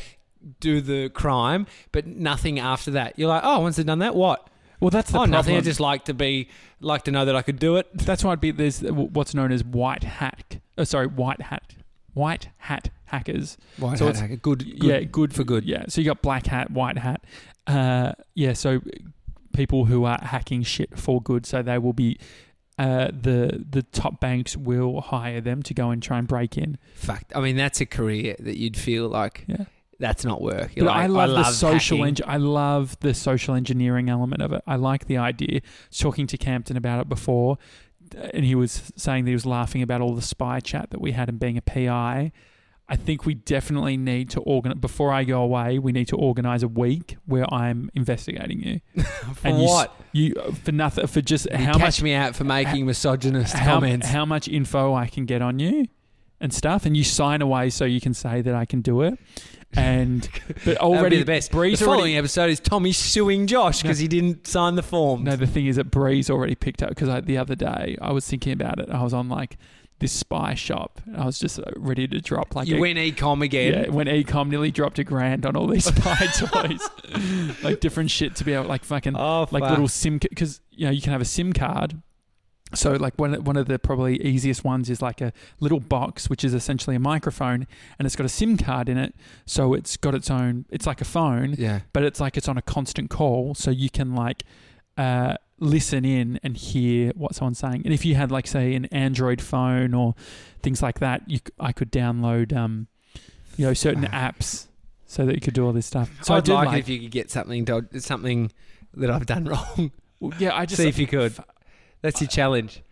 do 0.61 0.81
the 0.81 1.09
crime, 1.11 1.67
but 1.93 2.07
nothing 2.07 2.59
after 2.59 2.91
that. 2.93 3.19
You're 3.19 3.29
like, 3.29 3.43
oh, 3.45 3.61
once 3.61 3.79
I've 3.79 3.87
done 3.87 4.01
that, 4.01 4.15
what? 4.15 4.49
well, 4.83 4.91
that's 4.91 5.13
the 5.13 5.19
oh, 5.19 5.25
nothing. 5.27 5.55
I 5.55 5.59
problem. 5.59 5.65
just 5.65 5.79
like 5.79 6.07
to 6.07 6.15
be 6.15 6.49
like 6.81 7.05
to 7.05 7.13
know 7.13 7.25
that 7.25 7.37
I 7.37 7.43
could 7.43 7.61
do 7.61 7.77
it. 7.77 7.87
That's 7.95 8.25
why 8.25 8.33
I'd 8.33 8.41
be 8.41 8.51
there's 8.51 8.83
what's 8.83 9.33
known 9.33 9.53
as 9.53 9.63
white 9.63 10.03
hat. 10.03 10.59
Oh, 10.77 10.83
sorry, 10.83 11.07
white 11.07 11.41
hat, 11.41 11.75
white 12.15 12.49
hat 12.59 12.91
hackers. 13.07 13.57
White 13.79 13.99
So 13.99 14.07
hat 14.07 14.11
it's- 14.11 14.21
hacker. 14.21 14.37
Good, 14.37 14.79
good. 14.81 14.89
yeah, 14.89 15.01
good 15.01 15.35
for 15.35 15.45
good. 15.45 15.65
Yeah, 15.65 15.85
so 15.89 16.01
you 16.01 16.07
got 16.07 16.23
black 16.23 16.47
hat, 16.47 16.71
white 16.71 16.99
hat. 16.99 17.25
Uh, 17.67 18.13
yeah, 18.35 18.53
so 18.55 18.81
people 19.53 19.85
who 19.87 20.05
are 20.05 20.19
hacking 20.23 20.63
shit 20.63 20.99
for 20.99 21.21
good, 21.23 21.47
so 21.47 21.63
they 21.63 21.79
will 21.79 21.93
be. 21.93 22.19
Uh, 22.79 23.09
the 23.13 23.65
the 23.69 23.83
top 23.83 24.19
banks 24.19 24.57
will 24.57 25.03
hire 25.03 25.43
them 25.43 25.63
to 25.63 25.75
go 25.75 25.91
and 25.91 26.03
try 26.03 26.19
and 26.19 26.27
break 26.27 26.57
in. 26.57 26.79
Fact. 26.95 27.31
I 27.37 27.41
mean, 27.41 27.55
that's 27.55 27.81
a 27.83 27.87
career 27.87 28.35
that 28.41 28.57
you'd 28.59 28.79
feel 28.79 29.09
like 29.09 29.45
Yeah, 29.47 29.67
that's 30.01 30.25
not 30.25 30.41
work. 30.41 30.75
You're 30.75 30.87
but 30.87 30.93
like, 30.93 31.05
I 31.05 31.07
love 31.07 31.31
the 31.37 31.45
social. 31.45 31.99
hacking. 31.99 32.17
Eng- 32.25 32.29
I 32.29 32.39
love 32.39 32.99
the 33.01 33.13
social 33.13 33.55
engineering 33.55 34.09
element 34.09 34.41
of 34.41 34.53
it. 34.55 34.63
I 34.67 34.77
like 34.77 35.07
the 35.07 35.19
idea. 35.19 35.57
I 35.59 35.63
was 35.91 35.99
talking 35.99 36.27
to 36.29 36.39
Campton 36.39 36.79
about 36.79 37.01
it 37.03 37.09
before, 37.11 37.59
and 38.15 38.45
he 38.45 38.55
was 38.55 38.93
saying 38.97 39.25
that 39.25 39.31
he 39.31 39.35
was 39.35 39.47
laughing 39.47 39.83
about 39.83 40.01
all 40.01 40.15
the 40.15 40.23
spy 40.23 40.61
chat 40.61 40.91
that 40.91 41.01
we 41.01 41.13
had 41.13 41.29
and 41.29 41.39
being 41.39 41.57
a 41.57 41.63
PI. 41.63 42.33
I 42.89 42.97
think 42.97 43.25
we 43.25 43.35
definitely 43.35 43.97
need 43.97 44.29
to 44.31 44.41
organize. 44.41 44.79
Before 44.79 45.13
I 45.13 45.25
go 45.25 45.43
away, 45.43 45.79
we 45.79 45.93
need 45.93 46.09
to 46.09 46.17
organize 46.17 46.63
a 46.63 46.69
week 46.69 47.17
where 47.25 47.53
I'm 47.53 47.91
investigating 47.95 48.63
you. 48.63 48.81
For 49.35 49.49
and 49.49 49.59
you 49.61 49.65
what? 49.65 49.95
You 50.13 50.35
for 50.63 50.73
nothing 50.73 51.07
for 51.07 51.23
just 51.23 51.49
You 51.51 51.57
how 51.57 51.79
much 51.79 52.03
me 52.03 52.13
out 52.13 52.37
for 52.37 52.45
making 52.45 52.85
misogynist 52.85 53.55
how, 53.55 53.75
comments. 53.75 54.09
how 54.09 54.27
much 54.27 54.47
info 54.47 54.95
I 54.95 55.07
can 55.07 55.25
get 55.25 55.41
on 55.41 55.59
you 55.59 55.87
and 56.39 56.53
stuff, 56.53 56.85
and 56.85 56.95
you 56.95 57.03
sign 57.05 57.41
away 57.41 57.71
so 57.71 57.87
you 57.87 58.01
can 58.01 58.13
say 58.13 58.43
that 58.43 58.55
I 58.55 58.67
can 58.67 58.83
do 58.83 59.01
it. 59.03 59.19
And 59.75 60.29
but 60.65 60.77
already 60.79 61.19
the 61.19 61.25
best. 61.25 61.51
Breeze 61.51 61.79
the 61.79 61.87
following 61.87 62.01
already. 62.13 62.17
episode 62.19 62.51
is 62.51 62.61
Tommy 62.61 62.93
suing 62.93 63.47
Josh 63.47 63.83
because 63.83 63.99
he 63.99 64.09
didn't 64.09 64.47
sign 64.47 64.75
the 64.75 64.83
form. 64.83 65.25
No, 65.25 65.37
the 65.37 65.47
thing 65.47 65.67
is 65.67 65.77
that 65.77 65.91
Breeze 65.91 66.29
already 66.29 66.55
picked 66.55 66.83
up 66.83 66.91
because 66.91 67.09
I 67.09 67.21
the 67.21 67.39
other 67.39 67.55
day 67.55 67.97
I 68.01 68.13
was 68.13 68.27
thinking 68.29 68.53
about 68.53 68.79
it. 68.79 68.91
I 68.91 69.03
was 69.03 69.15
on 69.15 69.29
like 69.29 69.57
this 69.99 70.13
spy 70.13 70.53
shop. 70.55 71.01
I 71.17 71.25
was 71.25 71.39
just 71.39 71.59
uh, 71.61 71.65
ready 71.77 72.09
to 72.09 72.21
drop 72.21 72.55
like 72.57 72.67
you 72.69 72.77
a, 72.77 72.81
went 72.81 72.99
ecom 72.99 73.43
again. 73.43 73.85
Yeah, 73.85 73.91
when 73.91 74.09
Ecom 74.09 74.49
nearly 74.49 74.71
dropped 74.73 74.99
a 74.99 75.05
grand 75.05 75.47
on 75.47 75.55
all 75.57 75.69
these 75.69 75.85
spy 75.95 76.27
toys, 76.37 76.81
like 77.63 77.81
different 77.81 78.11
shit 78.11 78.35
to 78.37 78.45
be 78.45 78.53
able 78.53 78.67
like 78.67 78.85
fucking 78.85 79.17
Oh, 79.17 79.47
like 79.53 79.63
fuck. 79.63 79.71
little 79.71 79.89
SIM 79.89 80.19
because 80.19 80.61
you 80.71 80.87
know 80.87 80.91
you 80.93 81.01
can 81.01 81.13
have 81.13 81.21
a 81.23 81.27
SIM 81.27 81.53
card. 81.53 82.01
So 82.75 82.93
like 82.93 83.15
one 83.19 83.35
one 83.45 83.57
of 83.57 83.67
the 83.67 83.79
probably 83.79 84.21
easiest 84.23 84.65
ones 84.65 84.89
is 84.91 85.03
like 85.03 85.21
a 85.21 85.33
little 85.61 85.81
box 85.81 86.31
which 86.31 86.43
is 86.45 86.55
essentially 86.55 86.97
a 86.97 87.01
microphone 87.01 87.67
and 87.99 88.07
it's 88.07 88.17
got 88.17 88.25
a 88.25 88.29
SIM 88.31 88.57
card 88.57 88.89
in 88.89 88.97
it. 88.97 89.15
So 89.47 89.75
it's 89.75 89.97
got 89.97 90.15
its 90.15 90.31
own. 90.31 90.65
It's 90.71 90.87
like 90.87 91.01
a 91.01 91.05
phone, 91.05 91.55
Yeah. 91.59 91.81
but 91.93 92.03
it's 92.03 92.21
like 92.21 92.37
it's 92.37 92.49
on 92.49 92.57
a 92.59 92.63
constant 92.63 93.11
call, 93.11 93.55
so 93.55 93.71
you 93.71 93.91
can 93.91 94.15
like 94.15 94.43
uh, 94.97 95.37
listen 95.59 96.05
in 96.05 96.39
and 96.43 96.57
hear 96.57 97.13
what 97.15 97.35
someone's 97.35 97.59
saying. 97.59 97.83
And 97.85 97.95
if 97.95 98.05
you 98.05 98.15
had 98.15 98.31
like 98.31 98.47
say 98.47 98.75
an 98.75 98.87
Android 98.87 99.41
phone 99.41 99.95
or 99.95 100.15
things 100.63 100.83
like 100.83 100.99
that, 101.01 101.23
you 101.31 101.41
I 101.61 101.73
could 101.73 101.91
download 101.93 102.55
um, 102.55 102.89
you 103.57 103.67
know 103.67 103.75
certain 103.75 104.05
apps 104.05 104.67
so 105.07 105.27
that 105.27 105.35
you 105.35 105.41
could 105.41 105.55
do 105.55 105.65
all 105.67 105.73
this 105.73 105.87
stuff. 105.87 106.11
So 106.23 106.35
I'd 106.35 106.49
like, 106.49 106.67
like, 106.69 106.79
if 106.81 106.89
you 106.89 107.01
could 107.01 107.11
get 107.11 107.31
something 107.31 107.67
something 108.01 108.51
that 108.95 109.11
I've 109.11 109.27
done 109.27 109.45
wrong. 109.53 109.93
well, 110.21 110.33
yeah, 110.39 110.57
I 110.57 110.65
just 110.67 110.81
See 110.81 110.89
if 110.89 110.99
you 110.99 111.07
could. 111.07 111.35
That's 112.03 112.21
your 112.21 112.29
challenge. 112.29 112.83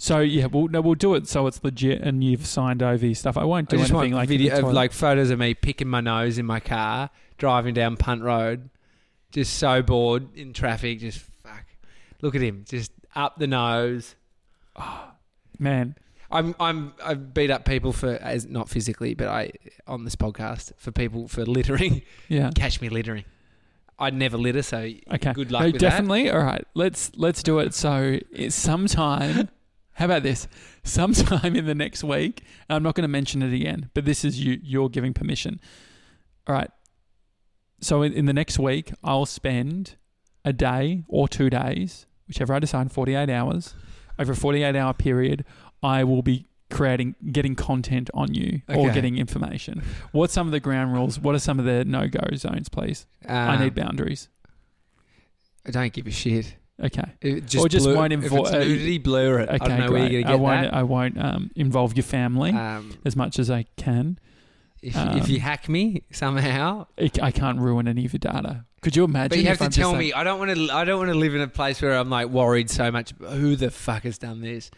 So 0.00 0.20
yeah, 0.20 0.46
we'll 0.46 0.68
no, 0.68 0.80
we'll 0.80 0.94
do 0.94 1.14
it 1.14 1.26
so 1.26 1.48
it's 1.48 1.62
legit 1.62 2.00
and 2.00 2.22
you've 2.22 2.46
signed 2.46 2.82
over 2.84 3.04
your 3.04 3.16
stuff. 3.16 3.36
I 3.36 3.44
won't 3.44 3.72
I 3.72 3.76
do 3.76 3.82
just 3.82 3.92
want 3.92 4.04
anything 4.04 4.16
like 4.16 4.28
video 4.28 4.66
of 4.66 4.72
like 4.72 4.92
photos 4.92 5.30
of 5.30 5.40
me 5.40 5.54
picking 5.54 5.88
my 5.88 6.00
nose 6.00 6.38
in 6.38 6.46
my 6.46 6.60
car, 6.60 7.10
driving 7.36 7.74
down 7.74 7.96
Punt 7.96 8.22
Road, 8.22 8.70
just 9.32 9.54
so 9.54 9.82
bored 9.82 10.28
in 10.36 10.52
traffic. 10.52 11.00
Just 11.00 11.18
fuck. 11.18 11.66
Look 12.22 12.36
at 12.36 12.40
him, 12.40 12.64
just 12.66 12.92
up 13.16 13.38
the 13.38 13.48
nose. 13.48 14.14
Oh, 14.76 15.10
man. 15.58 15.96
I'm 16.30 16.54
I'm 16.60 16.92
I 17.02 17.14
beat 17.14 17.50
up 17.50 17.64
people 17.64 17.92
for 17.92 18.10
as 18.10 18.46
not 18.46 18.68
physically, 18.68 19.14
but 19.14 19.28
I 19.28 19.50
on 19.86 20.04
this 20.04 20.14
podcast 20.14 20.72
for 20.76 20.92
people 20.92 21.26
for 21.26 21.44
littering. 21.44 22.02
Yeah. 22.28 22.50
Catch 22.54 22.80
me 22.80 22.88
littering. 22.88 23.24
I'd 23.98 24.14
never 24.14 24.36
litter, 24.36 24.62
so 24.62 24.88
Okay. 25.12 25.32
good 25.32 25.50
luck 25.50 25.62
No, 25.62 25.70
definitely. 25.72 26.30
All 26.30 26.38
right. 26.42 26.64
Let's 26.74 27.10
let's 27.16 27.42
do 27.42 27.58
it. 27.58 27.74
So 27.74 28.18
it's 28.32 28.54
sometime. 28.54 29.48
how 29.92 30.04
about 30.04 30.22
this? 30.22 30.46
Sometime 30.84 31.56
in 31.56 31.66
the 31.66 31.74
next 31.74 32.04
week. 32.04 32.42
I'm 32.70 32.82
not 32.82 32.94
going 32.94 33.02
to 33.02 33.08
mention 33.08 33.42
it 33.42 33.52
again, 33.52 33.90
but 33.94 34.04
this 34.04 34.24
is 34.24 34.42
you. 34.42 34.58
You're 34.62 34.88
giving 34.88 35.12
permission. 35.14 35.60
All 36.46 36.54
right. 36.54 36.70
So 37.80 38.02
in, 38.02 38.12
in 38.12 38.26
the 38.26 38.32
next 38.32 38.58
week, 38.58 38.92
I'll 39.04 39.26
spend 39.26 39.96
a 40.44 40.52
day 40.52 41.04
or 41.08 41.28
two 41.28 41.50
days, 41.50 42.06
whichever 42.26 42.54
I 42.54 42.58
decide, 42.58 42.90
48 42.92 43.28
hours. 43.30 43.74
Over 44.18 44.32
a 44.32 44.36
48 44.36 44.74
hour 44.74 44.94
period, 44.94 45.44
I 45.82 46.02
will 46.04 46.22
be 46.22 46.46
creating, 46.70 47.14
getting 47.32 47.54
content 47.54 48.10
on 48.14 48.34
you 48.34 48.62
or 48.68 48.90
getting 48.90 49.16
information. 49.18 49.82
What's 50.12 50.32
some 50.32 50.46
of 50.46 50.52
the 50.52 50.60
ground 50.60 50.92
rules? 50.92 51.18
What 51.18 51.34
are 51.34 51.38
some 51.38 51.58
of 51.58 51.64
the 51.64 51.84
no 51.84 52.08
go 52.08 52.20
zones, 52.36 52.68
please? 52.68 53.06
that. 53.22 53.30
I 53.50 53.54
Um, 53.56 53.62
need 53.62 53.74
boundaries. 53.74 54.28
I 55.66 55.70
don't 55.70 55.92
give 55.92 56.06
a 56.06 56.10
shit. 56.10 56.56
Okay. 56.82 57.02
It 57.20 57.46
just 57.46 57.64
Or 57.64 57.68
just 57.68 57.84
blur, 57.86 57.96
won't 57.96 58.12
if 58.12 58.20
invo- 58.20 58.40
it's 58.40 58.50
uh, 58.52 58.58
nudity, 58.60 58.98
blur 58.98 59.40
it. 59.40 59.48
Okay, 59.48 59.58
I 59.64 59.68
don't 59.68 59.78
know 59.80 59.88
great. 59.88 60.24
I 60.26 60.34
won't. 60.36 60.62
get 60.62 60.74
I 60.74 60.82
won't 60.84 61.18
um, 61.18 61.50
involve 61.56 61.96
your 61.96 62.04
family. 62.04 62.52
Um, 62.52 62.96
as 63.04 63.16
much 63.16 63.38
as 63.38 63.50
I 63.50 63.64
can. 63.76 64.18
if, 64.80 64.94
you, 64.94 65.00
if 65.18 65.28
you 65.28 65.36
um, 65.36 65.40
hack 65.40 65.68
me 65.68 66.04
somehow, 66.12 66.86
I, 66.98 67.10
I 67.20 67.30
can't 67.32 67.58
ruin 67.58 67.88
any 67.88 68.04
of 68.06 68.12
your 68.12 68.18
data. 68.20 68.64
Could 68.80 68.94
you 68.94 69.02
imagine? 69.02 69.30
but 69.30 69.38
you 69.38 69.46
have 69.48 69.58
to 69.58 69.64
I'm 69.64 69.70
tell 69.72 69.90
like- 69.90 69.98
me. 69.98 70.12
I 70.12 70.22
don't 70.22 70.38
want 70.38 70.54
to. 70.54 70.70
I 70.72 70.84
don't 70.84 70.98
want 70.98 71.10
to 71.10 71.18
live 71.18 71.34
in 71.34 71.40
a 71.40 71.48
place 71.48 71.82
where 71.82 71.96
I'm 71.98 72.10
like 72.10 72.28
worried 72.28 72.70
so 72.70 72.92
much. 72.92 73.10
Who 73.18 73.56
the 73.56 73.72
fuck 73.72 74.04
has 74.04 74.18
done 74.18 74.40
this? 74.40 74.70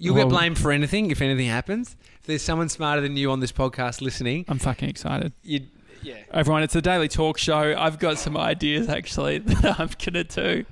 You'll 0.00 0.14
Well- 0.16 0.24
get 0.24 0.30
blamed 0.30 0.58
for 0.58 0.72
anything 0.72 1.10
if 1.10 1.20
anything 1.22 1.46
happens. 1.46 1.94
If 2.20 2.26
there's 2.26 2.42
someone 2.42 2.68
smarter 2.68 3.00
than 3.00 3.16
you 3.16 3.30
on 3.30 3.40
this 3.40 3.52
podcast 3.52 4.00
listening, 4.00 4.44
I'm 4.48 4.58
fucking 4.58 4.88
excited. 4.88 5.32
you 5.42 5.60
Yeah. 6.02 6.14
Everyone, 6.32 6.62
it's 6.62 6.74
a 6.74 6.80
daily 6.82 7.08
talk 7.08 7.36
show. 7.38 7.74
I've 7.78 7.98
got 7.98 8.18
some 8.18 8.34
ideas 8.36 8.88
actually 8.88 9.38
that 9.38 9.78
I'm 9.78 9.90
gonna 10.04 10.24
do, 10.24 10.64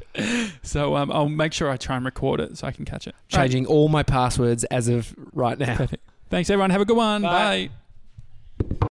so 0.62 0.96
um, 0.96 1.12
I'll 1.12 1.28
make 1.28 1.52
sure 1.52 1.70
I 1.70 1.76
try 1.76 1.96
and 1.96 2.04
record 2.04 2.40
it 2.40 2.56
so 2.58 2.66
I 2.66 2.70
can 2.72 2.84
catch 2.86 3.06
it. 3.06 3.14
All 3.32 3.38
right, 3.38 3.44
Changing 3.44 3.66
all 3.66 3.88
my 3.88 4.02
passwords 4.02 4.64
as 4.64 4.88
of 4.88 5.14
right 5.34 5.58
now. 5.58 5.76
perfect. 5.76 6.02
Thanks, 6.30 6.48
everyone. 6.50 6.70
Have 6.70 6.80
a 6.80 6.86
good 6.86 6.96
one. 6.96 7.22
Bye. 7.22 7.70
Bye. 8.58 8.76